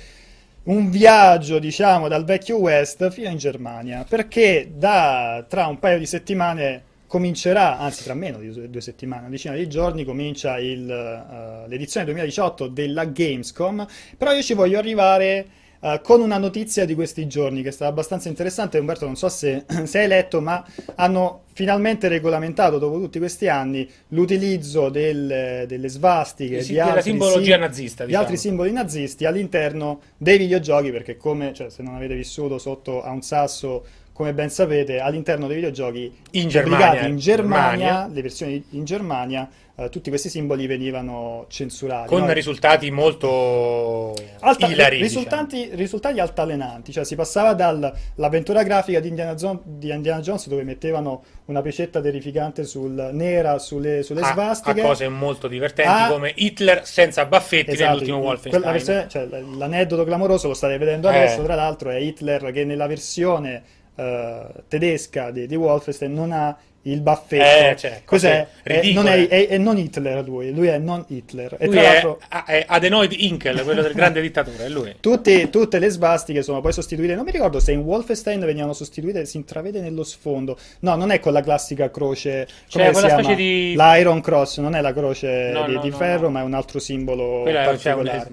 un 0.64 0.90
viaggio, 0.90 1.60
diciamo, 1.60 2.08
dal 2.08 2.26
vecchio 2.26 2.58
West 2.58 3.10
fino 3.10 3.30
in 3.30 3.38
Germania, 3.38 4.06
perché 4.08 4.72
da, 4.76 5.46
tra 5.48 5.68
un 5.68 5.80
paio 5.80 5.98
di 5.98 6.06
settimane 6.06 6.84
comincerà, 7.08 7.78
anzi 7.78 8.04
tra 8.04 8.14
meno 8.14 8.40
di 8.40 8.70
due, 8.70 8.82
settimane, 8.82 9.22
una 9.22 9.30
decina 9.30 9.56
di 9.56 9.70
giorni, 9.70 10.04
comincia 10.04 10.58
il, 10.58 10.90
eh, 10.90 11.68
l'edizione 11.68 12.06
2018 12.08 12.68
della 12.68 13.06
Gamescom, 13.06 13.88
però 14.18 14.34
io 14.34 14.42
ci 14.42 14.54
voglio 14.54 14.78
arrivare 14.78 15.48
eh, 15.86 16.02
con 16.04 16.20
una 16.22 16.38
notizia 16.40 16.84
di 16.86 16.96
questi 16.96 17.28
giorni 17.28 17.62
che 17.62 17.70
è 17.70 17.72
stata 17.72 17.92
abbastanza 17.92 18.28
interessante. 18.28 18.80
Umberto, 18.80 19.06
non 19.06 19.16
so 19.16 19.30
se, 19.30 19.66
se 19.86 20.00
hai 20.00 20.08
letto, 20.08 20.42
ma 20.42 20.66
hanno 20.96 21.44
finalmente 21.54 22.08
regolamentato 22.08 22.80
dopo 22.80 23.00
tutti 23.00 23.20
questi 23.20 23.48
anni 23.48 23.88
l'utilizzo 24.10 24.90
del- 24.90 25.66
delle 25.68 25.88
svastiche 25.88 26.62
Sì, 26.62 26.74
di 26.74 26.80
altri 26.80 27.02
simbologia 27.04 27.54
sim- 27.54 27.62
nazista, 27.62 28.04
di 28.04 28.08
diciamo. 28.10 28.26
altri 28.26 28.38
simboli 28.40 28.72
nazisti 28.72 29.26
all'interno 29.26 30.02
dei 30.18 30.38
videogiochi, 30.38 30.92
perché 30.92 31.18
come, 31.18 31.54
cioè, 31.54 31.70
se 31.70 31.84
non 31.84 31.96
avete 31.96 32.16
vissuto 32.16 32.58
sotto 32.58 33.04
a 33.04 33.12
un 33.12 33.22
sasso, 33.22 33.86
come 34.12 34.34
ben 34.34 34.50
sapete, 34.50 35.00
all'interno 35.00 35.46
dei 35.48 35.58
videogiochi 35.58 36.12
In 36.32 36.48
Germania, 36.50 37.06
in 37.06 37.18
Germania, 37.18 37.78
Germania. 37.78 38.08
le 38.14 38.22
versioni 38.22 38.64
in 38.72 38.84
Germania, 38.86 39.50
eh, 39.78 39.90
tutti 39.90 40.10
questi 40.10 40.30
simboli 40.30 40.68
venivano 40.68 41.46
censurati. 41.50 42.08
Con 42.08 42.24
no? 42.24 42.32
risultati 42.32 42.90
molto 42.92 44.14
Alta- 44.40 44.68
ilari, 44.68 45.02
risultanti, 45.02 45.70
risultati 45.74 46.20
altalenanti, 46.20 46.92
cioè 46.92 47.04
si 47.04 47.16
passava 47.16 47.54
dall'avventura 47.54 48.64
grafica 48.64 49.00
di 49.00 49.10
Indiana, 49.10 49.38
Zon- 49.38 49.60
di 49.66 49.90
Indiana 49.92 50.22
Jones 50.22 50.48
dove 50.48 50.64
mettevano 50.64 51.24
una 51.46 51.62
pecetta 51.62 52.00
terrificante 52.02 52.64
sul, 52.64 53.10
nera 53.12 53.60
sulle, 53.60 54.02
sulle 54.04 54.22
diciamo, 54.22 54.42
a, 54.42 54.44
svastiche 54.46 54.82
a 54.82 54.84
cose 54.84 55.10
molto 55.10 55.48
divertenti 55.48 55.92
Ah. 56.04 56.08
come 56.10 56.32
Hitler 56.36 56.86
senza 56.86 57.26
baffetti 57.26 57.72
Esatto, 57.72 57.90
nell'ultimo 57.92 58.18
Wolfenstein. 58.20 58.72
versione- 58.72 59.08
cioè, 59.10 59.26
l'aneddoto 59.58 60.04
clamoroso 60.06 60.48
lo 60.48 60.54
state 60.54 60.78
vedendo 60.78 61.10
Eh. 61.10 61.16
adesso, 61.18 61.44
tra 61.44 61.56
l'altro 61.56 61.90
è 61.90 61.98
Hitler 61.98 62.52
che 62.52 62.64
nella 62.66 62.88
versione 62.88 63.64
eh, 63.96 64.46
tedesca 64.68 65.32
di, 65.32 65.48
di 65.48 65.56
Wolfenstein 65.56 66.14
non 66.14 66.32
ha 66.32 66.58
il 66.88 67.02
baffetto. 67.02 67.44
Eh, 67.72 67.76
cioè, 67.78 68.02
Cos'è? 68.06 68.46
È, 68.62 68.92
non 68.92 69.08
è, 69.08 69.28
è- 69.28 69.48
è 69.48 69.58
non 69.58 69.76
Hitler 69.76 70.24
lui, 70.24 70.52
lui 70.54 70.68
è 70.68 70.78
non 70.78 71.04
Hitler. 71.08 71.56
E 71.58 71.66
Lui 71.66 71.74
tra 71.78 71.82
è, 71.84 71.92
l'altro 71.94 72.20
è 72.46 72.64
Adenoid 72.68 73.12
Inkel, 73.12 73.64
quello 73.64 73.82
del 73.82 73.94
grande 73.94 74.22
dittatore, 74.22 74.66
è 74.66 74.70
lui. 74.70 74.96
tutti- 75.00 75.50
tutte 75.50 75.80
le 75.80 75.90
svastiche 75.90 76.44
sono 76.44 76.62
poi 76.62 76.74
sostituite. 76.74 77.16
Non 77.16 77.26
mi 77.26 77.32
ricordo 77.32 77.60
se 77.60 77.72
in 77.72 77.80
Wolfenstein 77.80 78.40
venivano 78.42 78.74
sostituite, 78.74 79.26
si 79.26 79.38
intravede 79.38 79.82
nello 79.82 80.04
sfondo. 80.04 80.60
No, 80.82 80.94
non 80.96 81.10
è 81.10 81.20
con 81.20 81.34
la 81.34 81.42
classica 81.42 81.90
croce. 81.90 82.48
Cioè, 82.68 82.92
come 82.92 83.10
si 83.10 83.16
chiama? 83.16 83.34
di- 83.34 83.74
L'Iron 83.76 84.22
Cross, 84.22 84.60
non 84.60 84.76
è 84.76 84.82
la 84.82 84.94
croce 84.94 85.50
No, 85.54 85.66
di, 85.66 85.74
no, 85.74 85.82
di 85.82 85.90
no, 85.90 85.96
ferro, 85.96 86.30
ma 86.30 86.42
è 86.42 86.44
un 86.44 86.54
altro 86.54 86.78
simbolo 86.78 87.42
Quella 87.42 87.64
particolare. 87.64 88.30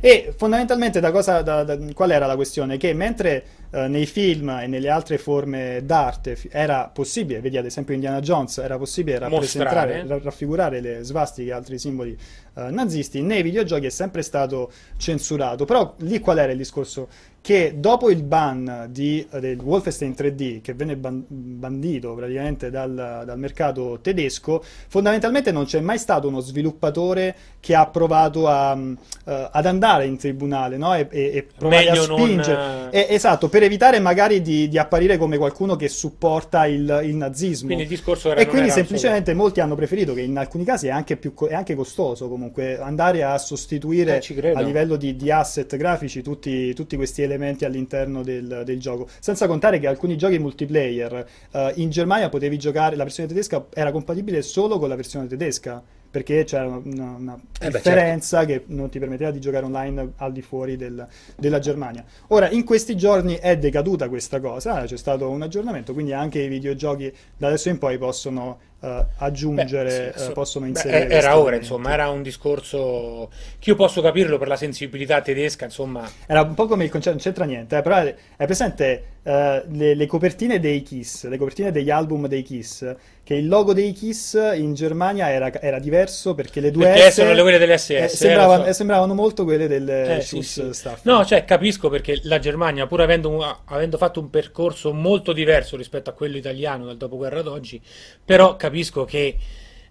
E 0.00 0.32
fondamentalmente 0.38 1.00
da 1.00 1.10
cosa, 1.10 1.42
da- 1.42 1.64
da- 1.64 1.76
qual 1.92 2.12
era 2.12 2.24
la 2.24 2.36
questione? 2.36 2.78
Che 2.78 2.94
mentre 2.94 3.44
eh, 3.70 3.88
nei 3.88 4.06
film 4.06 4.48
e 4.50 4.66
nelle 4.66 4.88
altre 4.88 5.18
forme 5.18 5.82
d'arte 5.84 6.36
era 6.50 6.90
possibile, 6.92 7.40
vedi 7.40 7.56
ad 7.56 7.64
esempio 7.66 7.94
Indiana 7.94 8.20
Jones, 8.20 8.58
era 8.58 8.76
possibile 8.78 9.18
rappresentare, 9.18 9.92
Mostrare. 9.94 10.06
ra- 10.08 10.20
raffigurare 10.24 10.80
le 10.80 10.98
svastiche 11.02 11.50
e 11.50 11.52
altri 11.52 11.78
simboli 11.78 12.16
eh, 12.56 12.70
nazisti, 12.70 13.22
nei 13.22 13.42
videogiochi 13.42 13.86
è 13.86 13.90
sempre 13.90 14.22
stato 14.22 14.70
censurato. 14.96 15.64
Però 15.64 15.94
lì 15.98 16.18
qual 16.20 16.38
era 16.38 16.52
il 16.52 16.58
discorso? 16.58 17.08
Che 17.42 17.76
dopo 17.78 18.10
il 18.10 18.22
ban 18.22 18.88
di, 18.90 19.26
eh, 19.30 19.40
del 19.40 19.58
Wolfenstein 19.58 20.12
3D, 20.14 20.60
che 20.60 20.74
venne 20.74 20.94
ban- 20.96 21.24
bandito 21.26 22.12
praticamente 22.14 22.68
dal, 22.70 23.22
dal 23.24 23.38
mercato 23.38 23.98
tedesco, 24.02 24.62
fondamentalmente 24.88 25.50
non 25.50 25.64
c'è 25.64 25.80
mai 25.80 25.96
stato 25.96 26.28
uno 26.28 26.40
sviluppatore 26.40 27.34
che 27.60 27.74
ha 27.74 27.86
provato 27.86 28.46
a, 28.46 28.76
eh, 28.76 29.48
ad 29.52 29.64
andare 29.64 30.04
in 30.04 30.18
tribunale 30.18 30.76
no? 30.76 30.94
e, 30.94 31.06
e- 31.10 31.30
e 31.36 31.46
provare 31.56 31.84
Meglio 31.86 32.04
a 32.04 32.06
non, 32.08 32.18
spingere. 32.18 32.88
eh, 32.90 32.98
E- 33.08 33.14
esatto, 33.14 33.48
per 33.48 33.59
evitare 33.62 33.98
magari 34.00 34.42
di, 34.42 34.68
di 34.68 34.78
apparire 34.78 35.16
come 35.16 35.36
qualcuno 35.36 35.76
che 35.76 35.88
supporta 35.88 36.66
il, 36.66 37.00
il 37.04 37.14
nazismo. 37.14 37.66
Quindi 37.66 37.84
il 37.84 37.88
discorso 37.88 38.30
era 38.30 38.40
E 38.40 38.46
quindi 38.46 38.68
era 38.68 38.76
semplicemente 38.76 39.34
molti 39.34 39.60
hanno 39.60 39.74
preferito, 39.74 40.14
che 40.14 40.22
in 40.22 40.36
alcuni 40.36 40.64
casi 40.64 40.86
è 40.86 40.90
anche, 40.90 41.16
più 41.16 41.34
è 41.46 41.54
anche 41.54 41.74
costoso 41.74 42.28
comunque, 42.28 42.78
andare 42.78 43.22
a 43.22 43.36
sostituire 43.38 44.20
Eh, 44.20 44.52
a 44.52 44.60
livello 44.60 44.96
di, 44.96 45.16
di 45.16 45.30
asset 45.30 45.76
grafici 45.76 46.22
tutti, 46.22 46.74
tutti 46.74 46.96
questi 46.96 47.22
elementi 47.22 47.64
all'interno 47.64 48.22
del, 48.22 48.62
del 48.64 48.78
gioco. 48.78 49.08
Senza 49.18 49.46
contare 49.46 49.78
che 49.78 49.86
alcuni 49.86 50.16
giochi 50.16 50.38
multiplayer 50.38 51.26
eh, 51.52 51.72
in 51.76 51.90
Germania 51.90 52.28
potevi 52.28 52.58
giocare, 52.58 52.96
la 52.96 53.04
versione 53.04 53.28
tedesca 53.28 53.66
era 53.72 53.90
compatibile 53.92 54.42
solo 54.42 54.78
con 54.78 54.88
la 54.88 54.96
versione 54.96 55.26
tedesca. 55.26 55.82
Perché 56.10 56.42
c'era 56.42 56.66
una, 56.66 57.14
una 57.16 57.34
Eh 57.60 57.70
beh, 57.70 57.70
differenza 57.70 58.44
che 58.44 58.64
non 58.66 58.90
ti 58.90 58.98
permetteva 58.98 59.30
di 59.30 59.38
giocare 59.40 59.64
online 59.64 60.12
al 60.16 60.32
di 60.32 60.42
fuori 60.42 60.76
del- 60.76 61.06
della 61.36 61.60
Germania. 61.60 62.04
Ora, 62.28 62.50
in 62.50 62.64
questi 62.64 62.96
giorni 62.96 63.36
è 63.36 63.56
decaduta 63.56 64.08
questa 64.08 64.40
cosa, 64.40 64.82
c'è 64.84 64.96
stato 64.96 65.28
un 65.28 65.42
aggiornamento, 65.42 65.92
quindi 65.92 66.12
anche 66.12 66.40
i 66.42 66.48
videogiochi 66.48 67.12
da 67.36 67.46
adesso 67.46 67.68
in 67.68 67.78
poi 67.78 67.96
possono 67.96 68.58
eh, 68.82 69.06
aggiungere, 69.18 70.10
Beh, 70.12 70.18
sì, 70.18 70.24
so- 70.24 70.32
possono 70.32 70.64
beh, 70.64 70.70
inserire. 70.70 70.98
era 71.10 71.28
questi 71.28 71.28
ora, 71.46 71.56
insomma, 71.56 71.92
era 71.92 72.08
un 72.08 72.22
discorso 72.22 73.30
che 73.58 73.70
io 73.70 73.76
posso 73.76 74.00
capirlo 74.02 74.38
per 74.38 74.48
la 74.48 74.56
sensibilità 74.56 75.20
tedesca, 75.20 75.64
insomma. 75.66 76.08
Era 76.26 76.40
un 76.42 76.54
po' 76.54 76.66
come 76.66 76.84
il 76.84 76.90
concetto, 76.90 77.10
non 77.14 77.22
c'entra 77.22 77.44
niente, 77.44 77.76
eh, 77.76 77.82
però 77.82 77.96
è, 77.96 78.14
è 78.36 78.44
presente 78.46 79.04
eh, 79.22 79.64
le, 79.68 79.94
le 79.94 80.06
copertine 80.06 80.58
dei 80.58 80.82
Kiss, 80.82 81.26
le 81.28 81.36
copertine 81.36 81.70
degli 81.70 81.90
album 81.90 82.26
dei 82.26 82.42
Kiss, 82.42 82.94
che 83.22 83.34
il 83.34 83.48
logo 83.48 83.74
dei 83.74 83.92
Kiss 83.92 84.32
in 84.54 84.72
Germania 84.74 85.30
era, 85.30 85.52
era 85.60 85.78
diverso 85.78 86.34
perché 86.34 86.60
le 86.60 86.70
due 86.70 86.86
Perché 86.86 87.10
S 87.10 87.14
sono 87.14 87.32
le 87.32 87.42
quelle 87.42 87.58
delle 87.58 87.76
SS, 87.76 87.90
eh, 87.90 88.02
eh, 88.04 88.08
sembravano, 88.08 88.56
lo 88.58 88.64
so. 88.64 88.68
eh, 88.70 88.72
sembravano 88.72 89.14
molto 89.14 89.44
quelle 89.44 89.68
delle 89.68 90.16
Eh, 90.16 90.20
sì, 90.22 90.42
sì. 90.42 90.70
No, 91.02 91.24
cioè 91.24 91.44
capisco 91.44 91.88
perché 91.90 92.20
la 92.24 92.38
Germania, 92.38 92.86
pur 92.86 93.02
avendo, 93.02 93.28
un- 93.28 93.56
avendo 93.66 93.98
fatto 93.98 94.20
un 94.20 94.30
percorso 94.30 94.92
molto 94.92 95.32
diverso 95.32 95.76
rispetto 95.76 96.08
a 96.10 96.14
quello 96.14 96.36
italiano 96.38 96.86
dal 96.86 96.96
dopoguerra 96.96 97.40
ad 97.40 97.46
oggi, 97.46 97.80
però 98.24 98.56
capisco 98.56 99.04
che 99.04 99.36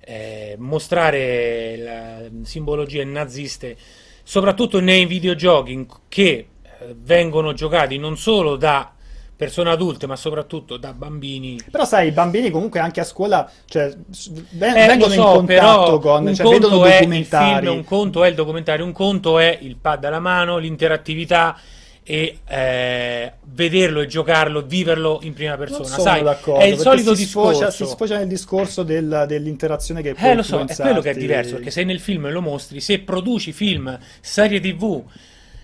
eh, 0.01 0.55
mostrare 0.57 2.31
simbologie 2.43 3.03
naziste, 3.03 3.77
soprattutto 4.23 4.79
nei 4.79 5.05
videogiochi 5.05 5.85
che 6.07 6.47
vengono 6.95 7.53
giocati 7.53 7.97
non 7.97 8.17
solo 8.17 8.55
da 8.55 8.93
persone 9.39 9.69
adulte, 9.69 10.05
ma 10.05 10.17
soprattutto 10.17 10.75
da 10.75 10.91
bambini. 10.91 11.57
Però 11.71 11.85
sai, 11.85 12.09
i 12.09 12.11
bambini 12.11 12.49
comunque 12.49 12.81
anche 12.81 12.99
a 12.99 13.05
scuola 13.05 13.49
cioè, 13.67 13.85
Eh, 13.85 13.95
vengono 14.57 15.13
so, 15.13 15.21
in 15.21 15.21
contatto 15.21 15.99
con, 15.99 16.27
un 16.27 16.35
cioè, 16.35 16.45
conto 16.45 16.59
vedono 16.67 16.83
è 16.85 16.89
il 16.95 16.99
documentari. 16.99 17.65
film, 17.65 17.77
un 17.77 17.83
conto 17.85 18.23
è 18.25 18.27
il 18.27 18.35
documentario, 18.35 18.83
un 18.83 18.91
conto 18.91 19.39
è 19.39 19.57
il 19.61 19.77
pad 19.77 20.03
alla 20.03 20.19
mano, 20.19 20.57
l'interattività 20.57 21.57
e 22.03 22.39
eh, 22.49 23.33
vederlo 23.53 24.01
e 24.01 24.07
giocarlo, 24.07 24.61
viverlo 24.63 25.19
in 25.23 25.33
prima 25.33 25.51
Non 25.51 25.59
persona. 25.59 25.85
sono 25.87 26.01
Sai, 26.01 26.21
d'accordo, 26.23 26.59
è 26.59 26.65
il 26.65 26.77
solito 26.77 27.15
si 27.15 27.23
sfocia, 27.25 27.67
discorso. 27.67 27.85
si 27.85 27.91
sfocia 27.91 28.17
nel 28.17 28.27
discorso 28.27 28.83
del- 28.83 29.23
dell'interazione 29.25 30.01
che 30.01 30.15
può 30.15 30.27
Eh, 30.27 30.35
lo 30.35 30.43
so, 30.43 30.59
è 30.65 30.75
quello 30.75 30.99
che 30.99 31.11
è 31.11 31.13
diverso, 31.13 31.53
perché 31.55 31.71
se 31.71 31.85
nel 31.85 32.01
film 32.01 32.29
lo 32.29 32.41
mostri, 32.41 32.81
se 32.81 32.99
produci 32.99 33.53
film, 33.53 33.97
serie 34.19 34.59
tv 34.59 35.01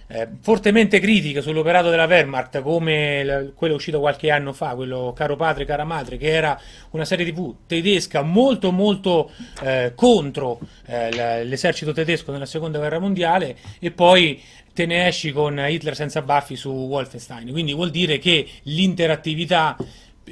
eh, 0.07 0.27
fortemente 0.41 0.99
critiche 0.99 1.41
sull'operato 1.41 1.89
della 1.89 2.05
Wehrmacht, 2.05 2.61
come 2.61 3.23
la- 3.23 3.43
quello 3.55 3.75
uscito 3.75 3.99
qualche 3.99 4.29
anno 4.29 4.53
fa, 4.53 4.75
quello 4.75 5.13
Caro 5.15 5.35
Padre, 5.35 5.65
Cara 5.65 5.83
Madre, 5.83 6.17
che 6.17 6.31
era 6.31 6.59
una 6.91 7.05
serie 7.05 7.25
tv 7.25 7.55
tedesca 7.65 8.21
molto 8.21 8.71
molto 8.71 9.31
eh, 9.63 9.93
contro 9.95 10.59
eh, 10.85 11.43
l'esercito 11.43 11.91
tedesco 11.91 12.31
nella 12.31 12.45
seconda 12.45 12.77
guerra 12.77 12.99
mondiale, 12.99 13.57
e 13.79 13.91
poi 13.91 14.41
te 14.73 14.85
ne 14.85 15.07
esci 15.07 15.31
con 15.31 15.57
Hitler 15.57 15.95
senza 15.95 16.21
baffi 16.21 16.55
su 16.55 16.69
Wolfenstein. 16.69 17.49
Quindi 17.51 17.73
vuol 17.73 17.91
dire 17.91 18.19
che 18.19 18.45
l'interattività 18.63 19.77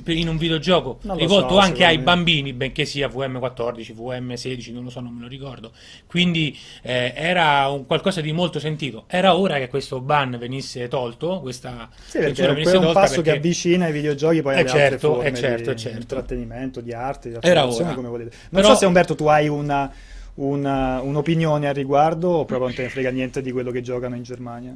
in 0.05 0.27
un 0.27 0.37
videogioco 0.37 0.97
rivolto 1.03 1.49
so, 1.53 1.57
anche 1.59 1.85
ai 1.85 1.99
bambini, 1.99 2.51
benché 2.53 2.83
sia 2.83 3.07
VM14, 3.07 3.93
VM16, 3.95 4.73
non 4.73 4.85
lo 4.85 4.89
so, 4.89 4.99
non 5.01 5.13
me 5.13 5.21
lo 5.21 5.27
ricordo. 5.27 5.71
Quindi 6.07 6.57
eh, 6.81 7.13
era 7.15 7.67
un 7.69 7.85
qualcosa 7.85 8.19
di 8.19 8.31
molto 8.31 8.59
sentito. 8.59 9.03
Era 9.07 9.35
ora 9.35 9.57
che 9.59 9.67
questo 9.67 9.99
ban 10.01 10.35
venisse 10.39 10.87
tolto, 10.87 11.39
questa 11.41 11.89
Sì, 11.93 12.17
perché 12.17 12.25
censura 12.33 12.51
è 12.51 12.53
venisse 12.55 12.77
un 12.77 12.83
tolta 12.85 12.99
passo 13.01 13.15
che 13.17 13.21
perché- 13.21 13.37
avvicina 13.37 13.87
i 13.87 13.91
videogiochi 13.91 14.41
poi 14.41 14.53
Eh 14.55 14.59
alle 14.61 14.69
altre 14.69 14.79
certo, 14.89 15.13
forme 15.13 15.29
eh 15.29 15.33
certo, 15.35 15.73
di 15.73 15.79
certo. 15.79 15.99
intrattenimento, 15.99 16.81
di 16.81 16.91
arte, 16.93 17.29
di 17.29 17.37
Era 17.41 17.67
ora. 17.67 17.93
come 17.93 18.07
volete. 18.07 18.35
Non 18.49 18.61
Però- 18.61 18.73
so 18.73 18.79
se 18.79 18.85
Umberto 18.87 19.13
tu 19.15 19.25
hai 19.27 19.47
una, 19.47 19.91
una- 20.35 21.01
un'opinione 21.01 21.67
al 21.67 21.75
riguardo 21.75 22.29
o 22.29 22.45
proprio 22.45 22.67
non 22.67 22.75
te 22.75 22.81
ne 22.81 22.89
frega 22.89 23.11
niente 23.11 23.41
di 23.43 23.51
quello 23.51 23.69
che 23.69 23.81
giocano 23.81 24.15
in 24.15 24.23
Germania. 24.23 24.75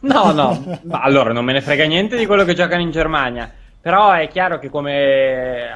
No, 0.00 0.32
no, 0.32 0.78
ma 0.84 1.00
allora 1.02 1.32
non 1.32 1.44
me 1.44 1.52
ne 1.52 1.60
frega 1.60 1.84
niente 1.84 2.16
di 2.16 2.24
quello 2.24 2.44
che 2.44 2.54
giocano 2.54 2.80
in 2.82 2.90
Germania. 2.90 3.52
Però 3.88 4.12
è 4.12 4.28
chiaro 4.28 4.58
che, 4.58 4.68
come 4.68 5.70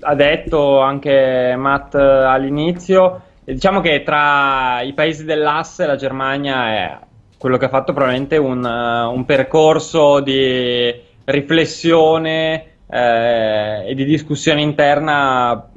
ha 0.00 0.14
detto 0.14 0.80
anche 0.80 1.54
Matt 1.54 1.94
eh, 1.94 2.00
all'inizio, 2.00 3.20
diciamo 3.44 3.82
che 3.82 4.02
tra 4.02 4.80
i 4.80 4.94
paesi 4.94 5.26
dell'asse 5.26 5.84
la 5.84 5.96
Germania 5.96 6.68
è 6.68 6.98
quello 7.36 7.58
che 7.58 7.66
ha 7.66 7.68
fatto 7.68 7.92
probabilmente 7.92 8.38
un, 8.38 8.64
eh, 8.64 9.04
un 9.14 9.26
percorso 9.26 10.20
di 10.20 10.98
riflessione 11.26 12.64
eh, 12.88 13.86
e 13.86 13.94
di 13.94 14.06
discussione 14.06 14.62
interna 14.62 15.68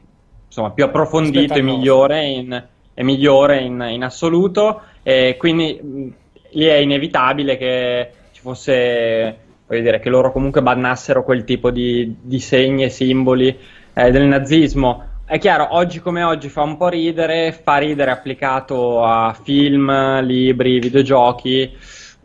insomma, 0.46 0.72
più 0.72 0.86
approfondito 0.86 1.56
e 1.56 1.62
migliore 1.62 2.24
in, 2.24 2.68
e 2.94 3.04
migliore 3.04 3.60
in, 3.60 3.86
in 3.90 4.06
assoluto. 4.06 4.84
E 5.04 5.36
quindi 5.38 5.78
mh, 5.78 6.08
lì 6.52 6.68
è 6.68 6.76
inevitabile 6.76 7.58
che 7.58 8.12
ci 8.32 8.40
fosse, 8.40 9.38
voglio 9.70 9.82
dire, 9.82 10.00
che 10.00 10.10
loro 10.10 10.32
comunque 10.32 10.64
bannassero 10.64 11.24
quel 11.24 11.44
tipo 11.44 11.70
di, 11.70 12.16
di 12.20 12.40
segni 12.40 12.86
e 12.86 12.90
simboli 12.90 13.56
eh, 13.94 14.10
del 14.10 14.24
nazismo. 14.24 15.06
È 15.24 15.38
chiaro, 15.38 15.76
oggi 15.76 16.00
come 16.00 16.24
oggi 16.24 16.50
fa 16.50 16.64
un 16.64 16.76
po' 16.76 16.88
ridere, 16.88 17.52
fa 17.52 17.78
ridere 17.78 18.10
applicato 18.10 19.04
a 19.06 19.32
film, 19.40 20.22
libri, 20.22 20.80
videogiochi. 20.80 21.72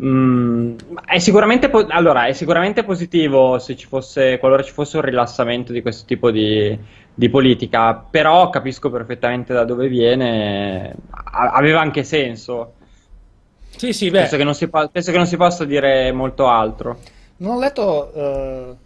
Mm, 0.02 0.76
è 1.04 1.18
sicuramente, 1.18 1.68
po- 1.68 1.86
allora, 1.90 2.24
è 2.24 2.32
sicuramente 2.32 2.82
positivo 2.82 3.58
se 3.58 3.76
ci 3.76 3.86
fosse, 3.86 4.38
qualora 4.38 4.62
ci 4.62 4.72
fosse 4.72 4.96
un 4.96 5.02
rilassamento 5.02 5.70
di 5.72 5.82
questo 5.82 6.06
tipo 6.06 6.30
di, 6.30 6.76
di 7.12 7.28
politica, 7.28 7.94
però 7.94 8.48
capisco 8.48 8.88
perfettamente 8.90 9.52
da 9.52 9.64
dove 9.64 9.86
viene, 9.88 10.94
a- 11.10 11.52
aveva 11.52 11.80
anche 11.80 12.04
senso. 12.04 12.72
Sì, 13.76 13.92
sì, 13.92 14.08
beh, 14.08 14.20
Penso 14.20 14.36
che, 14.38 14.44
non 14.44 14.54
si 14.54 14.68
po- 14.68 14.88
penso 14.88 15.10
che 15.10 15.16
non 15.18 15.26
si 15.26 15.36
possa 15.36 15.64
dire 15.66 16.10
molto 16.10 16.48
altro. 16.48 16.98
Non 17.36 17.56
ho 17.56 17.58
letto 17.58 18.12
eh, 18.12 18.76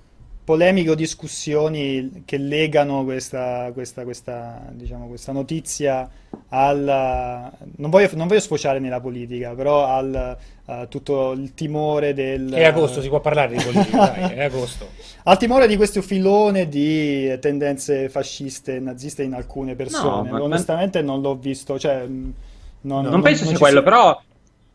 polemiche 0.44 0.90
o 0.90 0.94
discussioni 0.94 2.22
che 2.24 2.38
legano 2.38 3.04
questa, 3.04 3.70
questa, 3.72 4.04
questa, 4.04 4.62
diciamo, 4.72 5.06
questa 5.08 5.32
notizia 5.32 6.08
al... 6.48 7.52
Non 7.76 7.90
voglio, 7.90 8.08
non 8.14 8.26
voglio 8.26 8.40
sfociare 8.40 8.78
nella 8.78 9.00
politica, 9.00 9.54
però 9.54 9.86
al 9.86 10.36
a 10.70 10.84
tutto 10.86 11.32
il 11.32 11.54
timore 11.54 12.12
del... 12.12 12.50
è 12.50 12.62
agosto, 12.64 13.00
si 13.00 13.08
può 13.08 13.20
parlare 13.20 13.56
di 13.56 13.62
politica, 13.62 14.04
dai, 14.04 14.32
è 14.34 14.44
agosto. 14.44 14.86
Al 15.24 15.38
timore 15.38 15.66
di 15.66 15.76
questo 15.76 16.02
filone 16.02 16.68
di 16.68 17.38
tendenze 17.40 18.10
fasciste 18.10 18.76
e 18.76 18.80
naziste 18.80 19.22
in 19.22 19.32
alcune 19.32 19.74
persone. 19.76 20.30
ma- 20.30 20.42
Onestamente 20.42 21.00
non 21.00 21.20
l'ho 21.22 21.36
visto, 21.36 21.78
cioè... 21.78 22.04
mh, 22.06 22.34
Non, 22.82 23.08
Non, 23.08 23.22
penso 23.22 23.44
non 23.44 23.48
sia 23.48 23.56
ci 23.56 23.62
quello, 23.62 23.78
si- 23.78 23.84
però 23.84 24.20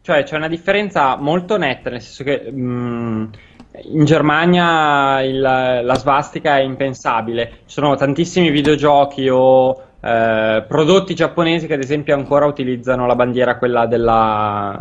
cioè, 0.01 0.24
c'è 0.24 0.36
una 0.36 0.47
differenza 0.49 1.15
molto 1.15 1.57
netta, 1.57 1.89
nel 1.91 2.01
senso 2.01 2.24
che 2.24 2.51
mh, 2.51 3.30
in 3.91 4.05
Germania 4.05 5.21
il- 5.21 5.39
la 5.41 5.95
svastica 5.95 6.57
è 6.57 6.61
impensabile. 6.61 7.47
Ci 7.65 7.74
sono 7.74 7.95
tantissimi 7.95 8.49
videogiochi 8.49 9.28
o 9.30 9.88
eh, 10.01 10.65
prodotti 10.67 11.15
giapponesi 11.15 11.65
che 11.65 11.74
ad 11.76 11.82
esempio 11.82 12.13
ancora 12.13 12.45
utilizzano 12.45 13.05
la 13.07 13.15
bandiera, 13.15 13.57
quella 13.57 13.86
della, 13.86 14.78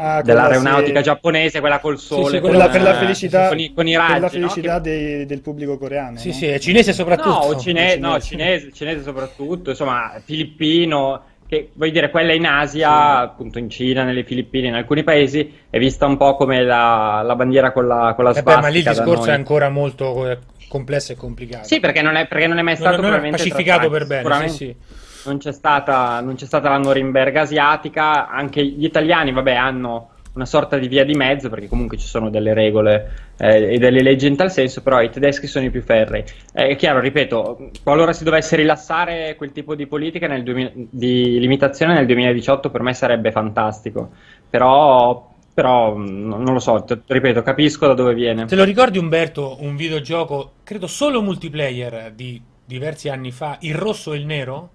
Ah, 0.00 0.22
dell'aeronautica 0.22 0.98
sì. 0.98 1.04
giapponese, 1.04 1.58
quella 1.58 1.80
col 1.80 1.98
sole, 1.98 2.36
sì, 2.36 2.40
con, 2.40 2.50
Quella 2.50 2.68
per 2.68 2.82
la 2.82 2.94
eh, 2.94 2.98
felicità, 2.98 3.48
con 3.48 3.58
i, 3.58 3.72
con 3.74 3.88
i 3.88 3.96
per 3.96 4.00
raggi, 4.00 4.20
la 4.20 4.28
felicità 4.28 4.78
dei- 4.78 5.26
del 5.26 5.40
pubblico 5.40 5.76
coreano. 5.76 6.18
Sì, 6.18 6.28
no? 6.28 6.34
sì, 6.34 6.46
è 6.46 6.58
cinese 6.60 6.92
soprattutto. 6.92 7.48
No, 7.52 7.56
cine- 7.58 7.58
cinese. 7.58 7.98
no, 7.98 8.20
cinese, 8.20 8.72
cinese 8.72 9.02
soprattutto, 9.02 9.70
insomma, 9.70 10.12
filippino, 10.24 11.22
che 11.48 11.70
vuoi 11.72 11.90
dire, 11.90 12.10
quella 12.10 12.34
in 12.34 12.44
Asia, 12.44 13.20
appunto 13.20 13.58
in 13.58 13.70
Cina, 13.70 14.04
nelle 14.04 14.22
Filippine, 14.22 14.68
in 14.68 14.74
alcuni 14.74 15.02
paesi, 15.02 15.50
è 15.70 15.78
vista 15.78 16.04
un 16.04 16.18
po' 16.18 16.36
come 16.36 16.62
la, 16.62 17.22
la 17.24 17.34
bandiera 17.34 17.72
con 17.72 17.86
la, 17.86 18.12
con 18.14 18.24
la 18.24 18.32
Eh 18.32 18.42
beh, 18.42 18.56
ma 18.58 18.68
lì 18.68 18.76
il 18.76 18.82
svastica 18.82 19.04
discorso 19.04 19.30
è 19.30 19.32
ancora 19.32 19.70
molto 19.70 20.28
eh, 20.28 20.38
complesso 20.68 21.12
e 21.12 21.16
complicato. 21.16 21.66
Sì, 21.66 21.80
perché 21.80 22.02
non 22.02 22.16
è, 22.16 22.26
perché 22.26 22.46
non 22.46 22.58
è 22.58 22.62
mai 22.62 22.74
Non- 22.74 22.82
stato 22.82 22.96
non 22.96 23.06
è 23.06 23.08
probabilmente 23.08 23.48
pacificato 23.48 23.88
per 23.88 24.06
bene, 24.06 24.48
sì, 24.50 24.56
sì. 24.56 24.76
Non 25.24 25.38
c'è 25.38 25.52
stata, 25.52 26.20
non 26.20 26.34
c'è 26.34 26.44
stata 26.44 26.68
la 26.68 26.78
Norimberga 26.78 27.40
asiatica, 27.40 28.28
anche 28.28 28.62
gli 28.64 28.84
italiani, 28.84 29.32
vabbè, 29.32 29.54
hanno 29.54 30.10
una 30.38 30.46
sorta 30.46 30.78
di 30.78 30.86
via 30.86 31.04
di 31.04 31.14
mezzo, 31.14 31.48
perché 31.50 31.66
comunque 31.66 31.96
ci 31.98 32.06
sono 32.06 32.30
delle 32.30 32.54
regole 32.54 33.32
eh, 33.36 33.74
e 33.74 33.78
delle 33.78 34.02
leggi 34.02 34.28
in 34.28 34.36
tal 34.36 34.52
senso, 34.52 34.82
però 34.82 35.02
i 35.02 35.10
tedeschi 35.10 35.48
sono 35.48 35.64
i 35.66 35.70
più 35.70 35.82
ferrei. 35.82 36.24
Eh, 36.52 36.68
È 36.68 36.76
chiaro, 36.76 37.00
ripeto, 37.00 37.70
qualora 37.82 38.12
si 38.12 38.22
dovesse 38.22 38.54
rilassare 38.56 39.34
quel 39.36 39.50
tipo 39.50 39.74
di 39.74 39.86
politica 39.86 40.28
nel 40.28 40.44
2000 40.44 40.70
di 40.74 41.38
limitazione 41.40 41.94
nel 41.94 42.06
2018 42.06 42.70
per 42.70 42.82
me 42.82 42.94
sarebbe 42.94 43.32
fantastico, 43.32 44.10
però, 44.48 45.28
però 45.52 45.94
mh, 45.96 46.28
non 46.28 46.52
lo 46.52 46.60
so, 46.60 46.84
t- 46.84 47.00
ripeto, 47.04 47.42
capisco 47.42 47.88
da 47.88 47.94
dove 47.94 48.14
viene. 48.14 48.44
Te 48.46 48.54
lo 48.54 48.64
ricordi 48.64 48.98
Umberto, 48.98 49.56
un 49.60 49.74
videogioco, 49.74 50.52
credo 50.62 50.86
solo 50.86 51.20
multiplayer 51.20 52.12
di 52.14 52.40
diversi 52.64 53.08
anni 53.08 53.32
fa, 53.32 53.56
il 53.62 53.74
rosso 53.74 54.12
e 54.12 54.18
il 54.18 54.26
nero? 54.26 54.70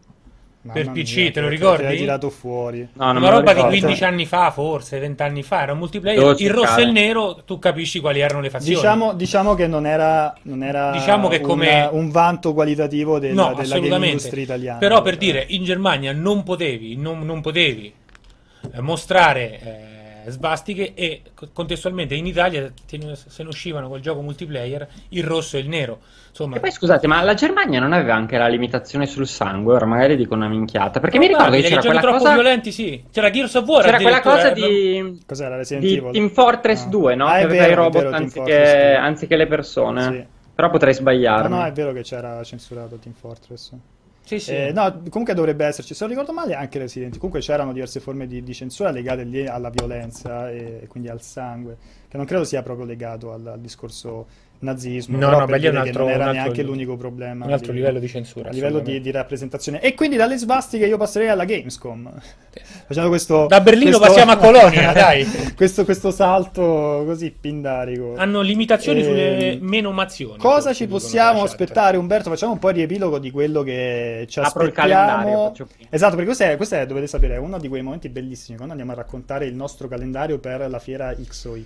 Mamma 0.65 0.79
per 0.79 0.91
PC, 0.91 1.15
mia, 1.17 1.31
te 1.31 1.41
lo 1.41 1.47
che- 1.49 1.53
ricordi? 1.55 1.81
Che 1.83 1.87
hai 1.89 1.97
tirato 1.97 2.29
fuori. 2.29 2.87
No, 2.93 3.05
non 3.07 3.17
Una 3.17 3.25
lo 3.31 3.35
roba 3.37 3.51
di 3.51 3.57
ricordo. 3.61 3.77
15 3.79 4.03
anni 4.05 4.25
fa, 4.25 4.49
forse 4.51 4.97
20 4.99 5.21
anni 5.21 5.43
fa, 5.43 5.61
era 5.63 5.73
un 5.73 5.77
multiplayer. 5.79 6.19
Devo 6.19 6.31
Il 6.37 6.49
rosso 6.49 6.59
cercare. 6.61 6.81
e 6.81 6.85
il 6.85 6.91
nero, 6.93 7.41
tu 7.45 7.59
capisci 7.59 7.99
quali 7.99 8.21
erano 8.21 8.39
le 8.39 8.49
fazioni. 8.49 8.75
Diciamo, 8.75 9.13
diciamo 9.13 9.55
che 9.55 9.67
non 9.67 9.85
era, 9.85 10.33
non 10.43 10.63
era 10.63 10.91
Diciamo 10.91 11.27
che 11.27 11.37
un, 11.37 11.41
come- 11.43 11.89
un 11.91 12.09
vanto 12.11 12.53
qualitativo 12.53 13.19
della, 13.19 13.49
no, 13.49 13.53
della 13.55 13.77
game 13.79 14.07
industry 14.07 14.41
italiana. 14.43 14.77
Però 14.79 15.01
per 15.01 15.17
dire, 15.17 15.45
in 15.49 15.63
Germania 15.65 16.13
non 16.13 16.43
potevi, 16.43 16.95
non, 16.95 17.25
non 17.25 17.41
potevi 17.41 17.93
eh, 18.73 18.79
mostrare 18.79 19.59
eh, 19.59 19.92
svastiche 20.27 20.93
e 20.93 21.21
co- 21.33 21.49
contestualmente 21.53 22.15
in 22.15 22.25
Italia 22.25 22.71
se 22.85 23.43
ne 23.43 23.49
uscivano 23.49 23.87
col 23.87 23.99
gioco 23.99 24.21
multiplayer 24.21 24.87
il 25.09 25.23
rosso 25.23 25.57
e 25.57 25.61
il 25.61 25.67
nero. 25.69 25.99
Insomma, 26.29 26.55
E 26.57 26.59
poi 26.59 26.71
scusate, 26.71 27.05
ma 27.07 27.21
la 27.21 27.33
Germania 27.35 27.79
non 27.79 27.93
aveva 27.93 28.15
anche 28.15 28.37
la 28.37 28.47
limitazione 28.47 29.05
sul 29.05 29.27
sangue? 29.27 29.75
Ora 29.75 29.85
magari 29.85 30.15
dico 30.15 30.33
una 30.33 30.47
minchiata. 30.47 30.99
Perché 30.99 31.19
mi 31.19 31.27
ricordo 31.27 31.55
che 31.55 31.61
c'era 31.63 31.81
quella 31.81 31.99
troppo 32.01 32.17
cosa. 32.17 32.33
violenti, 32.33 32.71
sì. 32.71 33.03
C'era 33.11 33.29
Gears 33.29 33.53
of 33.55 33.67
War 33.67 33.83
C'era 33.83 33.97
quella 33.99 34.21
cosa 34.21 34.49
eh, 34.49 34.53
di, 34.53 35.21
Cos'era 35.25 35.55
Resident 35.57 35.85
di 35.85 35.97
Evil? 35.97 36.11
Team 36.11 36.29
Fortress 36.29 36.85
Ah. 36.85 36.89
2, 36.89 37.15
no? 37.15 37.25
Ah, 37.27 37.37
che 37.37 37.43
aveva 37.43 37.61
vero, 37.67 37.71
i 37.71 37.75
robot 37.75 38.01
vero, 38.03 38.15
anziché, 38.15 38.39
Fortress 38.39 38.71
2. 38.73 38.95
anziché 38.95 39.35
le 39.35 39.47
persone. 39.47 40.01
Sì. 40.03 40.25
Però 40.55 40.69
potrei 40.69 40.93
No, 40.93 40.99
sbagliarmi. 40.99 41.55
no, 41.55 41.63
è 41.65 41.71
vero 41.71 41.91
che 41.93 42.01
c'era 42.03 42.43
censurato 42.43 42.97
Team 42.97 43.13
Fortress. 43.15 43.71
Sì, 44.25 44.39
sì. 44.39 44.51
Eh, 44.51 44.71
no, 44.71 45.01
comunque 45.09 45.33
dovrebbe 45.33 45.65
esserci, 45.65 45.93
se 45.93 46.05
non 46.05 46.13
ricordo 46.13 46.31
male, 46.33 46.53
anche 46.55 46.79
Resident. 46.79 47.15
Comunque 47.17 47.41
c'erano 47.41 47.73
diverse 47.73 47.99
forme 47.99 48.25
di, 48.25 48.41
di 48.41 48.53
censura 48.53 48.89
legate 48.89 49.23
lì 49.23 49.45
alla 49.45 49.69
violenza 49.69 50.49
e 50.49 50.85
quindi 50.87 51.09
al 51.09 51.21
sangue, 51.21 51.77
che 52.07 52.15
non 52.17 52.25
credo 52.25 52.45
sia 52.45 52.63
proprio 52.63 52.85
legato 52.85 53.33
al, 53.33 53.45
al 53.45 53.59
discorso 53.59 54.27
nazismo. 54.63 55.17
No, 55.17 55.25
però 55.27 55.39
no, 55.39 55.45
per 55.45 55.55
beh, 55.55 55.61
lì 55.61 55.65
è 55.67 55.69
un 55.69 55.77
altro- 55.77 56.03
non 56.03 56.09
era 56.11 56.17
un 56.23 56.27
altro 56.29 56.41
neanche 56.43 56.63
l'unico 56.63 56.97
problema. 56.97 57.45
Un 57.45 57.51
altro 57.51 57.71
livello 57.73 57.99
di 57.99 58.07
censura, 58.07 58.49
A 58.49 58.51
livello 58.51 58.79
di, 58.79 58.99
di 59.01 59.11
rappresentazione. 59.11 59.81
E 59.81 59.93
quindi 59.93 60.15
dalle 60.17 60.37
svastiche 60.37 60.85
io 60.85 60.97
passerei 60.97 61.27
alla 61.29 61.45
Gamescom. 61.45 62.11
Facendo 62.85 63.09
questo... 63.09 63.45
Da 63.47 63.61
Berlino 63.61 63.97
questo- 63.97 64.05
passiamo 64.07 64.31
a 64.31 64.37
Colonia, 64.37 64.91
dai. 64.93 65.25
questo, 65.55 65.85
questo 65.85 66.11
salto 66.11 67.03
così 67.05 67.31
pindarico. 67.31 68.15
Hanno 68.17 68.41
limitazioni 68.41 68.99
Eh, 68.99 69.03
sulle 69.03 69.57
menomazioni. 69.61 70.37
Cosa 70.37 70.73
ci 70.73 70.87
possiamo 70.87 71.43
aspettare, 71.43 71.97
Umberto? 71.97 72.29
Facciamo 72.29 72.53
un 72.53 72.59
po' 72.59 72.71
di 72.71 72.79
riepilogo 72.79 73.19
di 73.19 73.31
quello 73.31 73.63
che 73.63 74.25
ci 74.29 74.39
Apro 74.39 74.63
il 74.63 74.69
aspettiamo. 74.69 75.05
calendario, 75.05 75.47
faccio 75.47 75.65
prima. 75.65 75.89
Esatto, 75.91 76.11
perché 76.11 76.25
questo 76.25 76.43
è, 76.43 76.55
questo 76.57 76.75
è, 76.75 76.85
dovete 76.85 77.07
sapere, 77.07 77.35
è 77.35 77.37
uno 77.37 77.57
di 77.59 77.67
quei 77.67 77.81
momenti 77.81 78.09
bellissimi 78.09 78.55
quando 78.57 78.73
andiamo 78.73 78.93
a 78.93 79.01
raccontare 79.01 79.45
il 79.45 79.55
nostro 79.55 79.87
calendario 79.87 80.39
per 80.39 80.69
la 80.69 80.79
fiera 80.79 81.13
X 81.15 81.45
o 81.45 81.55
Y, 81.55 81.65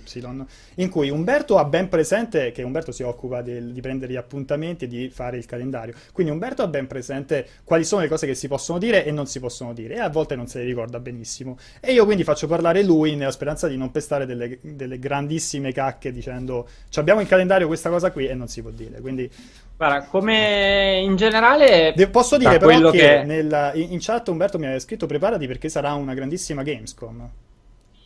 in 0.76 0.88
cui 0.90 1.10
Umberto 1.10 1.58
ha 1.58 1.64
ben 1.64 1.88
presente 1.88 2.52
che 2.52 2.62
Umberto 2.62 2.87
si 2.92 3.02
occupa 3.02 3.42
del- 3.42 3.72
di 3.72 3.80
prendere 3.80 4.12
gli 4.12 4.16
appuntamenti 4.16 4.84
e 4.84 4.88
di 4.88 5.08
fare 5.10 5.36
il 5.36 5.46
calendario. 5.46 5.94
Quindi 6.12 6.32
Umberto 6.32 6.62
ha 6.62 6.66
ben 6.68 6.86
presente 6.86 7.46
quali 7.64 7.84
sono 7.84 8.02
le 8.02 8.08
cose 8.08 8.26
che 8.26 8.34
si 8.34 8.48
possono 8.48 8.78
dire 8.78 9.04
e 9.04 9.10
non 9.10 9.26
si 9.26 9.40
possono 9.40 9.72
dire, 9.72 9.94
e 9.94 9.98
a 10.00 10.08
volte 10.08 10.36
non 10.36 10.46
se 10.46 10.58
le 10.60 10.64
ricorda 10.64 11.00
benissimo. 11.00 11.56
E 11.80 11.92
io 11.92 12.04
quindi 12.04 12.24
faccio 12.24 12.46
parlare 12.46 12.82
lui 12.82 13.16
nella 13.16 13.30
speranza 13.30 13.68
di 13.68 13.76
non 13.76 13.90
pestare 13.90 14.26
delle, 14.26 14.58
delle 14.62 14.98
grandissime 14.98 15.72
cacche 15.72 16.12
dicendo 16.12 16.68
"Ci 16.88 16.98
abbiamo 16.98 17.20
il 17.20 17.26
calendario 17.28 17.66
questa 17.66 17.90
cosa 17.90 18.10
qui 18.10 18.26
e 18.26 18.34
non 18.34 18.48
si 18.48 18.62
può 18.62 18.70
dire. 18.70 19.00
Quindi 19.00 19.30
Guarda, 19.76 20.06
come 20.06 21.00
in 21.04 21.14
generale. 21.16 21.92
De- 21.94 22.08
posso 22.08 22.36
dire 22.36 22.58
però 22.58 22.72
quello 22.72 22.90
che, 22.90 22.98
che- 22.98 23.22
nella- 23.24 23.72
in, 23.74 23.92
in 23.92 23.98
chat 24.00 24.26
Umberto 24.28 24.58
mi 24.58 24.64
aveva 24.64 24.80
scritto 24.80 25.06
preparati 25.06 25.46
perché 25.46 25.68
sarà 25.68 25.92
una 25.94 26.14
grandissima 26.14 26.62
Gamescom. 26.62 27.28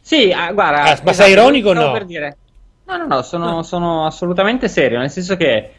Sì, 0.00 0.32
ah, 0.32 0.52
guarda. 0.52 0.82
Ah, 0.82 1.00
ma 1.04 1.12
sei 1.12 1.32
ironico 1.32 1.70
o 1.70 1.72
no? 1.72 1.92
per 1.92 2.04
dire. 2.04 2.36
No, 2.92 3.06
no, 3.06 3.06
no, 3.06 3.22
sono, 3.22 3.62
sono 3.62 4.06
assolutamente 4.06 4.68
serio, 4.68 4.98
nel 4.98 5.10
senso 5.10 5.36
che 5.36 5.70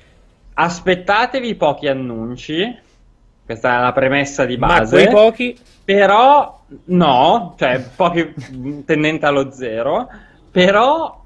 aspettatevi 0.53 1.55
pochi 1.55 1.87
annunci. 1.87 2.79
Questa 3.45 3.77
è 3.77 3.81
la 3.81 3.91
premessa 3.91 4.45
di 4.45 4.57
Ma 4.57 4.67
base. 4.67 4.95
quei 4.95 5.09
pochi 5.09 5.57
Però 5.83 6.61
no, 6.85 7.55
cioè 7.57 7.85
pochi 7.95 8.33
tendente 8.85 9.25
allo 9.25 9.51
zero. 9.51 10.09
Però 10.49 11.21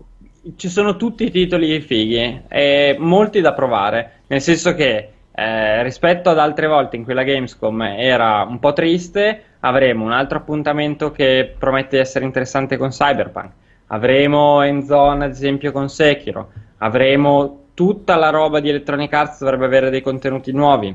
ci 0.56 0.70
sono 0.70 0.96
tutti 0.96 1.26
i 1.26 1.32
titoli 1.32 1.80
fighi 1.80 2.44
e 2.48 2.96
molti 2.98 3.40
da 3.40 3.54
provare. 3.54 4.22
Nel 4.28 4.42
senso 4.42 4.74
che 4.74 5.12
eh, 5.32 5.84
rispetto 5.84 6.30
ad 6.30 6.40
altre 6.40 6.68
volte 6.68 6.96
in 6.96 7.04
cui 7.04 7.14
la 7.14 7.24
Gamescom 7.24 7.82
era 7.84 8.44
un 8.44 8.60
po' 8.60 8.74
triste, 8.74 9.44
avremo 9.60 10.04
un 10.04 10.12
altro 10.12 10.40
appuntamento 10.40 11.12
che 11.12 11.54
promette 11.58 11.98
di 11.98 12.02
essere 12.02 12.26
interessante 12.26 12.78
con 12.78 12.90
Cyberpunk. 12.90 13.52
Avremo 13.88 14.62
Endzone, 14.62 15.26
ad 15.26 15.32
esempio, 15.32 15.72
con 15.72 15.90
Sekiro. 15.90 16.52
Avremo 16.80 17.66
tutta 17.74 18.16
la 18.16 18.30
roba 18.30 18.60
di 18.60 18.70
Electronic 18.70 19.14
Arts, 19.14 19.40
dovrebbe 19.40 19.66
avere 19.66 19.90
dei 19.90 20.02
contenuti 20.02 20.52
nuovi. 20.52 20.94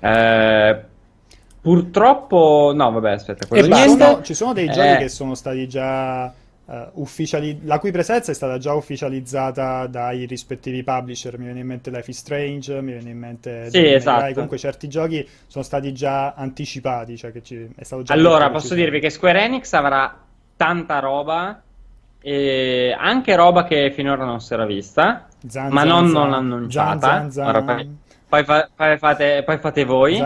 Eh, 0.00 0.80
purtroppo, 1.60 2.72
no, 2.74 2.90
vabbè, 2.90 3.12
aspetta, 3.12 3.46
quello 3.46 3.66
di 3.66 3.72
ci 3.72 3.78
niente. 3.78 4.04
sono, 4.04 4.22
ci 4.22 4.34
sono 4.34 4.52
dei 4.52 4.66
giochi 4.66 4.88
Eh, 4.88 4.96
che 4.96 5.08
sono 5.08 5.34
stati 5.34 5.68
già 5.68 6.26
eh, 6.26 6.88
ufficiali, 6.94 7.60
la 7.64 7.78
cui 7.78 7.92
presenza 7.92 8.32
è 8.32 8.34
stata 8.34 8.58
già 8.58 8.72
ufficializzata 8.74 9.86
dai 9.86 10.24
rispettivi 10.26 10.82
publisher. 10.82 11.38
Mi 11.38 11.44
viene 11.44 11.60
in 11.60 11.66
mente 11.66 11.90
Life 11.90 12.10
is 12.10 12.18
Strange, 12.18 12.80
mi 12.80 12.92
viene 12.92 13.10
in 13.10 13.18
mente 13.18 13.70
Sì, 13.70 13.80
May 13.80 13.94
esatto. 13.94 14.22
Cry. 14.22 14.32
Comunque 14.32 14.58
certi 14.58 14.88
giochi 14.88 15.28
sono 15.46 15.62
stati 15.62 15.92
già 15.92 16.32
anticipati, 16.32 17.16
cioè 17.16 17.30
che 17.30 17.42
ci, 17.42 17.68
è 17.76 17.84
stato 17.84 18.02
già 18.02 18.14
Allora, 18.14 18.50
posso 18.50 18.74
dirvi 18.74 18.98
che 18.98 19.10
Square 19.10 19.42
Enix 19.44 19.72
avrà 19.74 20.18
tanta 20.56 20.98
roba 20.98 21.62
e 22.22 22.96
anche 22.98 23.34
roba 23.36 23.64
che 23.64 23.90
finora 23.94 24.24
non 24.24 24.40
si 24.40 24.52
era 24.54 24.64
vista, 24.64 25.26
Zan, 25.46 25.70
ma 25.72 25.80
zan, 25.80 25.88
non, 25.88 26.08
zan. 26.10 26.20
non 26.20 26.32
annunciata. 26.34 27.26
Poi, 27.64 27.88
poi 28.28 28.44
fa- 28.44 28.68
poi 28.74 28.98
fate, 28.98 29.42
poi 29.44 29.58
fate 29.58 29.84
voi, 29.84 30.18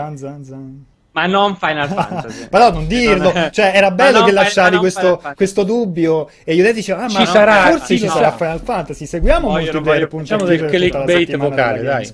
ma 1.11 1.25
non 1.25 1.55
Final 1.55 1.87
Fantasy. 1.89 2.47
Però 2.49 2.71
non 2.71 2.85
dirlo, 2.87 3.31
cioè 3.51 3.71
era 3.73 3.89
bello 3.91 4.23
che 4.23 4.31
lasciavi 4.31 4.77
questo, 4.77 5.19
questo 5.35 5.63
dubbio 5.63 6.29
e 6.43 6.53
io 6.53 6.71
dicevo, 6.73 6.99
ah 6.99 7.03
ma 7.03 7.09
Ci 7.09 7.25
sarà, 7.25 7.53
forse 7.71 7.97
ci 7.97 8.07
sarà. 8.07 8.31
Final 8.31 8.59
Fantasy, 8.59 9.05
seguiamo 9.07 9.47
No, 9.47 9.57
io 9.57 9.59
molti 9.59 9.71
non 9.73 9.83
per 9.83 9.93
voglio- 10.07 10.17
facciamo 10.19 10.45
del 10.45 10.65
clickbait 10.65 11.35
vocale, 11.37 11.81
dai. 11.81 12.13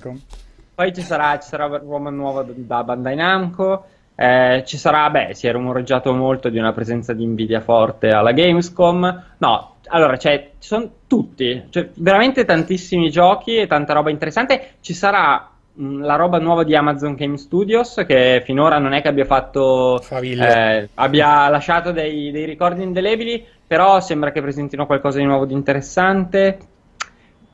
Poi 0.74 0.92
ci 0.94 1.02
sarà, 1.02 1.38
ci 1.38 1.48
sarà 1.48 1.66
roba 1.66 2.10
nuova 2.10 2.44
da 2.48 2.82
Bandai 2.82 3.14
Namco. 3.14 3.84
eh, 4.16 4.62
ci 4.66 4.76
sarà, 4.78 5.08
beh, 5.10 5.34
si 5.34 5.46
è 5.46 5.52
rumoreggiato 5.52 6.12
molto 6.14 6.48
di 6.48 6.58
una 6.58 6.72
presenza 6.72 7.12
di 7.12 7.24
Nvidia 7.26 7.60
forte 7.60 8.08
alla 8.08 8.32
Gamescom. 8.32 9.22
No, 9.38 9.73
allora, 9.88 10.16
cioè, 10.16 10.50
ci 10.58 10.68
sono 10.68 10.90
tutti, 11.06 11.64
cioè, 11.70 11.90
veramente 11.94 12.44
tantissimi 12.44 13.10
giochi 13.10 13.56
e 13.56 13.66
tanta 13.66 13.92
roba 13.92 14.10
interessante. 14.10 14.74
Ci 14.80 14.94
sarà 14.94 15.50
mh, 15.72 16.00
la 16.00 16.16
roba 16.16 16.38
nuova 16.38 16.64
di 16.64 16.74
Amazon 16.74 17.14
Game 17.14 17.36
Studios, 17.36 18.02
che 18.06 18.42
finora 18.44 18.78
non 18.78 18.92
è 18.92 19.02
che 19.02 19.08
abbia 19.08 19.24
fatto, 19.24 20.00
eh, 20.10 20.88
abbia 20.94 21.48
lasciato 21.48 21.92
dei, 21.92 22.30
dei 22.30 22.44
ricordi 22.44 22.82
indelebili, 22.82 23.44
però 23.66 24.00
sembra 24.00 24.32
che 24.32 24.40
presentino 24.40 24.86
qualcosa 24.86 25.18
di 25.18 25.24
nuovo 25.24 25.44
di 25.44 25.54
interessante. 25.54 26.58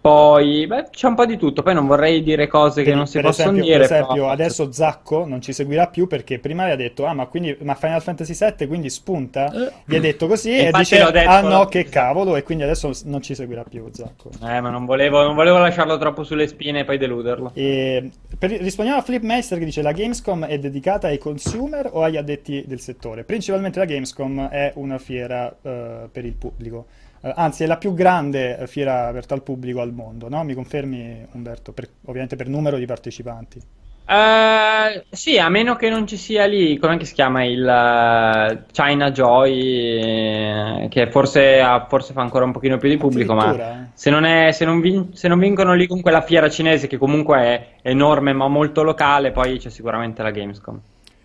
Poi, 0.00 0.66
beh, 0.66 0.86
c'è 0.90 1.08
un 1.08 1.14
po' 1.14 1.26
di 1.26 1.36
tutto. 1.36 1.62
Poi 1.62 1.74
non 1.74 1.86
vorrei 1.86 2.22
dire 2.22 2.46
cose 2.46 2.82
che 2.82 2.88
Per- 2.88 2.96
non 2.96 3.06
si 3.06 3.20
possono 3.20 3.50
esempio, 3.50 3.64
dire. 3.64 3.76
per 3.86 3.96
esempio, 3.96 4.14
però- 4.14 4.30
adesso 4.30 4.72
Zacco 4.72 5.26
non 5.26 5.42
ci 5.42 5.52
seguirà 5.52 5.88
più 5.88 6.06
perché 6.06 6.38
prima 6.38 6.62
aveva 6.62 6.76
detto, 6.76 7.04
ah 7.04 7.12
ma 7.12 7.26
quindi 7.26 7.54
ma 7.60 7.74
Final 7.74 8.00
Fantasy 8.00 8.34
VII 8.34 8.66
quindi 8.66 8.88
spunta? 8.88 9.52
Eh. 9.52 9.72
Vi 9.84 9.96
ha 9.96 10.00
detto 10.00 10.26
così 10.26 10.52
e 10.56 10.64
Infatti 10.66 10.78
dice, 10.96 11.10
detto, 11.10 11.28
ah 11.28 11.40
no 11.42 11.66
che 11.66 11.84
cavolo 11.84 12.36
e 12.36 12.42
quindi 12.42 12.64
adesso 12.64 12.90
non 13.04 13.20
ci 13.20 13.34
seguirà 13.34 13.62
più 13.62 13.86
Zacco. 13.92 14.30
Eh, 14.42 14.60
ma 14.62 14.70
non 14.70 14.86
volevo, 14.86 15.22
non 15.22 15.34
volevo 15.34 15.58
lasciarlo 15.58 15.98
troppo 15.98 16.24
sulle 16.24 16.46
spine 16.46 16.80
e 16.80 16.84
poi 16.84 16.96
deluderlo. 16.96 17.50
E 17.52 18.10
per- 18.38 18.52
rispondiamo 18.52 19.00
a 19.00 19.02
Flipmeister 19.02 19.58
che 19.58 19.66
dice 19.66 19.82
la 19.82 19.92
Gamescom 19.92 20.46
è 20.46 20.58
dedicata 20.58 21.08
ai 21.08 21.18
consumer 21.18 21.90
o 21.92 22.02
agli 22.02 22.16
addetti 22.16 22.64
del 22.66 22.80
settore? 22.80 23.24
Principalmente 23.24 23.78
la 23.78 23.84
Gamescom 23.84 24.48
è 24.48 24.72
una 24.76 24.96
fiera 24.96 25.54
eh, 25.60 26.08
per 26.10 26.24
il 26.24 26.32
pubblico, 26.32 26.86
Eh, 27.22 27.32
anzi 27.36 27.64
è 27.64 27.66
la 27.66 27.78
più 27.78 27.94
grande 27.94 28.58
eh, 28.58 28.66
fiera 28.66 29.06
aperta 29.08 29.34
al 29.34 29.42
pubblico 29.42 29.80
al 29.80 29.92
mondo, 29.92 30.28
no? 30.28 30.42
Mi 30.44 30.54
confermi 30.54 31.26
Umberto? 31.32 31.72
Per- 31.72 31.88
ovviamente 32.04 32.36
per 32.36 32.48
numero 32.48 32.76
di 32.78 32.86
partecipanti. 32.86 33.62
Eh, 34.04 35.06
sì, 35.08 35.38
a 35.38 35.48
meno 35.48 35.76
che 35.76 35.88
non 35.88 36.04
ci 36.06 36.16
sia 36.16 36.44
lì, 36.46 36.76
come 36.78 37.02
si 37.04 37.14
chiama 37.14 37.44
il 37.44 37.64
eh, 37.64 38.64
China 38.72 39.10
Joy, 39.12 40.88
che 40.88 41.08
forse, 41.12 41.60
forse 41.88 42.12
fa 42.12 42.20
ancora 42.20 42.44
un 42.44 42.50
pochino 42.52 42.76
più 42.76 42.88
di 42.88 42.96
pubblico, 42.96 43.34
ma 43.34 43.62
se 43.94 44.10
non, 44.10 44.24
è- 44.24 44.50
se 44.50 44.64
non 44.64 44.80
vin- 44.80 45.14
se 45.14 45.28
non 45.28 45.38
vincono 45.38 45.74
lì 45.74 45.86
con 45.86 46.00
quella 46.00 46.22
fiera 46.22 46.48
cinese, 46.50 46.88
che 46.88 46.98
comunque 46.98 47.38
è 47.38 47.66
enorme 47.82 48.32
ma 48.32 48.48
molto 48.48 48.82
locale, 48.82 49.30
poi 49.30 49.58
c'è 49.58 49.70
sicuramente 49.70 50.22
la 50.22 50.30
Gamescom. 50.32 50.80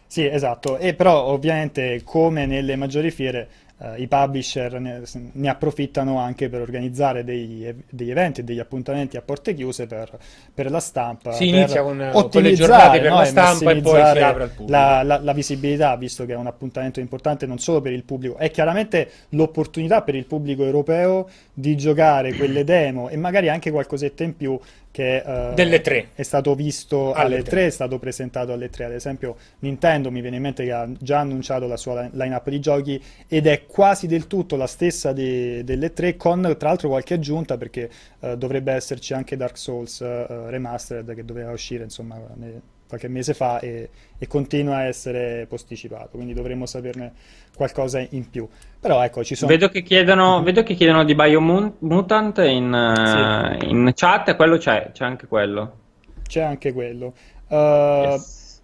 Sì, 0.07 0.25
esatto, 0.25 0.77
e 0.77 0.93
però 0.93 1.23
ovviamente 1.25 2.01
come 2.03 2.45
nelle 2.45 2.75
maggiori 2.75 3.11
fiere 3.11 3.49
eh, 3.77 4.01
i 4.01 4.07
publisher 4.07 4.79
ne, 4.79 5.01
ne 5.33 5.49
approfittano 5.49 6.17
anche 6.19 6.49
per 6.49 6.61
organizzare 6.61 7.23
dei- 7.23 7.73
degli 7.89 8.09
eventi 8.09 8.41
e 8.41 8.43
degli 8.43 8.59
appuntamenti 8.59 9.17
a 9.17 9.21
porte 9.21 9.53
chiuse 9.53 9.85
per, 9.87 10.17
per 10.53 10.71
la 10.71 10.79
stampa, 10.79 11.31
Si 11.31 11.47
inizia 11.49 11.81
con, 11.83 11.97
con 11.97 12.09
ottimizzare, 12.13 12.55
giornate 12.55 12.99
per 13.01 13.09
no, 13.09 13.15
la 13.15 13.21
e 13.21 13.25
stampa 13.25 13.71
e 13.71 13.77
poi 13.77 14.05
si 14.05 14.19
apre 14.19 14.43
al 14.43 14.49
pubblico. 14.51 14.71
la, 14.71 15.03
la- 15.03 15.19
la 15.19 15.33
visibilità, 15.33 15.95
visto 15.97 16.25
che 16.25 16.33
è 16.33 16.35
un 16.37 16.47
appuntamento 16.47 16.99
importante 16.99 17.45
non 17.45 17.59
solo 17.59 17.81
per 17.81 17.91
il 17.91 18.03
pubblico, 18.03 18.37
è 18.37 18.49
chiaramente 18.51 19.09
l'opportunità 19.29 20.01
per 20.03 20.15
il 20.15 20.25
pubblico 20.25 20.63
europeo 20.63 21.29
di 21.53 21.75
giocare 21.75 22.33
quelle 22.33 22.63
demo 22.63 23.09
e 23.09 23.17
magari 23.17 23.49
anche 23.49 23.71
qualcosetta 23.71 24.23
in 24.23 24.35
più 24.35 24.57
che 24.95 25.17
eh, 25.17 25.53
Delle 25.55 25.81
tre. 25.81 26.11
è 26.15 26.23
stato 26.23 26.55
visto 26.55 27.11
Alle 27.11 27.35
alle 27.35 27.43
tre. 27.43 27.51
3, 27.57 27.65
è 27.65 27.69
stato 27.69 27.99
presentato 27.99 28.53
alle 28.53 28.69
3. 28.69 28.85
Ad 28.85 28.93
esempio, 28.93 29.35
Nintendo 29.59 30.09
mi 30.09 30.21
viene 30.21 30.37
in 30.37 30.41
mente 30.41 30.63
che 30.63 30.71
ha 30.71 30.89
già 30.97 31.19
annunciato 31.19 31.67
la 31.67 31.75
sua 31.75 31.95
line- 32.03 32.11
line-up 32.13 32.47
di 32.49 32.61
giochi 32.61 33.03
ed 33.27 33.45
è 33.45 33.65
quasi 33.65 34.07
del 34.07 34.25
tutto 34.27 34.55
la 34.55 34.67
stessa 34.67 35.11
de- 35.11 35.65
delle 35.65 35.91
3, 35.91 36.15
con 36.15 36.55
tra 36.57 36.69
l'altro 36.69 36.87
qualche 36.87 37.15
aggiunta 37.15 37.57
perché 37.57 37.89
eh, 38.21 38.37
dovrebbe 38.37 38.71
esserci 38.71 39.13
anche 39.13 39.35
Dark 39.35 39.57
Souls 39.57 39.99
eh, 39.99 40.25
Remastered 40.49 41.13
che 41.13 41.25
doveva 41.25 41.51
uscire 41.51 41.83
insomma 41.83 42.17
ne- 42.35 42.61
qualche 42.87 43.07
mese 43.07 43.33
fa 43.33 43.59
e, 43.59 43.89
e 44.17 44.27
continua 44.27 44.77
a 44.77 44.83
essere 44.83 45.45
posticipato, 45.47 46.11
quindi 46.11 46.33
dovremmo 46.33 46.65
saperne 46.65 47.13
qualcosa 47.55 48.05
in 48.09 48.29
più. 48.29 48.47
Però 48.79 49.03
ecco, 49.03 49.23
ci 49.23 49.35
sono... 49.35 49.51
Vedo 49.51 49.69
che 49.69 49.81
chiedono, 49.81 50.41
vedo 50.43 50.63
che 50.63 50.75
chiedono 50.75 51.03
di 51.03 51.15
Biomutant 51.15 52.37
in, 52.39 52.73
eh, 52.73 53.65
in 53.65 53.91
chat, 53.95 54.35
quello 54.35 54.57
c'è, 54.57 54.91
c'è 54.93 55.05
anche 55.05 55.27
quello. 55.27 55.83
C'è 56.27 56.41
anche 56.41 56.73
quello. 56.73 57.13
Uh, 57.47 57.53
Yes. 57.55 58.61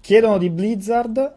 Chiedono 0.00 0.38
di 0.38 0.50
Blizzard. 0.50 1.34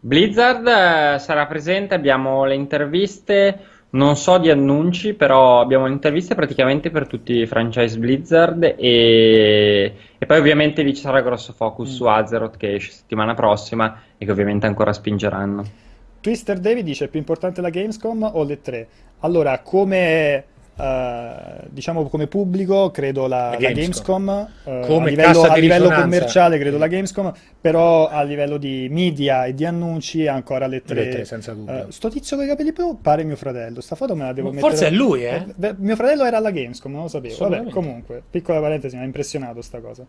Blizzard 0.00 0.66
eh, 0.66 1.18
sarà 1.18 1.46
presente, 1.46 1.94
abbiamo 1.94 2.44
le 2.44 2.54
interviste, 2.54 3.58
non 3.92 4.16
so 4.16 4.38
di 4.38 4.50
annunci, 4.50 5.14
però 5.14 5.60
abbiamo 5.60 5.86
interviste 5.86 6.34
praticamente 6.34 6.90
per 6.90 7.06
tutti 7.06 7.34
i 7.38 7.46
franchise 7.46 7.98
Blizzard 7.98 8.62
e, 8.78 9.96
e 10.18 10.26
poi 10.26 10.38
ovviamente 10.38 10.82
lì 10.82 10.94
ci 10.94 11.02
sarà 11.02 11.20
grosso 11.22 11.52
focus 11.52 11.90
Mm. 11.90 11.94
su 11.94 12.04
Azeroth 12.04 12.56
che 12.56 12.74
esce 12.74 12.90
settimana 12.92 13.34
prossima 13.34 14.02
e 14.18 14.24
che 14.24 14.30
ovviamente 14.30 14.66
ancora 14.66 14.92
spingeranno. 14.92 15.72
Twister 16.20 16.58
David 16.60 16.84
dice: 16.84 17.06
è 17.06 17.08
più 17.08 17.18
importante 17.18 17.60
la 17.60 17.68
Gamescom 17.70 18.22
o 18.22 18.44
le 18.44 18.60
tre? 18.60 18.88
Allora, 19.18 19.60
come 19.62 20.51
eh, 20.74 21.34
diciamo 21.68 22.08
come 22.08 22.26
pubblico, 22.26 22.90
credo 22.90 23.26
la, 23.26 23.50
La 23.50 23.50
la 23.50 23.56
Gamescom. 23.56 24.26
Gamescom, 24.26 24.48
eh, 24.64 24.86
Come 24.86 25.06
a 25.06 25.08
livello, 25.10 25.42
a 25.42 25.56
livello 25.56 25.90
commerciale, 25.90 26.58
credo 26.58 26.78
la 26.78 26.86
Gamescom, 26.86 27.32
però 27.60 28.08
a 28.08 28.22
livello 28.22 28.56
di 28.56 28.88
media 28.90 29.44
e 29.44 29.54
di 29.54 29.64
annunci, 29.64 30.26
ancora 30.26 30.66
le 30.66 30.82
tre. 30.82 31.04
Le 31.04 31.10
tre, 31.10 31.24
senza 31.24 31.52
dubbio. 31.52 31.88
Eh, 31.88 31.92
sto 31.92 32.08
tizio 32.08 32.36
con 32.36 32.46
i 32.46 32.48
capelli 32.48 32.72
blu 32.72 32.98
pare 33.00 33.24
mio 33.24 33.36
fratello. 33.36 33.80
Sta 33.80 33.96
foto 33.96 34.14
me 34.16 34.24
la 34.24 34.32
devo 34.32 34.48
Ma 34.48 34.54
mettere. 34.54 34.70
forse 34.70 34.86
è 34.88 34.90
lui, 34.90 35.24
eh? 35.24 35.44
Beh, 35.54 35.74
Mio 35.78 35.96
fratello 35.96 36.24
era 36.24 36.38
alla 36.38 36.50
Gamescom, 36.50 36.92
non 36.92 37.02
lo 37.02 37.08
sapevo. 37.08 37.48
Vabbè, 37.48 37.70
comunque, 37.70 38.22
piccola 38.28 38.60
parentesi, 38.60 38.96
mi 38.96 39.02
ha 39.02 39.04
impressionato 39.04 39.60
sta 39.62 39.80
cosa. 39.80 40.04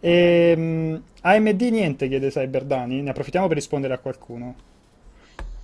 Ehm, 0.00 1.02
AMD 1.22 1.60
niente, 1.62 2.08
chiede 2.08 2.30
Cyberdani. 2.30 3.02
Ne 3.02 3.10
approfittiamo 3.10 3.46
per 3.46 3.56
rispondere 3.56 3.94
a 3.94 3.98
qualcuno. 3.98 4.54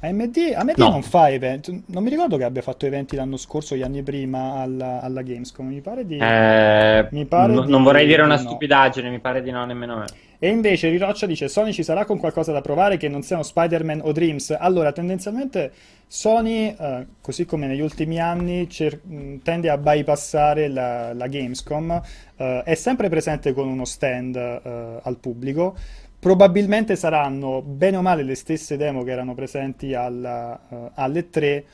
AMD, 0.02 0.52
AMD 0.56 0.72
No. 0.78 0.88
non 0.90 1.02
fa 1.02 1.30
eventi. 1.30 1.82
Non 1.86 2.02
mi 2.02 2.08
ricordo 2.10 2.36
che 2.36 2.44
abbia 2.44 2.62
fatto 2.62 2.86
eventi 2.86 3.16
l'anno 3.16 3.36
scorso, 3.36 3.76
gli 3.76 3.82
anni 3.82 4.02
prima 4.02 4.54
alla, 4.54 5.00
alla 5.02 5.22
Gamescom. 5.22 5.66
Mi 5.66 5.80
pare 5.80 6.06
di. 6.06 6.16
Eh, 6.16 7.06
Mi 7.10 7.26
pare 7.26 7.52
no- 7.52 7.64
di- 7.64 7.70
non 7.70 7.82
vorrei 7.82 8.06
dire 8.06 8.22
una 8.22 8.36
no. 8.36 8.40
stupidaggine, 8.40 9.10
mi 9.10 9.18
pare 9.18 9.42
di 9.42 9.50
no 9.50 9.64
nemmeno 9.66 9.96
me. 9.98 10.06
E 10.38 10.48
invece 10.48 10.88
Riroccia 10.88 11.26
dice: 11.26 11.48
Sony 11.48 11.72
ci 11.72 11.82
sarà 11.82 12.06
con 12.06 12.18
qualcosa 12.18 12.50
da 12.50 12.62
provare 12.62 12.96
che 12.96 13.08
non 13.08 13.22
siano 13.22 13.42
Spider-Man 13.42 14.00
o 14.02 14.12
Dreams. 14.12 14.56
Allora, 14.58 14.90
tendenzialmente 14.92 15.70
Sony, 16.06 16.74
eh, 16.78 17.06
così 17.20 17.44
come 17.44 17.66
negli 17.66 17.82
ultimi 17.82 18.18
anni, 18.18 18.68
cer- 18.70 19.04
mh, 19.04 19.42
tende 19.42 19.68
a 19.68 19.76
bypassare 19.76 20.68
la, 20.68 21.12
la 21.12 21.26
Gamescom. 21.26 22.00
eh, 22.36 22.62
è 22.64 22.74
sempre 22.74 23.10
presente 23.10 23.52
con 23.52 23.68
uno 23.68 23.84
stand 23.84 24.34
eh, 24.36 24.98
al 25.02 25.16
pubblico. 25.18 25.76
Probabilmente 26.20 26.96
saranno 26.96 27.62
bene 27.62 27.96
o 27.96 28.02
male 28.02 28.22
le 28.22 28.34
stesse 28.34 28.76
demo 28.76 29.02
che 29.02 29.10
erano 29.10 29.34
presenti 29.34 29.94
alla, 29.94 30.60
eh, 30.68 30.90
alle 30.94 31.30
3. 31.30 31.64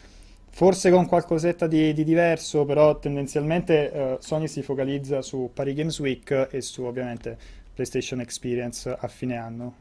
forse 0.51 0.90
con 0.90 1.07
qualcosetta 1.07 1.66
di, 1.66 1.92
di 1.92 2.05
diverso, 2.05 2.64
però 2.64 2.99
tendenzialmente 2.99 3.90
uh, 3.92 4.16
Sony 4.20 4.47
si 4.47 4.62
focalizza 4.62 5.20
su 5.20 5.51
Paris 5.53 5.74
Games 5.74 5.99
Week 5.99 6.49
e 6.51 6.62
su 6.62 6.84
ovviamente 6.84 7.36
PlayStation 7.74 8.20
Experience 8.20 8.97
a 8.99 9.09
fine 9.09 9.36
anno. 9.36 9.74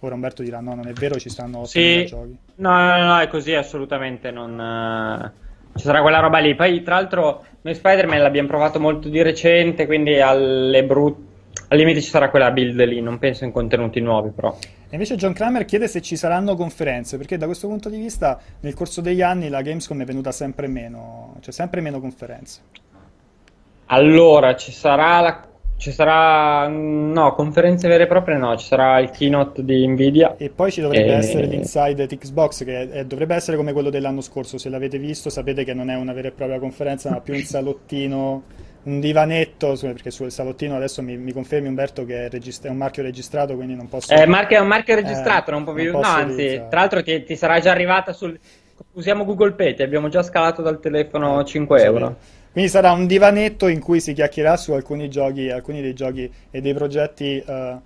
Ora 0.00 0.14
Umberto 0.14 0.42
dirà 0.42 0.60
no, 0.60 0.74
non 0.74 0.88
è 0.88 0.92
vero, 0.92 1.18
ci 1.18 1.30
stanno 1.30 1.60
8 1.60 1.66
sì. 1.68 2.04
giochi. 2.04 2.36
No, 2.56 2.70
no, 2.70 3.04
no, 3.04 3.18
è 3.20 3.28
così 3.28 3.54
assolutamente, 3.54 4.30
non... 4.30 4.58
Uh 4.58 5.48
ci 5.74 5.84
sarà 5.84 6.02
quella 6.02 6.18
roba 6.18 6.38
lì. 6.38 6.54
Poi, 6.54 6.82
tra 6.82 6.96
l'altro, 6.96 7.44
noi 7.62 7.74
Spider-Man 7.74 8.20
l'abbiamo 8.20 8.48
provato 8.48 8.80
molto 8.80 9.08
di 9.08 9.22
recente, 9.22 9.86
quindi 9.86 10.20
alle 10.20 10.84
brut- 10.84 11.28
al 11.68 11.78
limite 11.78 12.00
ci 12.00 12.10
sarà 12.10 12.30
quella 12.30 12.50
build 12.50 12.82
lì, 12.84 13.00
non 13.00 13.18
penso 13.18 13.44
in 13.44 13.52
contenuti 13.52 14.00
nuovi 14.00 14.30
però. 14.30 14.56
E 14.60 14.94
invece 14.94 15.14
John 15.16 15.32
Kramer 15.32 15.64
chiede 15.64 15.86
se 15.86 16.00
ci 16.00 16.16
saranno 16.16 16.56
conferenze, 16.56 17.16
perché 17.16 17.36
da 17.36 17.46
questo 17.46 17.68
punto 17.68 17.88
di 17.88 17.98
vista 17.98 18.40
nel 18.60 18.74
corso 18.74 19.00
degli 19.00 19.22
anni 19.22 19.48
la 19.48 19.62
Gamescom 19.62 20.02
è 20.02 20.04
venuta 20.04 20.32
sempre 20.32 20.66
meno, 20.66 21.36
cioè 21.40 21.52
sempre 21.52 21.80
meno 21.80 22.00
conferenze. 22.00 22.60
Allora, 23.86 24.56
ci 24.56 24.72
sarà 24.72 25.20
la 25.20 25.44
ci 25.80 25.92
sarà, 25.92 26.68
no, 26.68 27.32
conferenze 27.32 27.88
vere 27.88 28.02
e 28.02 28.06
proprie 28.06 28.36
no, 28.36 28.54
ci 28.58 28.66
sarà 28.66 28.98
il 28.98 29.08
keynote 29.08 29.64
di 29.64 29.88
Nvidia. 29.88 30.36
E 30.36 30.50
poi 30.50 30.70
ci 30.70 30.82
dovrebbe 30.82 31.14
e... 31.14 31.16
essere 31.16 31.46
l'Inside 31.46 32.02
at 32.02 32.18
Xbox, 32.18 32.64
che 32.64 32.90
è, 32.90 33.04
dovrebbe 33.06 33.34
essere 33.34 33.56
come 33.56 33.72
quello 33.72 33.88
dell'anno 33.88 34.20
scorso. 34.20 34.58
Se 34.58 34.68
l'avete 34.68 34.98
visto, 34.98 35.30
sapete 35.30 35.64
che 35.64 35.72
non 35.72 35.88
è 35.88 35.96
una 35.96 36.12
vera 36.12 36.28
e 36.28 36.32
propria 36.32 36.58
conferenza, 36.58 37.08
ma 37.08 37.22
più 37.22 37.32
un 37.32 37.40
salottino, 37.40 38.42
un 38.84 39.00
divanetto. 39.00 39.76
Perché 39.80 40.10
sul 40.10 40.30
salottino 40.30 40.76
adesso 40.76 41.02
mi, 41.02 41.16
mi 41.16 41.32
confermi, 41.32 41.68
Umberto, 41.68 42.04
che 42.04 42.26
è, 42.26 42.30
regist- 42.30 42.66
è, 42.66 42.68
un 42.68 42.76
marchio 42.76 43.02
registrato, 43.02 43.54
quindi 43.54 43.74
non 43.74 43.88
posso. 43.88 44.12
Eh, 44.12 44.26
marchio, 44.26 44.58
è 44.58 44.60
un 44.60 44.68
marchio 44.68 44.94
registrato, 44.94 45.50
eh, 45.50 45.52
non 45.54 45.64
può 45.64 45.72
più. 45.72 45.92
No, 45.92 46.00
anzi, 46.00 46.62
tra 46.68 46.80
l'altro 46.80 47.02
ti, 47.02 47.22
ti, 47.24 47.36
sarà 47.36 47.60
già 47.60 47.70
arrivata 47.70 48.12
sul. 48.12 48.38
Usiamo 48.92 49.24
Google 49.24 49.52
Pay, 49.52 49.74
ti 49.74 49.82
abbiamo 49.82 50.08
già 50.08 50.22
scalato 50.22 50.62
dal 50.62 50.80
telefono 50.80 51.44
5 51.44 51.82
euro. 51.82 52.16
Quindi 52.52 52.70
sarà 52.70 52.90
un 52.90 53.06
divanetto 53.06 53.68
in 53.68 53.78
cui 53.78 54.00
si 54.00 54.12
chiacchierà 54.12 54.56
su 54.56 54.72
alcuni 54.72 55.08
giochi, 55.08 55.50
alcuni 55.50 55.80
dei 55.80 55.92
giochi 55.92 56.30
e 56.50 56.60
dei 56.60 56.74
progetti 56.74 57.42
uh, 57.46 57.80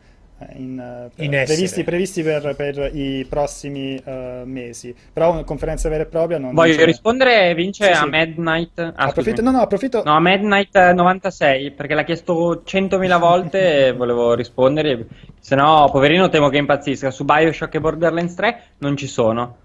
in, 0.55 1.11
uh, 1.17 1.23
in 1.23 1.31
previsti, 1.31 1.85
previsti 1.85 2.23
per, 2.23 2.55
per, 2.57 2.91
i 2.95 3.27
prossimi 3.29 4.01
uh, 4.05 4.43
mesi. 4.45 4.95
Però 5.13 5.33
una 5.33 5.45
conferenza 5.45 5.89
vera 5.89 6.03
e 6.03 6.07
propria 6.07 6.39
non 6.39 6.55
Voglio 6.55 6.77
non 6.77 6.87
rispondere, 6.87 7.55
Vince, 7.55 7.85
sì, 7.85 7.91
a 7.91 8.03
sì. 8.03 8.09
Midnight. 8.09 8.79
Ah, 8.79 8.93
approfitto, 9.07 9.43
no, 9.43 9.51
no, 9.51 9.61
approfitto. 9.61 10.03
No, 10.05 10.15
a 10.15 10.21
Midnight 10.21 10.77
96, 10.77 11.73
perché 11.73 11.95
l'ha 11.95 12.05
chiesto 12.05 12.63
100.000 12.65 13.19
volte 13.19 13.87
e 13.87 13.93
volevo 13.97 14.35
rispondere. 14.35 15.07
Se 15.41 15.55
no, 15.55 15.89
poverino, 15.91 16.29
temo 16.29 16.49
che 16.49 16.59
impazzisca. 16.59 17.11
Su 17.11 17.25
Bioshock 17.25 17.75
e 17.75 17.81
Borderlands 17.81 18.35
3 18.35 18.63
non 18.79 18.97
ci 18.97 19.07
sono. 19.07 19.57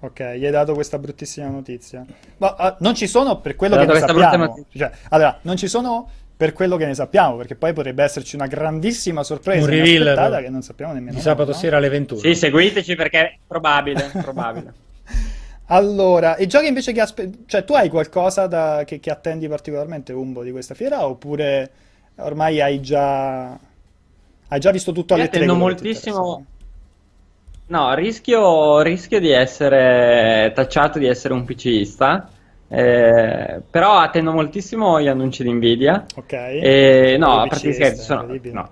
Ok, 0.00 0.20
gli 0.36 0.44
hai 0.44 0.50
dato 0.50 0.74
questa 0.74 0.98
bruttissima 0.98 1.48
notizia. 1.48 2.04
Ma 2.36 2.54
uh, 2.58 2.84
non 2.84 2.94
ci 2.94 3.06
sono 3.06 3.40
per 3.40 3.56
quello 3.56 3.76
che 3.76 3.86
ne 3.86 3.98
sappiamo. 3.98 4.66
Cioè, 4.76 4.90
allora, 5.08 5.38
non 5.42 5.56
ci 5.56 5.66
sono 5.66 6.08
per 6.44 6.52
quello 6.52 6.76
che 6.76 6.84
ne 6.84 6.94
sappiamo, 6.94 7.36
perché 7.36 7.54
poi 7.54 7.72
potrebbe 7.72 8.04
esserci 8.04 8.34
una 8.34 8.46
grandissima 8.46 9.22
sorpresa 9.22 9.64
un 9.64 9.70
reveal 9.70 10.42
che 10.42 10.50
non 10.50 10.60
sappiamo 10.60 10.92
nemmeno. 10.92 11.16
Di 11.16 11.22
sabato 11.22 11.52
no? 11.52 11.56
sera 11.56 11.78
alle 11.78 11.88
21. 11.88 12.20
Sì, 12.20 12.34
seguiteci 12.34 12.94
perché 12.96 13.18
è 13.18 13.36
probabile, 13.46 14.10
probabile. 14.20 14.74
allora, 15.68 16.36
i 16.36 16.46
giochi 16.46 16.66
invece 16.66 16.92
che 16.92 17.00
aspetti... 17.00 17.44
Cioè, 17.46 17.64
tu 17.64 17.72
hai 17.72 17.88
qualcosa 17.88 18.46
da... 18.46 18.82
che, 18.84 19.00
che 19.00 19.10
attendi 19.10 19.48
particolarmente, 19.48 20.12
Umbo, 20.12 20.42
di 20.42 20.50
questa 20.50 20.74
fiera? 20.74 21.06
Oppure 21.06 21.70
ormai 22.16 22.60
hai 22.60 22.82
già... 22.82 23.58
Hai 24.48 24.60
già 24.60 24.70
visto 24.70 24.92
tutto 24.92 25.14
alle 25.14 25.28
tre? 25.28 25.44
Attendo 25.44 25.54
moltissimo 25.54 26.44
No, 27.66 27.94
rischio, 27.94 28.82
rischio 28.82 29.18
di 29.18 29.30
essere 29.30 30.52
tacciato 30.54 30.98
di 30.98 31.06
essere 31.06 31.32
un 31.32 31.44
PCista. 31.44 32.28
Eh, 32.74 33.60
però 33.70 33.98
attendo 33.98 34.32
moltissimo 34.32 35.00
gli 35.00 35.06
annunci 35.06 35.42
di 35.42 35.52
Nvidia. 35.52 36.04
Ok. 36.16 36.32
E, 36.32 37.16
no, 37.18 37.40
a 37.40 37.46
parte 37.46 37.72
scherzi, 37.72 38.02
sono, 38.02 38.26
no, 38.52 38.70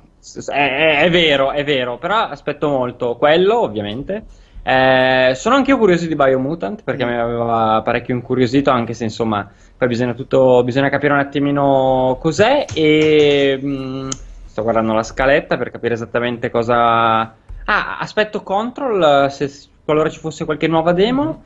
è, 0.52 1.00
è, 1.02 1.10
vero, 1.10 1.52
è 1.52 1.64
vero, 1.64 1.98
però 1.98 2.28
aspetto 2.28 2.68
molto 2.68 3.16
quello, 3.16 3.60
ovviamente. 3.60 4.24
Eh, 4.64 5.32
sono 5.34 5.56
anche 5.56 5.70
io 5.70 5.78
curioso 5.78 6.06
di 6.06 6.14
Biomutant 6.14 6.82
perché 6.84 7.04
mm. 7.04 7.08
mi 7.08 7.18
aveva 7.18 7.82
parecchio 7.84 8.14
incuriosito, 8.14 8.70
anche 8.70 8.94
se 8.94 9.04
insomma, 9.04 9.50
poi 9.76 9.88
bisogna, 9.88 10.14
tutto, 10.14 10.62
bisogna 10.64 10.88
capire 10.88 11.12
un 11.12 11.20
attimino 11.20 12.18
cos'è. 12.20 12.64
E 12.74 13.58
mh, 13.60 13.66
mm, 13.66 14.08
sto 14.46 14.62
guardando 14.62 14.92
la 14.94 15.02
scaletta 15.02 15.56
per 15.56 15.70
capire 15.70 15.94
esattamente 15.94 16.50
cosa 16.50 17.34
Ah, 17.64 17.98
aspetto 17.98 18.42
control 18.42 19.30
se 19.30 19.50
qualora 19.84 20.08
ci 20.08 20.18
fosse 20.18 20.44
qualche 20.44 20.66
nuova 20.66 20.92
demo. 20.92 21.44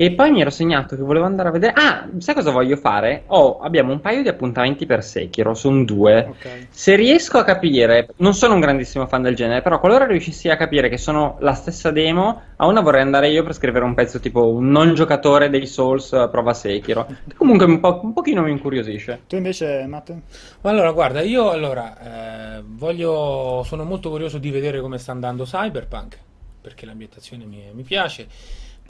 E 0.00 0.12
poi 0.12 0.30
mi 0.30 0.40
ero 0.40 0.48
segnato 0.48 0.96
che 0.96 1.02
volevo 1.02 1.26
andare 1.26 1.50
a 1.50 1.52
vedere. 1.52 1.74
Ah, 1.76 2.08
sai 2.20 2.34
cosa 2.34 2.50
voglio 2.50 2.76
fare? 2.76 3.24
Oh, 3.26 3.58
abbiamo 3.58 3.92
un 3.92 4.00
paio 4.00 4.22
di 4.22 4.28
appuntamenti 4.28 4.86
per 4.86 5.04
Sekiro, 5.04 5.52
sono 5.52 5.84
due. 5.84 6.26
Okay. 6.38 6.68
Se 6.70 6.96
riesco 6.96 7.36
a 7.36 7.44
capire, 7.44 8.08
non 8.16 8.32
sono 8.32 8.54
un 8.54 8.60
grandissimo 8.60 9.06
fan 9.06 9.20
del 9.20 9.36
genere, 9.36 9.60
però 9.60 9.78
qualora 9.78 10.06
riuscissi 10.06 10.48
a 10.48 10.56
capire 10.56 10.88
che 10.88 10.96
sono 10.96 11.36
la 11.40 11.52
stessa 11.52 11.90
demo, 11.90 12.40
a 12.56 12.66
una 12.66 12.80
vorrei 12.80 13.02
andare 13.02 13.28
io 13.28 13.42
per 13.42 13.52
scrivere 13.52 13.84
un 13.84 13.92
pezzo 13.92 14.20
tipo 14.20 14.48
un 14.48 14.70
non 14.70 14.94
giocatore 14.94 15.50
dei 15.50 15.66
Souls 15.66 16.14
eh, 16.14 16.28
prova 16.30 16.54
Sekiro. 16.54 17.06
Comunque 17.36 17.66
un, 17.66 17.78
po', 17.78 18.00
un 18.02 18.14
pochino 18.14 18.40
mi 18.40 18.52
incuriosisce. 18.52 19.24
Tu 19.26 19.36
invece, 19.36 19.84
Matte? 19.86 20.22
Allora, 20.62 20.92
guarda, 20.92 21.20
io 21.20 21.50
allora 21.50 22.56
eh, 22.56 22.62
voglio. 22.64 23.62
Sono 23.66 23.84
molto 23.84 24.08
curioso 24.08 24.38
di 24.38 24.50
vedere 24.50 24.80
come 24.80 24.96
sta 24.96 25.12
andando 25.12 25.44
Cyberpunk, 25.44 26.18
perché 26.62 26.86
l'ambientazione 26.86 27.44
mi, 27.44 27.64
mi 27.74 27.82
piace. 27.82 28.26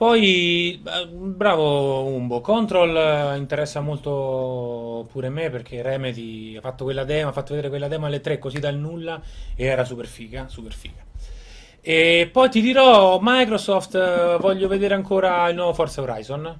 Poi, 0.01 0.83
bravo 1.11 2.07
Umbo, 2.07 2.41
Control 2.41 2.97
eh, 2.97 3.37
interessa 3.37 3.83
molto 3.83 5.07
pure 5.13 5.29
me 5.29 5.51
perché 5.51 5.83
Remedy 5.83 6.57
ha 6.57 6.63
fatto 6.63 6.85
quella 6.85 7.05
demo, 7.05 7.29
ha 7.29 7.33
fatto 7.33 7.51
vedere 7.51 7.69
quella 7.69 7.87
demo 7.87 8.07
alle 8.07 8.23
3 8.23 8.39
così 8.39 8.59
dal 8.61 8.77
nulla 8.77 9.21
e 9.55 9.67
era 9.67 9.85
super 9.85 10.07
figa, 10.07 10.49
super 10.49 10.73
figa. 10.73 11.05
E 11.83 12.31
poi 12.33 12.49
ti 12.49 12.63
dirò, 12.63 13.19
Microsoft, 13.21 13.95
eh, 13.95 14.39
voglio 14.41 14.69
vedere 14.69 14.95
ancora 14.95 15.47
il 15.51 15.57
nuovo 15.57 15.75
Forza 15.75 16.01
Horizon. 16.01 16.59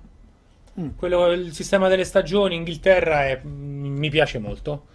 Mm. 0.79 0.89
Quello, 0.99 1.33
il 1.33 1.55
sistema 1.55 1.89
delle 1.89 2.05
stagioni, 2.05 2.57
Inghilterra, 2.57 3.25
è, 3.25 3.41
mi 3.43 4.11
piace 4.11 4.39
molto. 4.39 4.89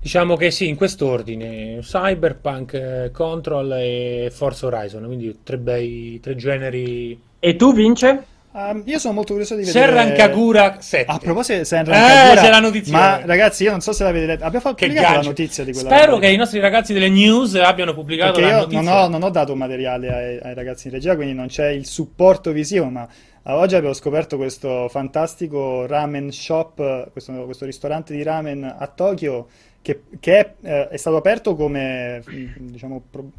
Diciamo 0.00 0.36
che 0.36 0.50
sì, 0.50 0.68
in 0.68 0.76
quest'ordine, 0.76 1.80
Cyberpunk, 1.82 2.72
eh, 2.72 3.10
Control 3.12 3.72
e 3.72 4.30
Forza 4.32 4.68
Horizon, 4.68 5.04
quindi 5.04 5.40
tre 5.42 5.58
bei, 5.58 6.18
tre 6.20 6.34
generi 6.34 7.32
e 7.44 7.56
tu, 7.56 7.74
Vince? 7.74 8.24
Um, 8.52 8.82
io 8.86 8.98
sono 8.98 9.12
molto 9.12 9.32
curioso 9.32 9.54
di 9.54 9.64
vedere 9.64 9.84
Serran 9.84 10.14
Kagura 10.14 10.76
7. 10.80 11.10
A 11.10 11.18
proposito 11.18 11.58
di 11.58 11.64
Serran 11.66 11.92
Kagura, 11.92 12.32
eh, 12.32 12.36
c'è 12.36 12.50
la 12.50 12.60
notizia. 12.60 12.92
Ma 12.92 13.20
ragazzi, 13.22 13.64
io 13.64 13.70
non 13.70 13.80
so 13.82 13.92
se 13.92 14.02
l'avete 14.02 14.24
letto. 14.24 14.44
Abbiamo 14.44 14.64
fatto 14.64 14.86
la 14.86 15.20
notizia 15.20 15.62
di 15.62 15.72
quella. 15.72 15.90
Spero 15.90 16.16
che 16.16 16.28
i 16.28 16.36
nostri 16.36 16.58
ragazzi 16.58 16.94
delle 16.94 17.10
news 17.10 17.54
abbiano 17.56 17.92
pubblicato 17.92 18.34
Perché 18.34 18.48
la 18.48 18.56
io 18.56 18.62
notizia. 18.62 18.80
Non 18.80 19.02
ho, 19.02 19.08
non 19.08 19.22
ho 19.24 19.28
dato 19.28 19.54
materiale 19.54 20.14
ai, 20.14 20.38
ai, 20.40 20.54
ragazzi 20.54 20.86
in 20.86 20.94
regia, 20.94 21.16
quindi 21.16 21.34
non 21.34 21.48
c'è 21.48 21.68
il 21.68 21.84
supporto 21.84 22.50
visivo. 22.52 22.86
Ma 22.86 23.06
oggi 23.42 23.74
abbiamo 23.74 23.94
scoperto 23.94 24.38
questo 24.38 24.88
fantastico 24.88 25.84
ramen 25.84 26.32
shop, 26.32 27.10
questo, 27.12 27.32
questo 27.44 27.66
ristorante 27.66 28.14
di 28.14 28.22
ramen 28.22 28.64
a 28.64 28.86
Tokyo, 28.86 29.48
che, 29.82 30.04
che 30.18 30.38
è, 30.38 30.54
eh, 30.62 30.88
è, 30.88 30.96
stato 30.96 31.16
aperto 31.16 31.56
come 31.56 32.22
diciamo, 32.56 33.02
pro, 33.10 33.30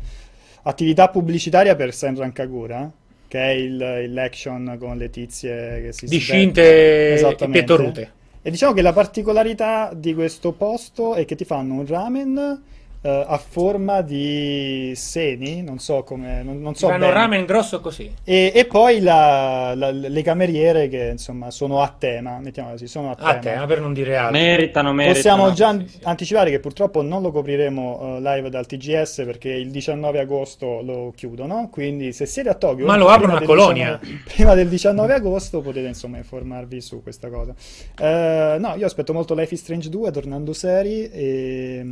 attività 0.63 1.07
pubblicitaria 1.07 1.73
per 1.75 1.91
Senran 1.91 2.31
Kagura 2.31 2.91
che 3.35 3.41
è 3.41 3.49
il, 3.49 4.13
l'action 4.13 4.77
con 4.79 4.95
le 4.97 5.09
tizie 5.09 5.81
che 5.81 5.91
si 5.91 6.05
discinte 6.05 7.19
e 7.19 7.49
pietorute. 7.49 8.11
E 8.41 8.49
diciamo 8.49 8.73
che 8.73 8.81
la 8.81 8.93
particolarità 8.93 9.91
di 9.93 10.13
questo 10.13 10.53
posto 10.53 11.15
è 11.15 11.25
che 11.25 11.35
ti 11.35 11.43
fanno 11.43 11.73
un 11.73 11.85
ramen 11.85 12.63
uh, 13.05 13.23
a 13.27 13.37
forma 13.37 14.01
di 14.01 14.93
seni, 14.95 15.61
non 15.61 15.77
so 15.79 16.03
come... 16.03 16.41
Non, 16.41 16.59
non 16.59 16.73
so 16.75 16.87
Fanno 16.87 17.11
ramen 17.11 17.45
grosso 17.45 17.79
così. 17.79 18.11
E, 18.23 18.51
e 18.53 18.65
poi 18.65 18.99
la, 18.99 19.73
la, 19.75 19.91
le 19.91 20.21
cameriere 20.23 20.87
che 20.87 21.09
insomma 21.11 21.51
sono 21.51 21.81
a 21.81 21.93
tema, 21.95 22.39
mettiamo 22.39 22.71
così, 22.71 22.87
sono 22.87 23.11
a 23.11 23.15
tema. 23.15 23.29
A 23.29 23.39
tema 23.39 23.65
per 23.67 23.79
non 23.81 23.93
dire 23.93 24.17
altro. 24.17 24.39
Meritano, 24.39 24.91
meritano. 24.91 25.15
Possiamo 25.15 25.53
già 25.53 25.71
sì, 25.77 25.87
sì. 25.87 25.99
anticipare 26.03 26.49
che 26.49 26.59
purtroppo 26.59 27.01
non 27.01 27.21
lo 27.21 27.31
copriremo 27.31 28.15
uh, 28.15 28.21
live 28.21 28.49
dal 28.49 28.65
TGS 28.65 29.23
perché 29.25 29.49
il 29.49 29.69
19 29.69 30.19
agosto 30.19 30.81
lo 30.81 31.13
chiudono, 31.15 31.69
quindi 31.71 32.11
se 32.11 32.25
siete 32.25 32.49
a 32.49 32.55
Tokyo... 32.55 32.85
Ma 32.85 32.97
lo 32.97 33.09
aprono 33.09 33.35
a 33.35 33.41
Colonia. 33.41 33.99
19, 34.01 34.23
prima 34.33 34.53
del 34.55 34.67
19 34.67 35.13
agosto 35.13 35.61
potete 35.61 35.87
insomma 35.87 36.17
informarvi 36.17 36.81
su 36.81 37.03
questa 37.03 37.29
cosa. 37.29 37.53
Uh, 37.99 38.59
no, 38.59 38.73
io 38.75 38.85
aspetto 38.85 39.13
molto 39.13 39.35
Life 39.35 39.53
is 39.53 39.61
Strange 39.61 39.89
2 39.89 40.11
tornando 40.11 40.53
seri 40.53 41.09
e 41.11 41.85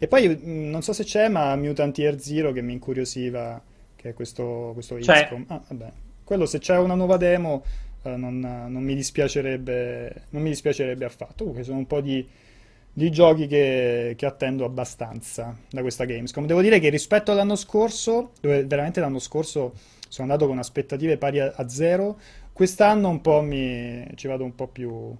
e 0.00 0.06
poi 0.06 0.28
mm, 0.28 0.57
non 0.58 0.82
so 0.82 0.92
se 0.92 1.04
c'è, 1.04 1.28
ma 1.28 1.54
Mutant 1.56 1.96
Year 1.98 2.18
Zero 2.20 2.52
che 2.52 2.62
mi 2.62 2.72
incuriosiva, 2.72 3.60
che 3.96 4.10
è 4.10 4.14
questo, 4.14 4.70
questo 4.74 4.96
XCOM. 4.96 5.44
Ah, 5.48 5.62
vabbè. 5.68 5.92
Quello 6.24 6.46
se 6.46 6.58
c'è 6.58 6.76
una 6.76 6.94
nuova 6.94 7.16
demo 7.16 7.64
eh, 8.02 8.16
non, 8.16 8.38
non, 8.38 8.82
mi 8.82 8.94
dispiacerebbe, 8.94 10.24
non 10.30 10.42
mi 10.42 10.50
dispiacerebbe 10.50 11.04
affatto. 11.04 11.38
Comunque 11.38 11.64
sono 11.64 11.78
un 11.78 11.86
po' 11.86 12.00
di, 12.00 12.26
di 12.92 13.10
giochi 13.10 13.46
che, 13.46 14.14
che, 14.16 14.26
attendo 14.26 14.64
abbastanza 14.64 15.56
da 15.70 15.80
questa 15.80 16.04
Gamescom. 16.04 16.46
Devo 16.46 16.62
dire 16.62 16.78
che 16.78 16.88
rispetto 16.88 17.32
all'anno 17.32 17.56
scorso, 17.56 18.32
dove 18.40 18.64
veramente 18.64 19.00
l'anno 19.00 19.18
scorso 19.18 19.74
sono 20.08 20.30
andato 20.30 20.46
con 20.48 20.58
aspettative 20.58 21.18
pari 21.18 21.40
a, 21.40 21.52
a 21.54 21.68
zero, 21.68 22.18
quest'anno 22.52 23.08
un 23.08 23.20
po' 23.20 23.40
mi 23.40 24.04
ci 24.14 24.26
vado 24.26 24.44
un 24.44 24.54
po' 24.54 24.68
più 24.68 25.16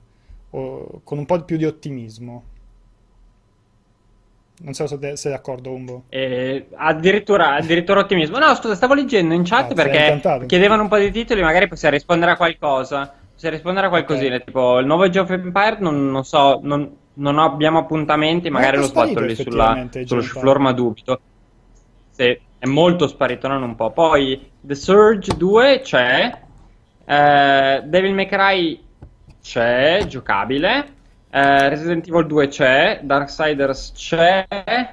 o- 0.51 1.01
con 1.05 1.19
un 1.19 1.27
po' 1.27 1.43
più 1.45 1.57
di 1.57 1.65
ottimismo. 1.65 2.48
Non 4.61 4.75
so 4.75 4.87
se 4.87 5.17
sei 5.17 5.31
d'accordo, 5.33 5.71
Umbo. 5.71 6.05
Eh, 6.09 6.69
addirittura, 6.75 7.55
addirittura 7.55 8.01
ottimismo. 8.01 8.39
No, 8.39 8.55
scusa, 8.55 8.75
stavo 8.75 8.95
leggendo 8.95 9.33
in 9.35 9.45
chat 9.45 9.71
Ah, 9.71 9.75
perché 9.75 10.21
chiedevano 10.47 10.83
un 10.83 10.89
po' 10.89 10.99
di 10.99 11.11
titoli, 11.13 11.43
magari 11.43 11.69
possiamo 11.69 11.95
rispondere 11.95 12.33
a 12.33 12.37
qualcosa. 12.37 13.15
Possiamo 13.33 13.55
rispondere 13.55 13.87
a 13.87 13.91
qualcosina, 13.91 14.35
Ok. 14.35 14.45
tipo 14.45 14.79
il 14.81 14.87
nuovo 14.87 15.05
Age 15.05 15.21
of 15.21 15.31
Empire, 15.31 15.77
non, 15.79 16.11
non 16.11 16.25
so, 16.25 16.59
non, 16.63 16.93
non 17.15 17.39
abbiamo 17.39 17.79
appuntamenti, 17.79 18.51
Ma 18.51 18.59
magari 18.59 18.79
lo 18.79 18.83
sfatto 18.85 19.21
lì 19.21 19.37
sulla, 19.37 19.87
sullo 20.05 20.23
floor, 20.23 20.59
ma 20.59 20.73
dubito. 20.73 21.21
Sì, 22.11 22.37
è 22.59 22.67
molto 22.67 23.07
sparito, 23.07 23.47
non 23.47 23.63
un 23.63 23.77
po'. 23.77 23.93
Poi 23.93 24.51
The 24.61 24.75
Surge 24.75 25.37
2 25.37 25.81
c'è, 25.85 26.33
eh, 27.05 27.83
Devil 27.85 28.13
May 28.15 28.27
Cry 28.27 28.81
c'è, 29.41 30.05
giocabile. 30.09 30.97
Eh, 31.31 31.69
Resident 31.69 32.07
Evil 32.09 32.27
2 32.27 32.49
c'è, 32.49 33.01
Darksiders 33.03 33.93
c'è, 33.95 34.47
eh, 34.49 34.87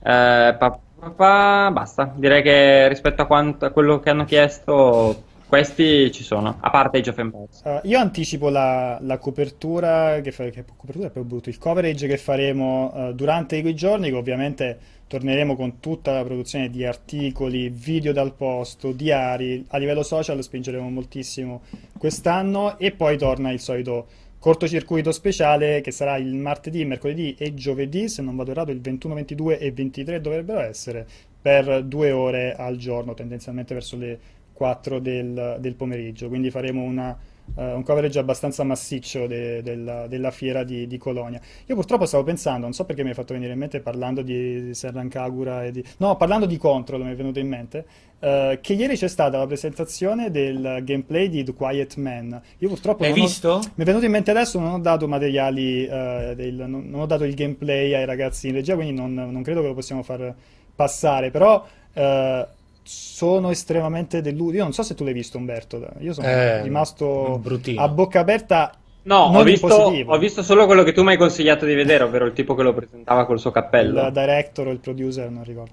pa- 0.00 0.54
pa- 0.56 1.10
pa- 1.10 1.70
basta. 1.72 2.12
Direi 2.14 2.42
che 2.42 2.88
rispetto 2.88 3.22
a, 3.22 3.26
quanto, 3.26 3.64
a 3.64 3.70
quello 3.70 3.98
che 3.98 4.10
hanno 4.10 4.24
chiesto, 4.24 5.24
questi 5.48 6.10
ci 6.12 6.22
sono, 6.22 6.56
a 6.60 6.70
parte 6.70 6.98
Age 6.98 7.10
of 7.10 7.18
Empires. 7.18 7.62
Uh, 7.64 7.80
io 7.82 7.98
anticipo 7.98 8.48
la, 8.48 8.98
la 9.00 9.18
copertura, 9.18 10.20
che, 10.20 10.30
fa- 10.30 10.48
che 10.50 10.64
copertura 10.76 11.10
è 11.12 11.20
brutto, 11.20 11.48
il 11.48 11.58
coverage 11.58 12.06
che 12.06 12.16
faremo 12.16 12.92
uh, 12.92 13.12
durante 13.12 13.60
quei 13.60 13.74
giorni, 13.74 14.10
che 14.10 14.16
ovviamente 14.16 14.78
torneremo 15.08 15.54
con 15.54 15.78
tutta 15.78 16.12
la 16.12 16.24
produzione 16.24 16.68
di 16.68 16.84
articoli, 16.84 17.68
video 17.68 18.12
dal 18.12 18.32
posto, 18.32 18.92
diari, 18.92 19.64
a 19.68 19.78
livello 19.78 20.02
social 20.02 20.42
spingeremo 20.42 20.88
moltissimo 20.90 21.62
quest'anno 21.96 22.76
e 22.78 22.90
poi 22.90 23.16
torna 23.16 23.52
il 23.52 23.60
solito 23.60 24.06
cortocircuito 24.46 25.10
speciale 25.10 25.80
che 25.80 25.90
sarà 25.90 26.18
il 26.18 26.32
martedì, 26.32 26.84
mercoledì 26.84 27.34
e 27.36 27.52
giovedì, 27.54 28.08
se 28.08 28.22
non 28.22 28.36
vado 28.36 28.52
errato 28.52 28.70
il 28.70 28.80
21, 28.80 29.14
22 29.14 29.58
e 29.58 29.72
23 29.72 30.20
dovrebbero 30.20 30.60
essere, 30.60 31.04
per 31.42 31.82
due 31.82 32.12
ore 32.12 32.54
al 32.54 32.76
giorno, 32.76 33.12
tendenzialmente 33.12 33.74
verso 33.74 33.96
le 33.96 34.16
4 34.52 35.00
del, 35.00 35.56
del 35.58 35.74
pomeriggio, 35.74 36.28
quindi 36.28 36.52
faremo 36.52 36.84
una, 36.84 37.18
eh, 37.54 37.72
un 37.72 37.82
coverage 37.82 38.18
abbastanza 38.18 38.64
massiccio 38.64 39.26
de- 39.26 39.62
della, 39.62 40.06
della 40.06 40.30
fiera 40.30 40.64
di, 40.64 40.86
di 40.86 40.98
Colonia. 40.98 41.40
Io 41.66 41.74
purtroppo 41.74 42.06
stavo 42.06 42.24
pensando, 42.24 42.62
non 42.62 42.72
so 42.72 42.84
perché 42.84 43.02
mi 43.02 43.10
hai 43.10 43.14
fatto 43.14 43.32
venire 43.34 43.52
in 43.52 43.58
mente 43.58 43.80
parlando 43.80 44.22
di 44.22 44.70
Serran 44.74 45.08
Kagura 45.08 45.64
e 45.64 45.70
di... 45.70 45.84
No, 45.98 46.16
parlando 46.16 46.46
di 46.46 46.56
Control 46.56 47.02
mi 47.04 47.12
è 47.12 47.14
venuto 47.14 47.38
in 47.38 47.48
mente, 47.48 47.84
eh, 48.18 48.58
che 48.60 48.72
ieri 48.72 48.96
c'è 48.96 49.08
stata 49.08 49.38
la 49.38 49.46
presentazione 49.46 50.30
del 50.30 50.80
gameplay 50.82 51.28
di 51.28 51.44
The 51.44 51.52
Quiet 51.52 51.96
Man. 51.96 52.40
Io 52.58 52.68
purtroppo 52.68 53.02
L'hai 53.02 53.12
non 53.12 53.20
ho- 53.20 53.24
visto? 53.24 53.60
mi 53.74 53.82
è 53.82 53.86
venuto 53.86 54.04
in 54.04 54.10
mente 54.10 54.30
adesso, 54.30 54.58
non 54.58 54.72
ho 54.74 54.78
dato 54.78 55.06
materiali, 55.08 55.86
eh, 55.86 56.32
del- 56.36 56.64
non, 56.66 56.90
ho 56.94 57.06
dato 57.06 57.24
il 57.24 57.34
gameplay 57.34 57.94
ai 57.94 58.04
ragazzi 58.04 58.48
in 58.48 58.54
regia, 58.54 58.74
quindi 58.74 58.94
non, 58.94 59.12
non 59.14 59.42
credo 59.42 59.60
che 59.60 59.68
lo 59.68 59.74
possiamo 59.74 60.02
far 60.02 60.34
passare, 60.74 61.30
però 61.30 61.64
eh, 61.94 62.46
sono 62.86 63.50
estremamente 63.50 64.20
deluso. 64.22 64.56
Io 64.56 64.62
non 64.62 64.72
so 64.72 64.82
se 64.82 64.94
tu 64.94 65.04
l'hai 65.04 65.12
visto, 65.12 65.36
Umberto, 65.38 65.86
io 65.98 66.12
sono 66.12 66.26
Eh, 66.26 66.62
rimasto 66.62 67.38
bruttino. 67.42 67.82
a 67.82 67.88
bocca 67.88 68.20
aperta. 68.20 68.72
No, 69.02 69.16
ho 69.26 69.42
visto, 69.44 69.66
ho 69.74 70.18
visto 70.18 70.42
solo 70.42 70.66
quello 70.66 70.82
che 70.82 70.92
tu 70.92 71.02
mi 71.02 71.10
hai 71.10 71.16
consigliato 71.16 71.64
di 71.64 71.74
vedere, 71.74 72.02
ovvero 72.04 72.24
il 72.26 72.32
tipo 72.32 72.54
che 72.54 72.62
lo 72.62 72.74
presentava 72.74 73.24
col 73.24 73.38
suo 73.38 73.52
cappello. 73.52 74.04
Il 74.06 74.12
director 74.12 74.66
o 74.66 74.70
il 74.70 74.78
producer, 74.80 75.30
non 75.30 75.44
ricordo. 75.44 75.72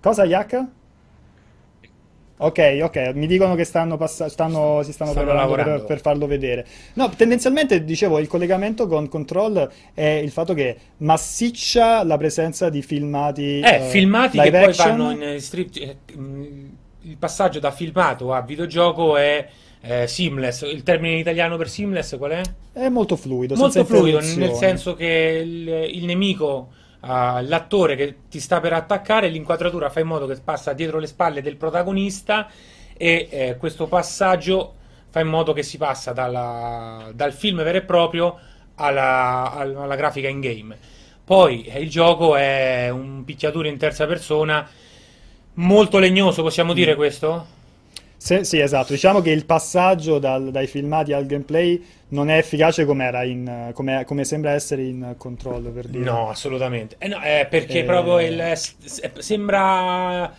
Cosa, 0.00 0.24
Yak? 0.24 0.64
Ok, 2.38 2.78
ok, 2.82 3.12
mi 3.14 3.26
dicono 3.26 3.54
che 3.54 3.64
stanno 3.64 3.96
passa- 3.96 4.28
stanno- 4.28 4.82
si 4.82 4.92
stanno, 4.92 5.12
Stanno 5.12 5.26
preparando 5.26 5.54
per, 5.54 5.84
per 5.86 6.00
farlo 6.00 6.26
vedere. 6.26 6.66
No, 6.94 7.08
tendenzialmente, 7.08 7.82
dicevo, 7.82 8.18
il 8.18 8.26
collegamento 8.28 8.86
con 8.86 9.08
Control 9.08 9.70
è 9.94 10.04
il 10.04 10.30
fatto 10.30 10.52
che 10.52 10.76
massiccia 10.98 12.04
la 12.04 12.18
presenza 12.18 12.68
di 12.68 12.82
filmati 12.82 13.60
Eh, 13.60 13.76
eh, 13.76 13.80
filmati 13.88 14.36
che 14.38 14.44
live 14.44 14.58
poi 14.60 14.68
action. 14.68 14.96
vanno 14.98 15.32
in 15.32 15.40
strip. 15.40 15.70
eh, 15.76 15.96
mh, 16.14 16.44
il 17.02 17.16
passaggio 17.16 17.58
da 17.58 17.70
filmato 17.70 18.34
a 18.34 18.42
videogioco 18.42 19.16
è 19.16 19.48
eh, 19.80 20.06
seamless. 20.06 20.62
Il 20.70 20.82
termine 20.82 21.14
in 21.14 21.20
italiano 21.20 21.56
per 21.56 21.70
seamless 21.70 22.18
qual 22.18 22.32
è? 22.32 22.40
È 22.72 22.88
molto 22.90 23.16
fluido, 23.16 23.54
Molto 23.54 23.82
fluido, 23.84 24.20
nel 24.20 24.52
senso 24.52 24.94
che 24.94 25.40
il, 25.42 25.68
il 25.68 26.04
nemico, 26.04 26.68
ah, 27.06 27.40
l'attore 27.42 27.96
che 27.96 28.16
ti 28.28 28.40
sta 28.40 28.60
per 28.60 28.72
attaccare, 28.72 29.28
l'inquadratura 29.28 29.88
fa 29.90 30.00
in 30.00 30.06
modo 30.06 30.26
che 30.26 30.36
passa 30.42 30.72
dietro 30.72 30.98
le 30.98 31.06
spalle 31.06 31.42
del 31.42 31.56
protagonista 31.56 32.48
e 32.96 33.28
eh, 33.30 33.56
questo 33.58 33.86
passaggio 33.86 34.74
fa 35.08 35.20
in 35.20 35.28
modo 35.28 35.52
che 35.52 35.62
si 35.62 35.76
passa 35.78 36.12
dalla- 36.12 37.10
dal 37.14 37.32
film 37.32 37.62
vero 37.62 37.78
e 37.78 37.82
proprio 37.82 38.38
alla, 38.76 39.52
alla- 39.52 39.96
grafica 39.96 40.28
in 40.28 40.40
game. 40.40 40.76
Poi 41.24 41.64
eh, 41.64 41.80
il 41.80 41.88
gioco 41.90 42.36
è 42.36 42.88
un 42.90 43.24
picchiatore 43.24 43.68
in 43.68 43.78
terza 43.78 44.06
persona 44.06 44.68
molto 45.54 45.98
legnoso, 45.98 46.42
possiamo 46.42 46.72
dire 46.72 46.92
Mm. 46.92 46.96
questo? 46.96 47.46
Sì, 48.26 48.42
sì, 48.44 48.58
esatto. 48.58 48.92
Diciamo 48.92 49.20
che 49.20 49.30
il 49.30 49.46
passaggio 49.46 50.18
dal- 50.18 50.50
dai 50.50 50.66
filmati 50.66 51.12
al 51.12 51.26
gameplay 51.26 51.80
non 52.08 52.28
è 52.28 52.36
efficace 52.38 52.84
come 52.84 53.04
era 53.04 53.22
in, 53.22 53.70
come, 53.72 54.04
come 54.04 54.24
sembra 54.24 54.50
essere 54.50 54.82
in 54.82 55.14
Control, 55.16 55.62
per 55.70 55.86
dire. 55.86 56.02
No, 56.02 56.28
assolutamente. 56.28 56.96
Eh 56.98 57.06
no, 57.06 57.22
eh, 57.22 57.46
perché 57.48 57.80
Eh. 57.80 57.84
proprio 57.84 58.18
il, 58.18 58.42
s- 58.56 58.74
s- 58.84 59.18
sembra. 59.18 60.34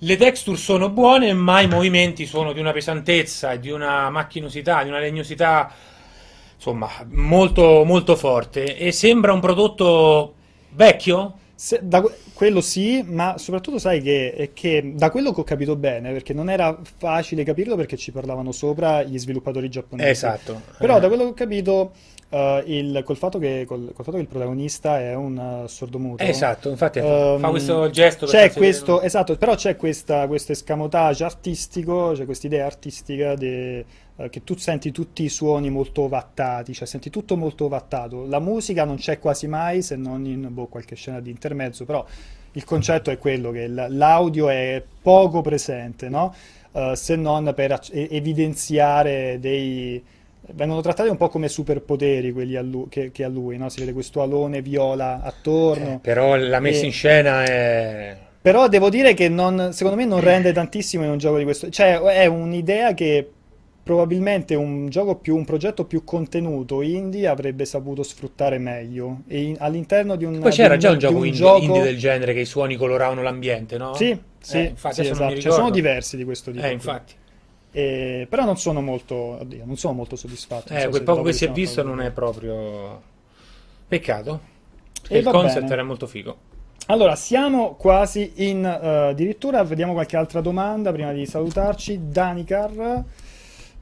Le 0.00 0.16
texture 0.16 0.56
sono 0.56 0.88
buone, 0.88 1.34
ma 1.34 1.60
i 1.60 1.68
movimenti 1.68 2.24
sono 2.24 2.54
di 2.54 2.60
una 2.60 2.72
pesantezza 2.72 3.56
di 3.56 3.68
una 3.70 4.08
macchinosità, 4.08 4.82
di 4.82 4.88
una 4.88 5.00
legnosità, 5.00 5.70
insomma, 6.56 6.88
molto, 7.10 7.84
molto 7.84 8.16
forte. 8.16 8.76
E 8.76 8.90
sembra 8.92 9.34
un 9.34 9.40
prodotto 9.40 10.34
vecchio? 10.70 11.34
Se- 11.54 11.80
da 11.82 12.02
quello 12.38 12.60
sì, 12.60 13.02
ma 13.04 13.36
soprattutto 13.36 13.80
sai 13.80 14.00
che, 14.00 14.50
che 14.54 14.92
da 14.94 15.10
quello 15.10 15.32
che 15.32 15.40
ho 15.40 15.42
capito 15.42 15.74
bene, 15.74 16.12
perché 16.12 16.32
non 16.32 16.48
era 16.48 16.78
facile 16.98 17.42
capirlo 17.42 17.74
perché 17.74 17.96
ci 17.96 18.12
parlavano 18.12 18.52
sopra 18.52 19.02
gli 19.02 19.18
sviluppatori 19.18 19.68
giapponesi. 19.68 20.08
Esatto. 20.08 20.62
Però 20.78 20.98
Eh. 20.98 21.00
da 21.00 21.08
quello 21.08 21.24
che 21.24 21.28
ho 21.30 21.34
capito, 21.34 21.90
eh, 22.30 22.62
il- 22.66 23.02
col 23.04 23.16
fatto 23.16 23.38
che, 23.38 23.64
col, 23.66 23.90
col 23.94 24.04
fatto 24.04 24.16
che 24.16 24.22
il 24.22 24.28
protagonista 24.28 25.00
è 25.00 25.14
un 25.14 25.62
eh, 25.64 25.68
sordomuto. 25.68 26.22
Esatto, 26.22 26.68
infatti 26.70 26.98
ehm, 26.98 27.38
fa 27.38 27.48
questo 27.50 27.90
gesto 27.90 28.26
C'è 28.26 28.52
questo, 28.52 29.00
esatto, 29.00 29.36
però 29.36 29.54
c'è 29.54 29.76
questa, 29.76 30.26
questo 30.26 30.52
escamotage 30.52 31.24
artistico, 31.24 32.12
c'è 32.14 32.24
questa 32.24 32.46
idea 32.46 32.66
artistica 32.66 33.34
de- 33.34 33.84
eh, 34.16 34.28
che 34.30 34.42
tu 34.44 34.56
senti 34.56 34.90
tutti 34.90 35.22
i 35.24 35.28
suoni 35.28 35.70
molto 35.70 36.02
ovattati, 36.02 36.74
cioè 36.74 36.86
senti 36.86 37.08
tutto 37.08 37.36
molto 37.36 37.66
ovattato. 37.66 38.26
La 38.26 38.40
musica 38.40 38.84
non 38.84 38.96
c'è 38.96 39.18
quasi 39.18 39.46
mai, 39.46 39.80
se 39.82 39.96
non 39.96 40.26
in 40.26 40.48
boh, 40.50 40.66
qualche 40.66 40.96
scena 40.96 41.20
di 41.20 41.30
intermezzo, 41.30 41.84
però 41.84 42.04
il 42.52 42.64
concetto 42.64 43.10
è 43.10 43.18
quello 43.18 43.50
che 43.52 43.68
l'audio 43.68 44.48
è 44.48 44.82
poco 45.02 45.40
presente, 45.40 46.08
no? 46.08 46.34
Se 46.92 47.16
non 47.16 47.52
per 47.54 47.72
ac- 47.72 47.90
evidenziare 47.92 49.38
dei... 49.40 50.02
Vengono 50.52 50.80
trattati 50.80 51.08
un 51.10 51.16
po' 51.16 51.28
come 51.28 51.48
superpoteri 51.48 52.32
quelli 52.32 52.56
a 52.56 52.62
lu- 52.62 52.88
che, 52.88 53.10
che 53.12 53.24
ha 53.24 53.28
lui, 53.28 53.58
no? 53.58 53.68
Si 53.68 53.80
vede 53.80 53.92
questo 53.92 54.22
alone 54.22 54.62
viola 54.62 55.20
attorno. 55.22 55.94
Eh, 55.94 55.98
però 56.00 56.36
la 56.36 56.60
messa 56.60 56.82
E- 56.82 56.86
in 56.86 56.92
scena 56.92 57.44
è. 57.44 58.16
Però 58.40 58.66
devo 58.68 58.88
dire 58.88 59.12
che 59.14 59.28
non- 59.28 59.72
secondo 59.72 59.98
me 59.98 60.06
non 60.06 60.20
rende 60.20 60.52
tantissimo 60.52 61.04
in 61.04 61.10
un 61.10 61.18
gioco 61.18 61.36
di 61.38 61.44
questo. 61.44 61.68
Cioè, 61.68 61.98
è 62.00 62.26
un'idea 62.26 62.94
che 62.94 63.28
probabilmente 63.82 64.54
un 64.54 64.88
gioco 64.88 65.16
più, 65.16 65.34
un 65.36 65.44
progetto 65.44 65.84
più 65.84 66.04
contenuto 66.04 66.82
indie 66.82 67.26
avrebbe 67.26 67.64
saputo 67.64 68.02
sfruttare 68.02 68.58
meglio. 68.58 69.22
E 69.26 69.40
in- 69.42 69.56
all'interno 69.58 70.16
di 70.16 70.24
un, 70.24 70.38
Poi 70.38 70.50
c'era 70.52 70.74
di 70.74 70.80
già 70.80 70.90
un 70.92 70.98
gioco 70.98 71.16
indie, 71.24 71.32
gioco- 71.32 71.62
indie 71.62 71.82
del 71.82 71.98
genere 71.98 72.32
che 72.32 72.40
i 72.40 72.44
suoni 72.46 72.76
coloravano 72.76 73.22
l'ambiente, 73.22 73.76
no? 73.76 73.94
Sì, 73.94 74.18
sì, 74.40 74.56
Eh, 74.58 74.62
infatti, 74.64 74.94
sì, 75.04 75.10
esatto. 75.10 75.34
ne 75.34 75.40
sono 75.40 75.70
diversi 75.70 76.16
di 76.16 76.24
questo 76.24 76.50
tipo. 76.50 76.64
Eh, 76.64 76.70
infatti. 76.70 77.14
E- 77.70 78.26
però 78.28 78.44
non 78.44 78.56
sono 78.56 78.80
molto, 78.80 79.14
oddio, 79.14 79.64
non 79.64 79.76
sono 79.76 79.94
molto 79.94 80.16
soddisfatto. 80.16 80.72
Eh, 80.72 80.80
so 80.82 80.88
quel 80.90 81.02
poco 81.02 81.22
che 81.22 81.32
si 81.32 81.44
è 81.44 81.48
riusciamo 81.48 81.52
a 81.52 81.54
visto 81.54 81.82
non 81.82 82.00
è 82.00 82.10
proprio. 82.10 83.02
Peccato. 83.88 84.40
E 85.08 85.18
il 85.18 85.24
concept 85.24 85.60
bene. 85.60 85.72
era 85.72 85.82
molto 85.82 86.06
figo. 86.06 86.36
Allora, 86.86 87.16
siamo 87.16 87.74
quasi 87.74 88.32
in 88.36 88.64
eh, 88.64 89.08
addirittura, 89.10 89.62
vediamo 89.62 89.92
qualche 89.92 90.16
altra 90.16 90.40
domanda 90.40 90.90
prima 90.92 91.12
di 91.12 91.26
salutarci. 91.26 92.00
Danicar 92.08 93.04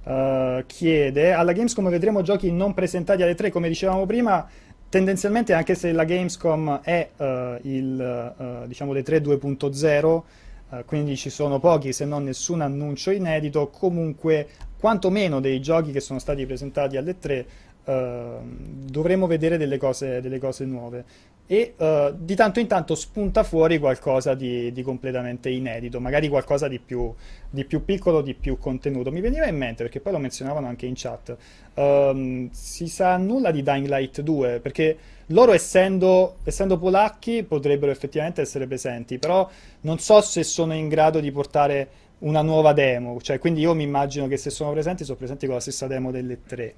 eh, 0.07 0.65
chiede, 0.67 1.33
alla 1.33 1.53
Gamescom 1.53 1.89
vedremo 1.89 2.23
giochi 2.23 2.51
non 2.53 2.75
presentati 2.75 3.23
alle 3.23 3.35
3, 3.35 3.51
come 3.51 3.69
dicevamo 3.69 4.07
prima, 4.07 4.47
tendenzialmente 4.89 5.53
anche 5.53 5.75
se 5.75 5.93
la 5.93 6.05
Gamescom 6.05 6.81
è 6.83 7.11
eh, 7.17 7.59
il, 7.63 8.35
eh, 8.39 8.69
diciamo, 8.69 8.93
le 8.93 9.03
3 9.03 9.21
2.0, 9.21 10.23
eh, 10.71 10.85
quindi 10.85 11.17
ci 11.17 11.31
sono 11.31 11.59
pochi 11.59 11.93
se 11.93 12.05
non 12.05 12.25
nessun 12.25 12.61
annuncio 12.61 13.11
inedito, 13.11 13.69
comunque 13.69 14.49
quantomeno 14.79 15.41
dei 15.41 15.61
giochi 15.61 15.93
che 15.93 16.01
sono 16.01 16.19
stati 16.19 16.45
presentati 16.45 16.97
alle 16.97 17.19
3 17.19 17.47
eh, 17.85 18.39
dovremo 18.43 19.27
vedere 19.27 19.57
delle 19.57 19.79
cose, 19.79 20.21
delle 20.21 20.39
cose 20.39 20.65
nuove. 20.65 21.05
E 21.47 21.75
uh, 21.77 22.15
di 22.17 22.35
tanto 22.35 22.59
in 22.59 22.67
tanto 22.67 22.95
spunta 22.95 23.45
fuori 23.45 23.79
qualcosa 23.79 24.35
di, 24.35 24.73
di 24.73 24.83
completamente 24.83 25.49
inedito, 25.49 26.01
magari 26.01 26.29
qualcosa 26.29 26.67
di 26.67 26.81
più, 26.81 27.13
di 27.49 27.65
più, 27.65 27.85
piccolo, 27.85 28.21
di 28.21 28.35
più 28.35 28.59
contenuto. 28.59 29.13
Mi 29.13 29.21
veniva 29.21 29.47
in 29.47 29.57
mente, 29.57 29.85
perché 29.85 30.01
poi 30.01 30.13
lo 30.13 30.19
menzionavano 30.19 30.67
anche 30.67 30.87
in 30.87 30.95
chat, 30.97 31.37
um, 31.75 32.51
si 32.51 32.89
sa 32.89 33.17
nulla 33.17 33.53
di 33.53 33.63
Dying 33.63 33.87
Light 33.87 34.21
2, 34.23 34.61
perché 34.61 34.99
loro 35.27 35.53
essendo, 35.53 36.37
essendo 36.43 36.79
polacchi 36.79 37.45
potrebbero 37.45 37.93
effettivamente 37.93 38.41
essere 38.41 38.67
presenti, 38.67 39.19
però 39.19 39.49
non 39.83 39.99
so 39.99 40.21
se 40.21 40.43
sono 40.43 40.75
in 40.75 40.89
grado 40.89 41.21
di 41.21 41.31
portare 41.31 41.89
una 42.19 42.43
nuova 42.43 42.73
demo, 42.73 43.21
cioè, 43.21 43.39
quindi 43.39 43.61
io 43.61 43.75
mi 43.75 43.83
immagino 43.83 44.27
che 44.27 44.37
se 44.37 44.51
sono 44.51 44.73
presenti 44.73 45.05
sono 45.05 45.17
presenti 45.17 45.47
con 45.47 45.57
la 45.57 45.61
stessa 45.61 45.87
demo 45.87 46.11
delle 46.11 46.43
tre. 46.45 46.75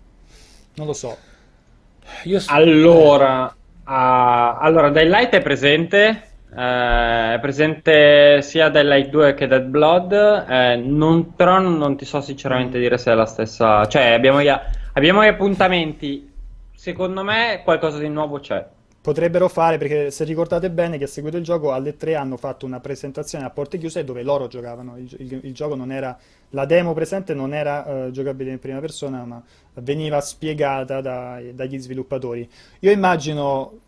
Non 0.74 0.86
lo 0.86 0.92
so. 0.92 1.16
Io 2.24 2.40
so... 2.40 2.52
Allora, 2.52 3.54
Uh, 3.88 4.60
allora, 4.60 4.90
Daylight 4.90 5.30
è 5.30 5.40
presente, 5.40 6.22
uh, 6.50 6.54
è 6.56 7.38
presente 7.40 8.42
sia 8.42 8.68
Daylight 8.68 9.08
2 9.08 9.32
che 9.32 9.46
Dead 9.46 9.64
Blood, 9.64 10.12
uh, 10.12 10.94
non, 10.94 11.34
però 11.34 11.58
non 11.58 11.96
ti 11.96 12.04
so 12.04 12.20
sinceramente 12.20 12.78
dire 12.78 12.98
se 12.98 13.12
è 13.12 13.14
la 13.14 13.24
stessa, 13.24 13.88
cioè 13.88 14.12
abbiamo 14.12 14.42
gli, 14.42 14.52
abbiamo 14.92 15.24
gli 15.24 15.28
appuntamenti, 15.28 16.30
secondo 16.74 17.24
me 17.24 17.62
qualcosa 17.64 17.96
di 17.96 18.10
nuovo 18.10 18.40
c'è. 18.40 18.62
Potrebbero 19.00 19.48
fare, 19.48 19.78
perché 19.78 20.10
se 20.10 20.24
ricordate 20.24 20.68
bene 20.68 20.98
che 20.98 21.04
ha 21.04 21.08
seguito 21.08 21.38
il 21.38 21.44
gioco, 21.44 21.72
alle 21.72 21.96
3 21.96 22.14
hanno 22.14 22.36
fatto 22.36 22.66
una 22.66 22.80
presentazione 22.80 23.46
a 23.46 23.50
porte 23.50 23.78
chiuse 23.78 24.04
dove 24.04 24.22
loro 24.22 24.48
giocavano, 24.48 24.98
il, 24.98 25.08
il, 25.18 25.40
il 25.44 25.54
gioco 25.54 25.74
non 25.74 25.90
era, 25.92 26.14
la 26.50 26.66
demo 26.66 26.92
presente 26.92 27.32
non 27.32 27.54
era 27.54 28.10
giocabile 28.10 28.50
in 28.50 28.58
prima 28.58 28.80
persona, 28.80 29.24
ma 29.24 29.42
veniva 29.82 30.20
spiegata 30.20 31.00
da, 31.00 31.40
dagli 31.52 31.78
sviluppatori. 31.78 32.48
Io 32.80 32.90
immagino 32.90 33.80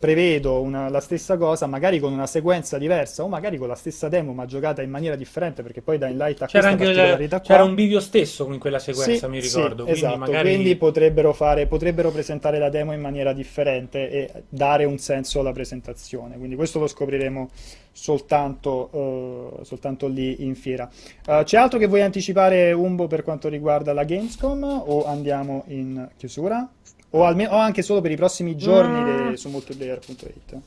prevedo 0.00 0.62
una, 0.62 0.88
la 0.88 1.00
stessa 1.00 1.36
cosa, 1.36 1.66
magari 1.66 1.98
con 2.00 2.10
una 2.10 2.26
sequenza 2.26 2.78
diversa 2.78 3.22
o 3.22 3.28
magari 3.28 3.58
con 3.58 3.68
la 3.68 3.74
stessa 3.74 4.08
demo 4.08 4.32
ma 4.32 4.46
giocata 4.46 4.80
in 4.80 4.88
maniera 4.88 5.14
differente 5.14 5.62
perché 5.62 5.82
poi 5.82 5.98
Dying 5.98 6.16
Light 6.16 6.40
ha 6.40 6.46
c'era 6.46 6.68
anche 6.68 6.84
particolarità 6.84 7.40
c'era 7.42 7.64
un 7.64 7.74
video 7.74 8.00
stesso 8.00 8.50
in 8.50 8.58
quella 8.58 8.78
sequenza, 8.78 9.26
sì, 9.26 9.30
mi 9.30 9.40
ricordo. 9.40 9.84
Sì, 9.84 9.90
quindi 9.90 9.92
esatto, 9.92 10.16
magari... 10.16 10.48
quindi 10.48 10.76
potrebbero, 10.76 11.34
fare, 11.34 11.66
potrebbero 11.66 12.10
presentare 12.10 12.58
la 12.58 12.70
demo 12.70 12.94
in 12.94 13.00
maniera 13.02 13.34
differente 13.34 14.10
e 14.10 14.44
dare 14.48 14.86
un 14.86 14.96
senso 14.96 15.40
alla 15.40 15.52
presentazione. 15.52 16.38
Quindi 16.38 16.56
questo 16.56 16.78
lo 16.78 16.86
scopriremo 16.86 17.50
soltanto, 17.92 18.88
uh, 18.96 19.64
soltanto 19.64 20.08
lì 20.08 20.46
in 20.46 20.54
fiera. 20.54 20.88
Uh, 21.26 21.42
c'è 21.42 21.58
altro 21.58 21.78
che 21.78 21.86
vuoi 21.86 22.00
anticipare, 22.00 22.72
Umbo, 22.72 23.06
per 23.06 23.22
quanto 23.22 23.48
riguarda 23.48 23.92
la 23.92 24.04
Gamescom 24.04 24.62
o 24.64 25.04
andiamo 25.04 25.64
in 25.66 26.08
chiusura? 26.16 26.66
O, 27.10 27.24
almeno, 27.24 27.50
o 27.50 27.56
anche 27.56 27.82
solo 27.82 28.00
per 28.00 28.10
i 28.10 28.16
prossimi 28.16 28.56
giorni 28.56 29.00
mm. 29.00 29.32
su 29.34 29.48
multiplayer.it. 29.48 30.60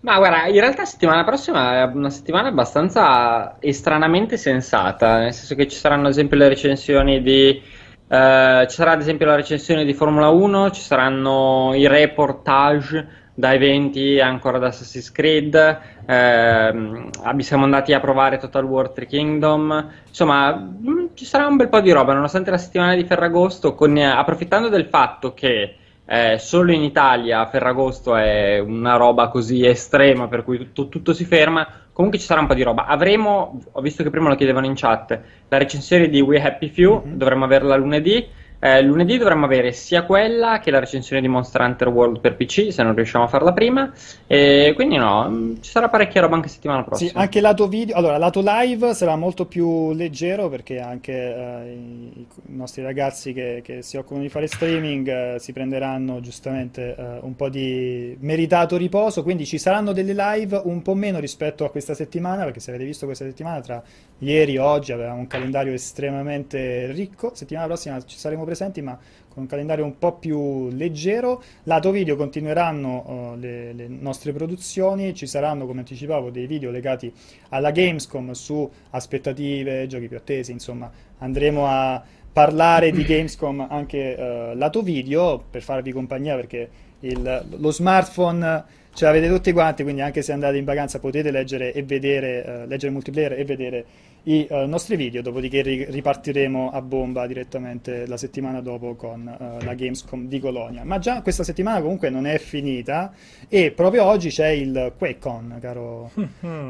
Ma 0.00 0.16
guarda, 0.18 0.46
in 0.46 0.60
realtà 0.60 0.84
settimana 0.84 1.24
prossima 1.24 1.80
è 1.80 1.82
una 1.92 2.10
settimana 2.10 2.48
abbastanza 2.48 3.56
estranamente 3.60 4.36
sensata, 4.36 5.18
nel 5.18 5.34
senso 5.34 5.54
che 5.56 5.66
ci 5.66 5.76
saranno 5.76 6.06
ad 6.06 6.12
esempio 6.12 6.36
le 6.36 6.48
recensioni 6.48 7.20
di... 7.22 7.60
Uh, 8.08 8.64
ci 8.66 8.74
sarà 8.74 8.92
ad 8.92 9.00
esempio 9.00 9.26
la 9.26 9.34
recensione 9.34 9.84
di 9.84 9.92
Formula 9.92 10.28
1, 10.28 10.70
ci 10.70 10.80
saranno 10.80 11.72
i 11.74 11.86
reportage 11.86 13.17
da 13.38 13.54
eventi 13.54 14.18
ancora 14.18 14.58
da 14.58 14.66
Assassin's 14.66 15.12
Creed, 15.12 15.80
ehm, 16.06 17.10
siamo 17.38 17.62
andati 17.62 17.92
a 17.92 18.00
provare 18.00 18.36
Total 18.36 18.64
War 18.64 18.88
3 18.88 19.06
Kingdom, 19.06 19.90
insomma 20.08 20.56
mh, 20.56 20.90
mm, 20.90 21.06
ci 21.14 21.24
sarà 21.24 21.46
un 21.46 21.54
bel 21.54 21.68
po' 21.68 21.78
di 21.78 21.92
roba, 21.92 22.14
nonostante 22.14 22.50
la 22.50 22.58
settimana 22.58 22.96
di 22.96 23.04
Ferragosto, 23.04 23.76
con, 23.76 23.96
eh, 23.96 24.04
approfittando 24.04 24.68
del 24.68 24.86
fatto 24.86 25.34
che 25.34 25.76
eh, 26.04 26.38
solo 26.40 26.72
in 26.72 26.82
Italia 26.82 27.46
Ferragosto 27.46 28.16
è 28.16 28.58
una 28.58 28.96
roba 28.96 29.28
così 29.28 29.64
estrema 29.64 30.26
per 30.26 30.42
cui 30.42 30.58
tutto, 30.58 30.88
tutto, 30.88 31.12
si 31.12 31.24
ferma, 31.24 31.64
comunque 31.92 32.18
ci 32.18 32.26
sarà 32.26 32.40
un 32.40 32.48
po' 32.48 32.54
di 32.54 32.64
roba. 32.64 32.86
Avremo, 32.86 33.60
ho 33.70 33.80
visto 33.80 34.02
che 34.02 34.10
prima 34.10 34.28
lo 34.28 34.34
chiedevano 34.34 34.66
in 34.66 34.74
chat, 34.74 35.16
la 35.46 35.58
recensione 35.58 36.08
di 36.08 36.20
We 36.20 36.42
Happy 36.42 36.70
Few, 36.70 37.04
mm-hmm. 37.06 37.16
dovremmo 37.16 37.44
averla 37.44 37.76
lunedì. 37.76 38.26
Eh, 38.60 38.82
lunedì 38.82 39.18
dovremmo 39.18 39.44
avere 39.44 39.70
sia 39.72 40.02
quella 40.02 40.58
che 40.58 40.72
la 40.72 40.80
recensione 40.80 41.22
di 41.22 41.28
Monster 41.28 41.60
Hunter 41.60 41.88
World 41.88 42.18
per 42.18 42.34
PC, 42.34 42.72
se 42.72 42.82
non 42.82 42.94
riusciamo 42.94 43.24
a 43.24 43.28
farla 43.28 43.52
prima. 43.52 43.92
E 44.26 44.72
quindi 44.74 44.96
no, 44.96 45.28
mm, 45.28 45.54
ci 45.60 45.70
sarà 45.70 45.88
parecchia 45.88 46.22
roba 46.22 46.34
anche 46.34 46.48
settimana 46.48 46.82
prossima. 46.82 47.10
Sì, 47.10 47.16
anche 47.16 47.40
lato 47.40 47.68
video, 47.68 47.94
allora 47.96 48.18
lato 48.18 48.40
live 48.42 48.94
sarà 48.94 49.14
molto 49.14 49.46
più 49.46 49.92
leggero 49.92 50.48
perché 50.48 50.80
anche 50.80 51.12
eh, 51.12 51.72
i, 51.72 52.26
i, 52.46 52.56
nostri 52.56 52.82
ragazzi 52.82 53.32
che, 53.32 53.60
che, 53.62 53.82
si 53.82 53.96
occupano 53.96 54.22
di 54.22 54.28
fare 54.28 54.48
streaming 54.48 55.08
eh, 55.08 55.36
si 55.38 55.52
prenderanno 55.52 56.20
giustamente 56.20 56.96
eh, 56.96 57.18
un 57.20 57.36
po' 57.36 57.48
di 57.48 58.16
meritato 58.20 58.76
riposo, 58.76 59.22
quindi 59.22 59.46
ci 59.46 59.58
saranno 59.58 59.92
delle 59.92 60.14
live 60.14 60.60
un 60.64 60.82
po' 60.82 60.94
meno 60.94 61.20
rispetto 61.20 61.64
a 61.64 61.70
questa 61.70 61.94
settimana, 61.94 62.42
perché 62.42 62.58
se 62.58 62.70
avete 62.70 62.84
visto 62.84 63.06
questa 63.06 63.24
settimana 63.24 63.60
tra 63.60 63.82
ieri 64.18 64.54
e 64.54 64.58
oggi 64.58 64.90
avevamo 64.90 65.20
un 65.20 65.26
calendario 65.28 65.72
estremamente 65.72 66.90
ricco, 66.90 67.30
settimana 67.34 67.66
prossima 67.66 68.04
ci 68.04 68.18
saremo 68.18 68.44
presenti, 68.48 68.80
ma 68.80 68.98
con 69.28 69.42
un 69.42 69.46
calendario 69.46 69.84
un 69.84 69.98
po' 69.98 70.14
più 70.14 70.70
leggero. 70.70 71.42
Lato 71.64 71.90
video 71.90 72.16
continueranno 72.16 73.04
uh, 73.34 73.38
le, 73.38 73.72
le, 73.74 73.86
nostre 73.88 74.32
produzioni, 74.32 75.14
ci 75.14 75.26
saranno, 75.26 75.66
come 75.66 75.80
anticipavo, 75.80 76.30
dei 76.30 76.46
video 76.46 76.70
legati 76.70 77.12
alla 77.50 77.70
Gamescom 77.70 78.32
su 78.32 78.68
aspettative, 78.90 79.86
giochi 79.86 80.08
più 80.08 80.16
attesi, 80.16 80.52
insomma, 80.52 80.90
andremo 81.18 81.66
a 81.66 82.02
parlare 82.32 82.90
di 82.90 83.04
Gamescom 83.04 83.66
anche 83.68 84.16
uh, 84.16 84.56
lato 84.56 84.82
video 84.82 85.42
per 85.50 85.62
farvi 85.62 85.92
compagnia 85.92 86.36
perché 86.36 86.68
il, 87.00 87.46
lo 87.58 87.70
smartphone 87.70 88.64
ce 88.92 89.04
l'avete 89.04 89.28
tutti 89.28 89.52
quanti, 89.52 89.82
quindi 89.82 90.00
anche 90.00 90.22
se 90.22 90.32
andate 90.32 90.56
in 90.56 90.64
vacanza 90.64 90.98
potete 90.98 91.30
leggere 91.30 91.72
e 91.72 91.82
vedere, 91.82 92.44
uh, 92.64 92.68
leggere 92.68 92.92
multiplayer 92.92 93.32
e 93.32 93.44
vedere 93.44 93.84
i 94.28 94.46
uh, 94.50 94.66
nostri 94.66 94.96
video, 94.96 95.22
dopodiché 95.22 95.62
ri- 95.62 95.86
ripartiremo 95.88 96.70
a 96.70 96.82
bomba 96.82 97.26
direttamente 97.26 98.06
la 98.06 98.18
settimana 98.18 98.60
dopo 98.60 98.94
con 98.94 99.20
uh, 99.26 99.64
la 99.64 99.74
Gamescom 99.74 100.28
di 100.28 100.38
Colonia. 100.38 100.84
Ma 100.84 100.98
già 100.98 101.22
questa 101.22 101.42
settimana 101.42 101.80
comunque 101.80 102.10
non 102.10 102.26
è 102.26 102.38
finita 102.38 103.12
e 103.48 103.70
proprio 103.70 104.04
oggi 104.04 104.28
c'è 104.28 104.48
il 104.48 104.92
QuakeCon, 104.96 105.58
caro, 105.60 106.10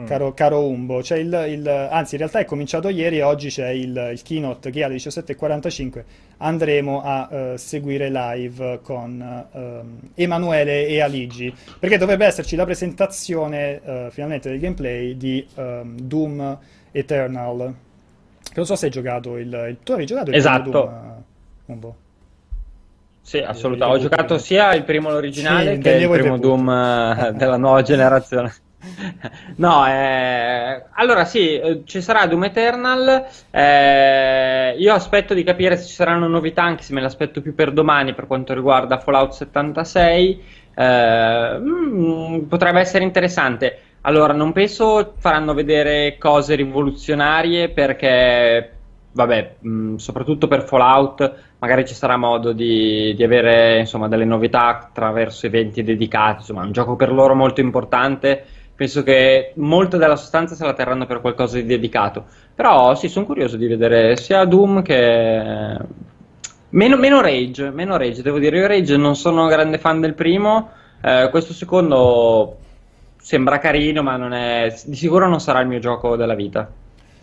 caro, 0.06 0.34
caro 0.34 0.68
Umbo. 0.68 1.00
Il, 1.00 1.46
il, 1.48 1.88
anzi, 1.90 2.14
in 2.14 2.20
realtà 2.20 2.38
è 2.38 2.44
cominciato 2.44 2.88
ieri 2.88 3.18
e 3.18 3.22
oggi 3.22 3.48
c'è 3.48 3.70
il, 3.70 4.10
il 4.12 4.22
keynote 4.22 4.70
che 4.70 4.84
alle 4.84 4.94
17.45 4.94 6.04
andremo 6.36 7.02
a 7.02 7.28
uh, 7.28 7.56
seguire 7.56 8.08
live 8.08 8.78
con 8.82 10.06
Emanuele 10.14 10.86
e 10.86 11.00
Aligi, 11.00 11.52
perché 11.80 11.98
dovrebbe 11.98 12.24
esserci 12.26 12.54
la 12.54 12.64
presentazione 12.64 13.80
finalmente 14.10 14.48
del 14.48 14.60
gameplay 14.60 15.16
di 15.16 15.44
um, 15.56 15.98
Doom 15.98 16.58
Eternal. 16.90 17.74
Che 18.42 18.52
non 18.54 18.66
so 18.66 18.76
se 18.76 18.86
hai 18.86 18.90
giocato 18.90 19.36
il, 19.36 19.46
il 19.46 19.78
tu 19.82 19.92
avevi 19.92 20.06
giocato 20.06 20.30
il 20.30 20.36
esatto. 20.36 20.70
Doom, 21.66 21.82
uh. 21.82 21.94
Sì, 23.28 23.38
assolutamente. 23.40 24.00
Ho 24.00 24.08
giocato 24.08 24.38
sia 24.38 24.72
il 24.72 24.84
primo 24.84 25.10
originale 25.10 25.74
sì, 25.74 25.80
che 25.82 25.90
il 25.90 26.08
primo 26.08 26.38
Doom 26.38 26.66
uh, 26.66 27.32
della 27.36 27.58
nuova 27.58 27.82
generazione. 27.82 28.54
no, 29.56 29.86
eh... 29.86 30.84
allora 30.92 31.24
sì, 31.26 31.58
eh, 31.58 31.82
ci 31.84 32.00
sarà 32.00 32.26
Doom 32.26 32.44
Eternal. 32.44 33.26
Eh... 33.50 34.76
Io 34.78 34.94
aspetto 34.94 35.34
di 35.34 35.44
capire 35.44 35.76
se 35.76 35.86
ci 35.86 35.94
saranno 35.94 36.26
novità, 36.26 36.62
anche 36.62 36.82
se 36.82 36.94
me 36.94 37.02
l'aspetto 37.02 37.42
più 37.42 37.54
per 37.54 37.72
domani 37.72 38.14
per 38.14 38.26
quanto 38.26 38.54
riguarda 38.54 38.98
Fallout 38.98 39.32
76. 39.32 40.42
Eh... 40.74 41.58
Mm, 41.58 42.44
potrebbe 42.44 42.80
essere 42.80 43.04
interessante. 43.04 43.78
Allora, 44.02 44.32
non 44.32 44.52
penso 44.52 45.14
faranno 45.18 45.54
vedere 45.54 46.16
cose 46.18 46.54
rivoluzionarie 46.54 47.68
perché, 47.70 48.72
vabbè, 49.12 49.54
mh, 49.58 49.96
soprattutto 49.96 50.46
per 50.48 50.62
Fallout, 50.62 51.34
magari 51.58 51.86
ci 51.86 51.94
sarà 51.94 52.16
modo 52.16 52.52
di, 52.52 53.12
di 53.14 53.22
avere 53.24 53.80
insomma, 53.80 54.08
delle 54.08 54.24
novità 54.24 54.68
attraverso 54.68 55.46
eventi 55.46 55.82
dedicati. 55.82 56.38
Insomma, 56.40 56.62
è 56.62 56.66
un 56.66 56.72
gioco 56.72 56.96
per 56.96 57.12
loro 57.12 57.34
molto 57.34 57.60
importante. 57.60 58.44
Penso 58.74 59.02
che 59.02 59.52
molta 59.56 59.96
della 59.96 60.14
sostanza 60.14 60.54
se 60.54 60.64
la 60.64 60.72
terranno 60.72 61.04
per 61.04 61.20
qualcosa 61.20 61.56
di 61.56 61.66
dedicato. 61.66 62.26
Però 62.54 62.94
sì, 62.94 63.08
sono 63.08 63.26
curioso 63.26 63.56
di 63.56 63.66
vedere 63.66 64.16
sia 64.16 64.44
Doom 64.44 64.82
che. 64.82 65.76
Meno, 66.70 66.96
meno 66.96 67.20
Rage, 67.20 67.70
meno 67.70 67.96
Rage, 67.96 68.22
devo 68.22 68.38
dire. 68.38 68.58
Io 68.58 68.66
Rage 68.68 68.96
non 68.96 69.16
sono 69.16 69.46
grande 69.48 69.78
fan 69.78 70.00
del 70.00 70.14
primo. 70.14 70.70
Eh, 71.02 71.28
questo 71.30 71.52
secondo 71.52 72.58
sembra 73.28 73.58
carino, 73.58 74.02
ma 74.02 74.16
non 74.16 74.32
è, 74.32 74.74
di 74.86 74.96
sicuro 74.96 75.28
non 75.28 75.38
sarà 75.38 75.60
il 75.60 75.68
mio 75.68 75.80
gioco 75.80 76.16
della 76.16 76.34
vita. 76.34 76.66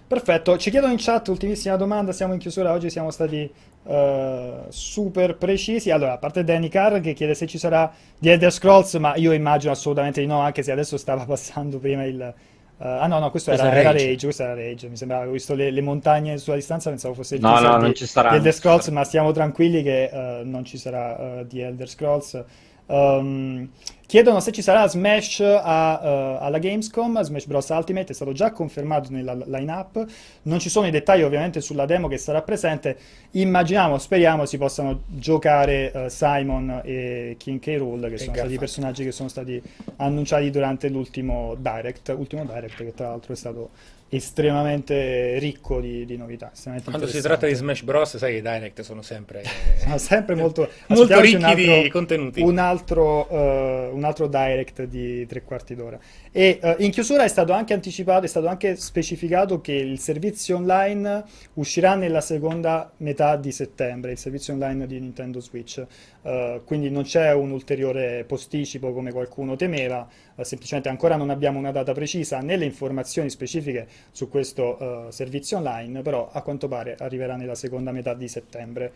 Perfetto, 0.08 0.56
ci 0.56 0.70
chiedono 0.70 0.92
in 0.92 1.00
chat, 1.02 1.28
ultimissima 1.30 1.78
domanda, 1.78 2.12
siamo 2.12 2.34
in 2.34 2.40
chiusura, 2.40 2.74
oggi 2.74 2.92
siamo 2.92 3.10
stati 3.10 3.52
uh, 3.82 4.66
super 4.70 5.36
precisi. 5.36 5.90
Allora, 5.90 6.14
a 6.14 6.18
parte 6.20 6.44
Danny 6.44 6.68
Carr 6.68 7.00
che 7.00 7.14
chiede 7.14 7.34
se 7.34 7.48
ci 7.48 7.58
sarà 7.58 7.92
di 8.20 8.30
Elder 8.30 8.52
Scrolls, 8.52 8.94
ma 8.96 9.16
io 9.16 9.32
immagino 9.32 9.72
assolutamente 9.72 10.22
di 10.22 10.28
no, 10.28 10.42
anche 10.42 10.62
se 10.62 10.72
adesso 10.72 10.96
stava 10.98 11.26
passando 11.26 11.80
prima 11.80 12.04
il... 12.04 12.34
Uh, 12.78 12.84
ah 12.84 13.08
no, 13.08 13.18
no, 13.18 13.32
questo, 13.32 13.50
era, 13.50 13.72
era, 13.72 13.92
Rage. 13.92 14.06
Rage. 14.06 14.26
questo 14.26 14.44
era 14.44 14.54
Rage, 14.54 14.88
mi 14.88 14.98
sembrava, 14.98 15.28
ho 15.28 15.32
visto 15.32 15.56
le, 15.56 15.72
le, 15.72 15.82
montagne 15.82 16.38
sulla 16.38 16.58
distanza, 16.58 16.90
pensavo 16.90 17.16
fosse 17.16 17.36
il 17.36 17.42
no, 17.42 17.60
no, 17.60 17.78
di, 17.78 17.82
non 17.82 17.96
ci 17.96 18.06
sarà, 18.06 18.30
di 18.30 18.36
Elder 18.36 18.54
Scrolls, 18.54 18.90
ma 18.90 19.04
stiamo 19.04 19.32
tranquilli 19.32 19.82
che 19.82 20.12
uh, 20.14 20.48
non 20.48 20.64
ci 20.66 20.78
sarà 20.78 21.42
di 21.42 21.62
Elder 21.62 21.90
Scrolls. 21.90 22.44
Um, 22.88 23.70
chiedono 24.06 24.40
se 24.40 24.52
ci 24.52 24.62
sarà 24.62 24.88
Smash 24.88 25.40
a, 25.40 26.38
uh, 26.40 26.44
alla 26.44 26.60
Gamescom, 26.60 27.22
Smash 27.22 27.46
Bros. 27.46 27.70
Ultimate 27.70 28.12
è 28.12 28.16
stato 28.16 28.32
già 28.32 28.52
confermato 28.52 29.10
nella 29.12 29.34
line-up, 29.34 30.06
non 30.44 30.60
ci 30.60 30.70
sono 30.70 30.88
i 30.88 30.92
dettagli 30.92 31.24
ovviamente 31.24 31.62
sulla 31.62 31.86
demo 31.86 32.08
che 32.08 32.18
sarà 32.18 32.42
presente, 32.42 32.98
immaginiamo, 33.32 33.98
speriamo 33.98 34.46
si 34.46 34.58
possano 34.58 35.02
giocare 35.08 35.92
uh, 35.94 36.08
Simon 36.10 36.82
e 36.84 37.36
King 37.40 37.60
K. 37.60 37.76
Rool, 37.78 38.08
che 38.10 38.18
sono 38.18 38.36
stati 38.36 38.54
i 38.54 38.60
personaggi 38.60 39.04
che 39.04 39.12
sono 39.12 39.30
stati 39.30 39.62
annunciati 39.98 40.50
durante 40.52 40.90
l'ultimo 40.90 41.56
Direct, 41.58 42.14
ultimo 42.16 42.46
Direct 42.46 42.78
che 42.78 42.94
tra 42.94 43.10
l'altro 43.10 43.34
è 43.34 43.36
stato 43.36 43.70
estremamente 44.16 45.38
ricco 45.40 45.80
di, 45.80 46.06
di 46.06 46.18
novità. 46.18 46.52
Quando 46.84 47.08
si 47.08 47.22
tratta 47.22 47.48
di 47.48 47.54
Smash 47.54 47.84
Bros, 47.84 48.18
sai, 48.18 48.38
i 48.38 48.42
direct 48.42 48.82
sono 48.82 49.02
sempre, 49.02 49.44
sono 49.78 49.98
sempre 49.98 50.36
molto, 50.36 50.70
molto 50.88 51.20
ricchi 51.20 51.44
altro, 51.44 51.82
di 51.82 51.90
contenuti. 51.90 52.42
Un 52.42 52.58
altro, 52.58 53.28
uh, 53.30 53.96
un 53.96 54.04
altro, 54.04 54.28
direct 54.28 54.84
di 54.84 55.26
tre 55.26 55.44
quarti 55.44 55.76
d'ora. 55.76 56.00
E 56.32 56.60
uh, 56.62 56.76
in 56.80 56.92
chiusura 56.92 57.24
è 57.24 57.28
stato 57.28 57.54
anche 57.54 57.74
anticipato, 57.74 58.26
è 58.26 58.28
stato 58.28 58.48
anche 58.48 58.76
specificato 58.76 59.62
che 59.62 59.74
il 59.74 60.00
servizio 60.00 60.58
online 60.58 61.24
uscirà 61.54 61.96
nella 61.96 62.22
seconda 62.22 62.92
metà 62.98 63.36
di 63.36 63.52
settembre, 63.52 64.12
il 64.12 64.18
servizio 64.18 64.54
online 64.54 64.88
di 64.88 65.00
Nintendo 65.00 65.40
Switch. 65.40 65.84
Uh, 66.22 66.64
quindi 66.64 66.90
non 66.90 67.04
c'è 67.04 67.34
un 67.34 67.52
ulteriore 67.52 68.24
posticipo 68.26 68.92
come 68.94 69.12
qualcuno 69.12 69.56
temeva, 69.56 70.08
semplicemente 70.42 70.90
ancora 70.90 71.16
non 71.16 71.30
abbiamo 71.30 71.60
una 71.60 71.72
data 71.72 71.94
precisa 71.94 72.40
né 72.40 72.58
le 72.58 72.66
informazioni 72.66 73.30
specifiche 73.30 73.88
su 74.12 74.30
questo 74.30 74.78
uh, 75.08 75.12
servizio 75.12 75.58
online, 75.58 76.02
però 76.02 76.30
a 76.32 76.42
quanto 76.42 76.68
pare 76.68 76.96
arriverà 77.00 77.36
nella 77.36 77.56
seconda 77.56 77.92
metà 77.92 78.14
di 78.14 78.28
settembre. 78.28 78.92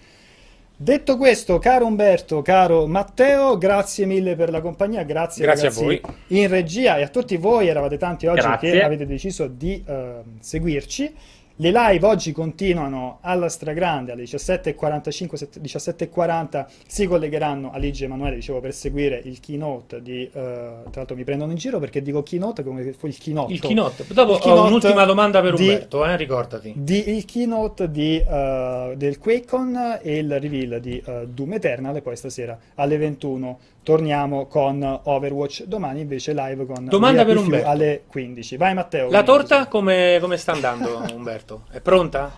Detto 0.81 1.17
questo, 1.17 1.59
caro 1.59 1.85
Umberto, 1.85 2.41
caro 2.41 2.87
Matteo, 2.87 3.57
grazie 3.57 4.05
mille 4.05 4.37
per 4.37 4.49
la 4.49 4.61
compagnia, 4.61 5.03
grazie, 5.03 5.43
grazie 5.43 5.67
a 5.67 5.71
voi 5.71 6.01
in 6.27 6.47
regia 6.47 6.97
e 6.97 7.03
a 7.03 7.09
tutti 7.09 7.35
voi, 7.35 7.67
eravate 7.67 7.97
tanti 7.97 8.27
oggi 8.27 8.39
grazie. 8.39 8.71
che 8.71 8.83
avete 8.83 9.05
deciso 9.05 9.47
di 9.47 9.83
uh, 9.85 10.23
seguirci. 10.39 11.13
Le 11.61 11.71
live 11.73 12.07
oggi 12.07 12.31
continuano 12.31 13.17
alla 13.19 13.49
stragrande 13.49 14.13
alle 14.13 14.23
17.45, 14.23 15.59
17.40 15.61 16.65
si 16.87 17.05
collegheranno 17.05 17.71
a 17.73 17.77
Ligi 17.77 18.05
Emanuele, 18.05 18.35
dicevo, 18.35 18.61
per 18.61 18.73
seguire 18.73 19.21
il 19.25 19.41
keynote 19.41 20.01
di... 20.01 20.23
Uh, 20.31 20.31
tra 20.31 20.89
l'altro 20.93 21.17
mi 21.17 21.25
prendono 21.25 21.51
in 21.51 21.57
giro 21.57 21.79
perché 21.79 22.01
dico 22.01 22.23
keynote 22.23 22.63
come 22.63 22.93
fosse 22.93 23.07
il 23.07 23.17
keynote. 23.17 23.51
Il 23.51 23.59
keynote. 23.59 24.05
Dopo 24.07 24.35
il 24.35 24.39
keynote 24.39 24.61
ho 24.61 24.65
un'ultima 24.67 25.03
domanda 25.03 25.41
per 25.41 25.55
Umberto, 25.55 26.01
di, 26.01 26.09
eh, 26.09 26.15
ricordati. 26.15 26.73
Di, 26.77 27.09
il 27.09 27.25
keynote 27.25 27.91
di, 27.91 28.23
uh, 28.25 28.95
del 28.95 29.19
QuakeCon 29.19 29.99
e 30.01 30.17
il 30.17 30.39
reveal 30.39 30.79
di 30.79 31.03
uh, 31.05 31.25
Doom 31.25 31.55
Eternal 31.55 31.93
e 31.93 32.01
poi 32.01 32.15
stasera 32.15 32.57
alle 32.75 32.95
21 32.95 33.59
torniamo 33.89 34.45
con 34.45 34.99
Overwatch. 35.03 35.63
Domani 35.63 36.01
invece 36.01 36.33
live 36.33 36.67
con 36.67 36.85
Domanda 36.85 37.25
per 37.25 37.37
Umberto. 37.37 37.67
alle 37.67 38.03
15. 38.07 38.55
Vai 38.55 38.75
Matteo. 38.75 39.09
La 39.09 39.23
torta 39.23 39.65
come, 39.65 40.19
come 40.21 40.37
sta 40.37 40.51
andando 40.51 41.05
Umberto? 41.11 41.63
È 41.71 41.81
pronta? 41.81 42.31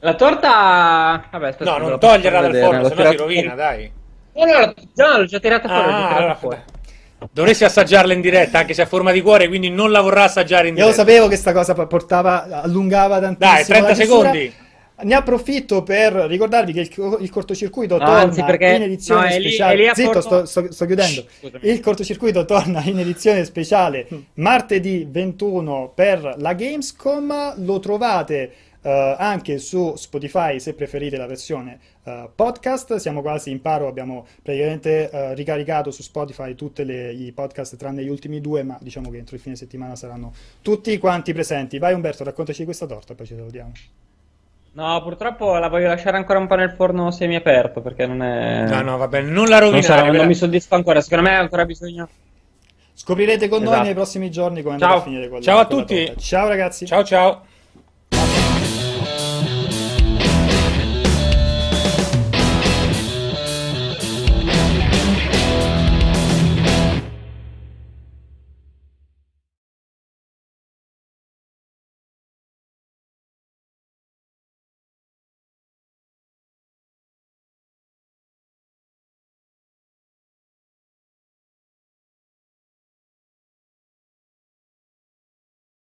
La 0.00 0.14
torta... 0.14 1.28
Vabbè, 1.30 1.48
aspetta, 1.48 1.78
no, 1.78 1.88
non 1.88 2.00
toglierla 2.00 2.40
dal 2.40 2.56
forno, 2.56 2.88
sennò 2.88 3.10
si 3.10 3.16
rovina, 3.16 3.54
dai. 3.54 3.92
No, 4.34 4.44
no, 4.44 4.74
no, 4.94 5.18
l'ho 5.18 5.24
già 5.26 5.38
tirata 5.38 5.68
fuori. 5.68 5.82
Ah, 5.82 5.96
tirata 5.96 6.16
allora, 6.16 6.34
fuori. 6.34 6.58
Dovresti 7.30 7.64
assaggiarla 7.64 8.12
in 8.12 8.20
diretta, 8.20 8.58
anche 8.58 8.74
se 8.74 8.82
a 8.82 8.86
forma 8.86 9.12
di 9.12 9.20
cuore, 9.20 9.46
quindi 9.46 9.68
non 9.68 9.92
la 9.92 10.00
vorrà 10.00 10.24
assaggiare 10.24 10.68
in 10.68 10.74
diretta. 10.74 10.90
Io 10.90 10.96
lo 10.96 11.04
sapevo 11.04 11.22
che 11.24 11.28
questa 11.28 11.52
cosa 11.52 11.74
portava, 11.86 12.62
allungava 12.62 13.20
tantissimo. 13.20 13.52
Dai, 13.52 13.64
30 13.64 13.94
secondi. 13.94 14.54
Ne 15.02 15.14
approfitto 15.14 15.82
per 15.82 16.12
ricordarvi 16.12 16.72
che 16.72 16.80
il, 16.80 17.16
il 17.20 17.30
cortocircuito 17.30 17.96
no, 17.98 18.04
torna 18.04 18.20
anzi, 18.20 18.42
perché... 18.42 18.66
in 18.68 18.82
edizione 18.82 19.34
no, 19.36 19.40
speciale. 19.40 19.76
Lì, 19.76 19.90
Zitto, 19.94 20.10
porto... 20.10 20.20
sto, 20.20 20.44
sto, 20.44 20.72
sto, 20.72 20.86
chiudendo. 20.86 21.24
Scusami. 21.40 21.68
Il 21.68 21.80
cortocircuito 21.80 22.44
torna 22.44 22.82
in 22.84 22.98
edizione 22.98 23.44
speciale 23.44 24.06
martedì 24.34 25.06
21 25.08 25.92
per 25.94 26.34
la 26.38 26.52
Gamescom. 26.54 27.64
Lo 27.64 27.78
trovate 27.78 28.52
uh, 28.82 28.88
anche 29.16 29.58
su 29.58 29.94
Spotify 29.96 30.58
se 30.60 30.74
preferite 30.74 31.16
la 31.16 31.26
versione 31.26 31.78
uh, 32.04 32.30
podcast. 32.34 32.96
Siamo 32.96 33.22
quasi 33.22 33.50
in 33.50 33.60
paro, 33.60 33.86
abbiamo 33.86 34.26
praticamente 34.42 35.10
uh, 35.12 35.34
ricaricato 35.34 35.90
su 35.90 36.02
Spotify 36.02 36.54
tutti 36.54 36.82
i 36.82 37.32
podcast 37.32 37.76
tranne 37.76 38.02
gli 38.02 38.08
ultimi 38.08 38.40
due, 38.40 38.62
ma 38.62 38.78
diciamo 38.80 39.10
che 39.10 39.18
entro 39.18 39.36
il 39.36 39.42
fine 39.42 39.56
settimana 39.56 39.96
saranno 39.96 40.32
tutti 40.62 40.96
quanti 40.98 41.32
presenti. 41.32 41.78
Vai 41.78 41.94
Umberto, 41.94 42.24
raccontaci 42.24 42.64
questa 42.64 42.86
torta, 42.86 43.14
poi 43.14 43.26
ci 43.26 43.34
salutiamo. 43.34 43.72
No, 44.80 45.02
purtroppo 45.02 45.58
la 45.58 45.68
voglio 45.68 45.88
lasciare 45.88 46.16
ancora 46.16 46.38
un 46.38 46.46
po' 46.46 46.54
nel 46.54 46.70
forno 46.70 47.10
semiaperto 47.10 47.82
perché 47.82 48.06
non 48.06 48.22
è. 48.22 48.64
No, 48.66 48.80
no, 48.80 48.96
va 48.96 49.08
bene, 49.08 49.28
non 49.28 49.46
la 49.46 49.58
rovinare. 49.58 50.04
Non, 50.04 50.12
so, 50.12 50.16
non 50.16 50.26
mi 50.26 50.34
soddisfa 50.34 50.74
ancora, 50.74 51.02
secondo 51.02 51.28
me 51.28 51.36
ha 51.36 51.38
ancora 51.38 51.66
bisogno. 51.66 52.08
Scoprirete 52.94 53.48
con 53.48 53.60
esatto. 53.60 53.76
noi 53.76 53.84
nei 53.84 53.94
prossimi 53.94 54.30
giorni 54.30 54.62
come 54.62 54.74
andrà 54.74 54.94
a 54.94 55.02
finire 55.02 55.28
con 55.28 55.42
Ciao 55.42 55.58
a 55.58 55.66
tutti. 55.66 56.14
Ciao 56.16 56.48
ragazzi. 56.48 56.86
Ciao 56.86 57.04
ciao. 57.04 57.42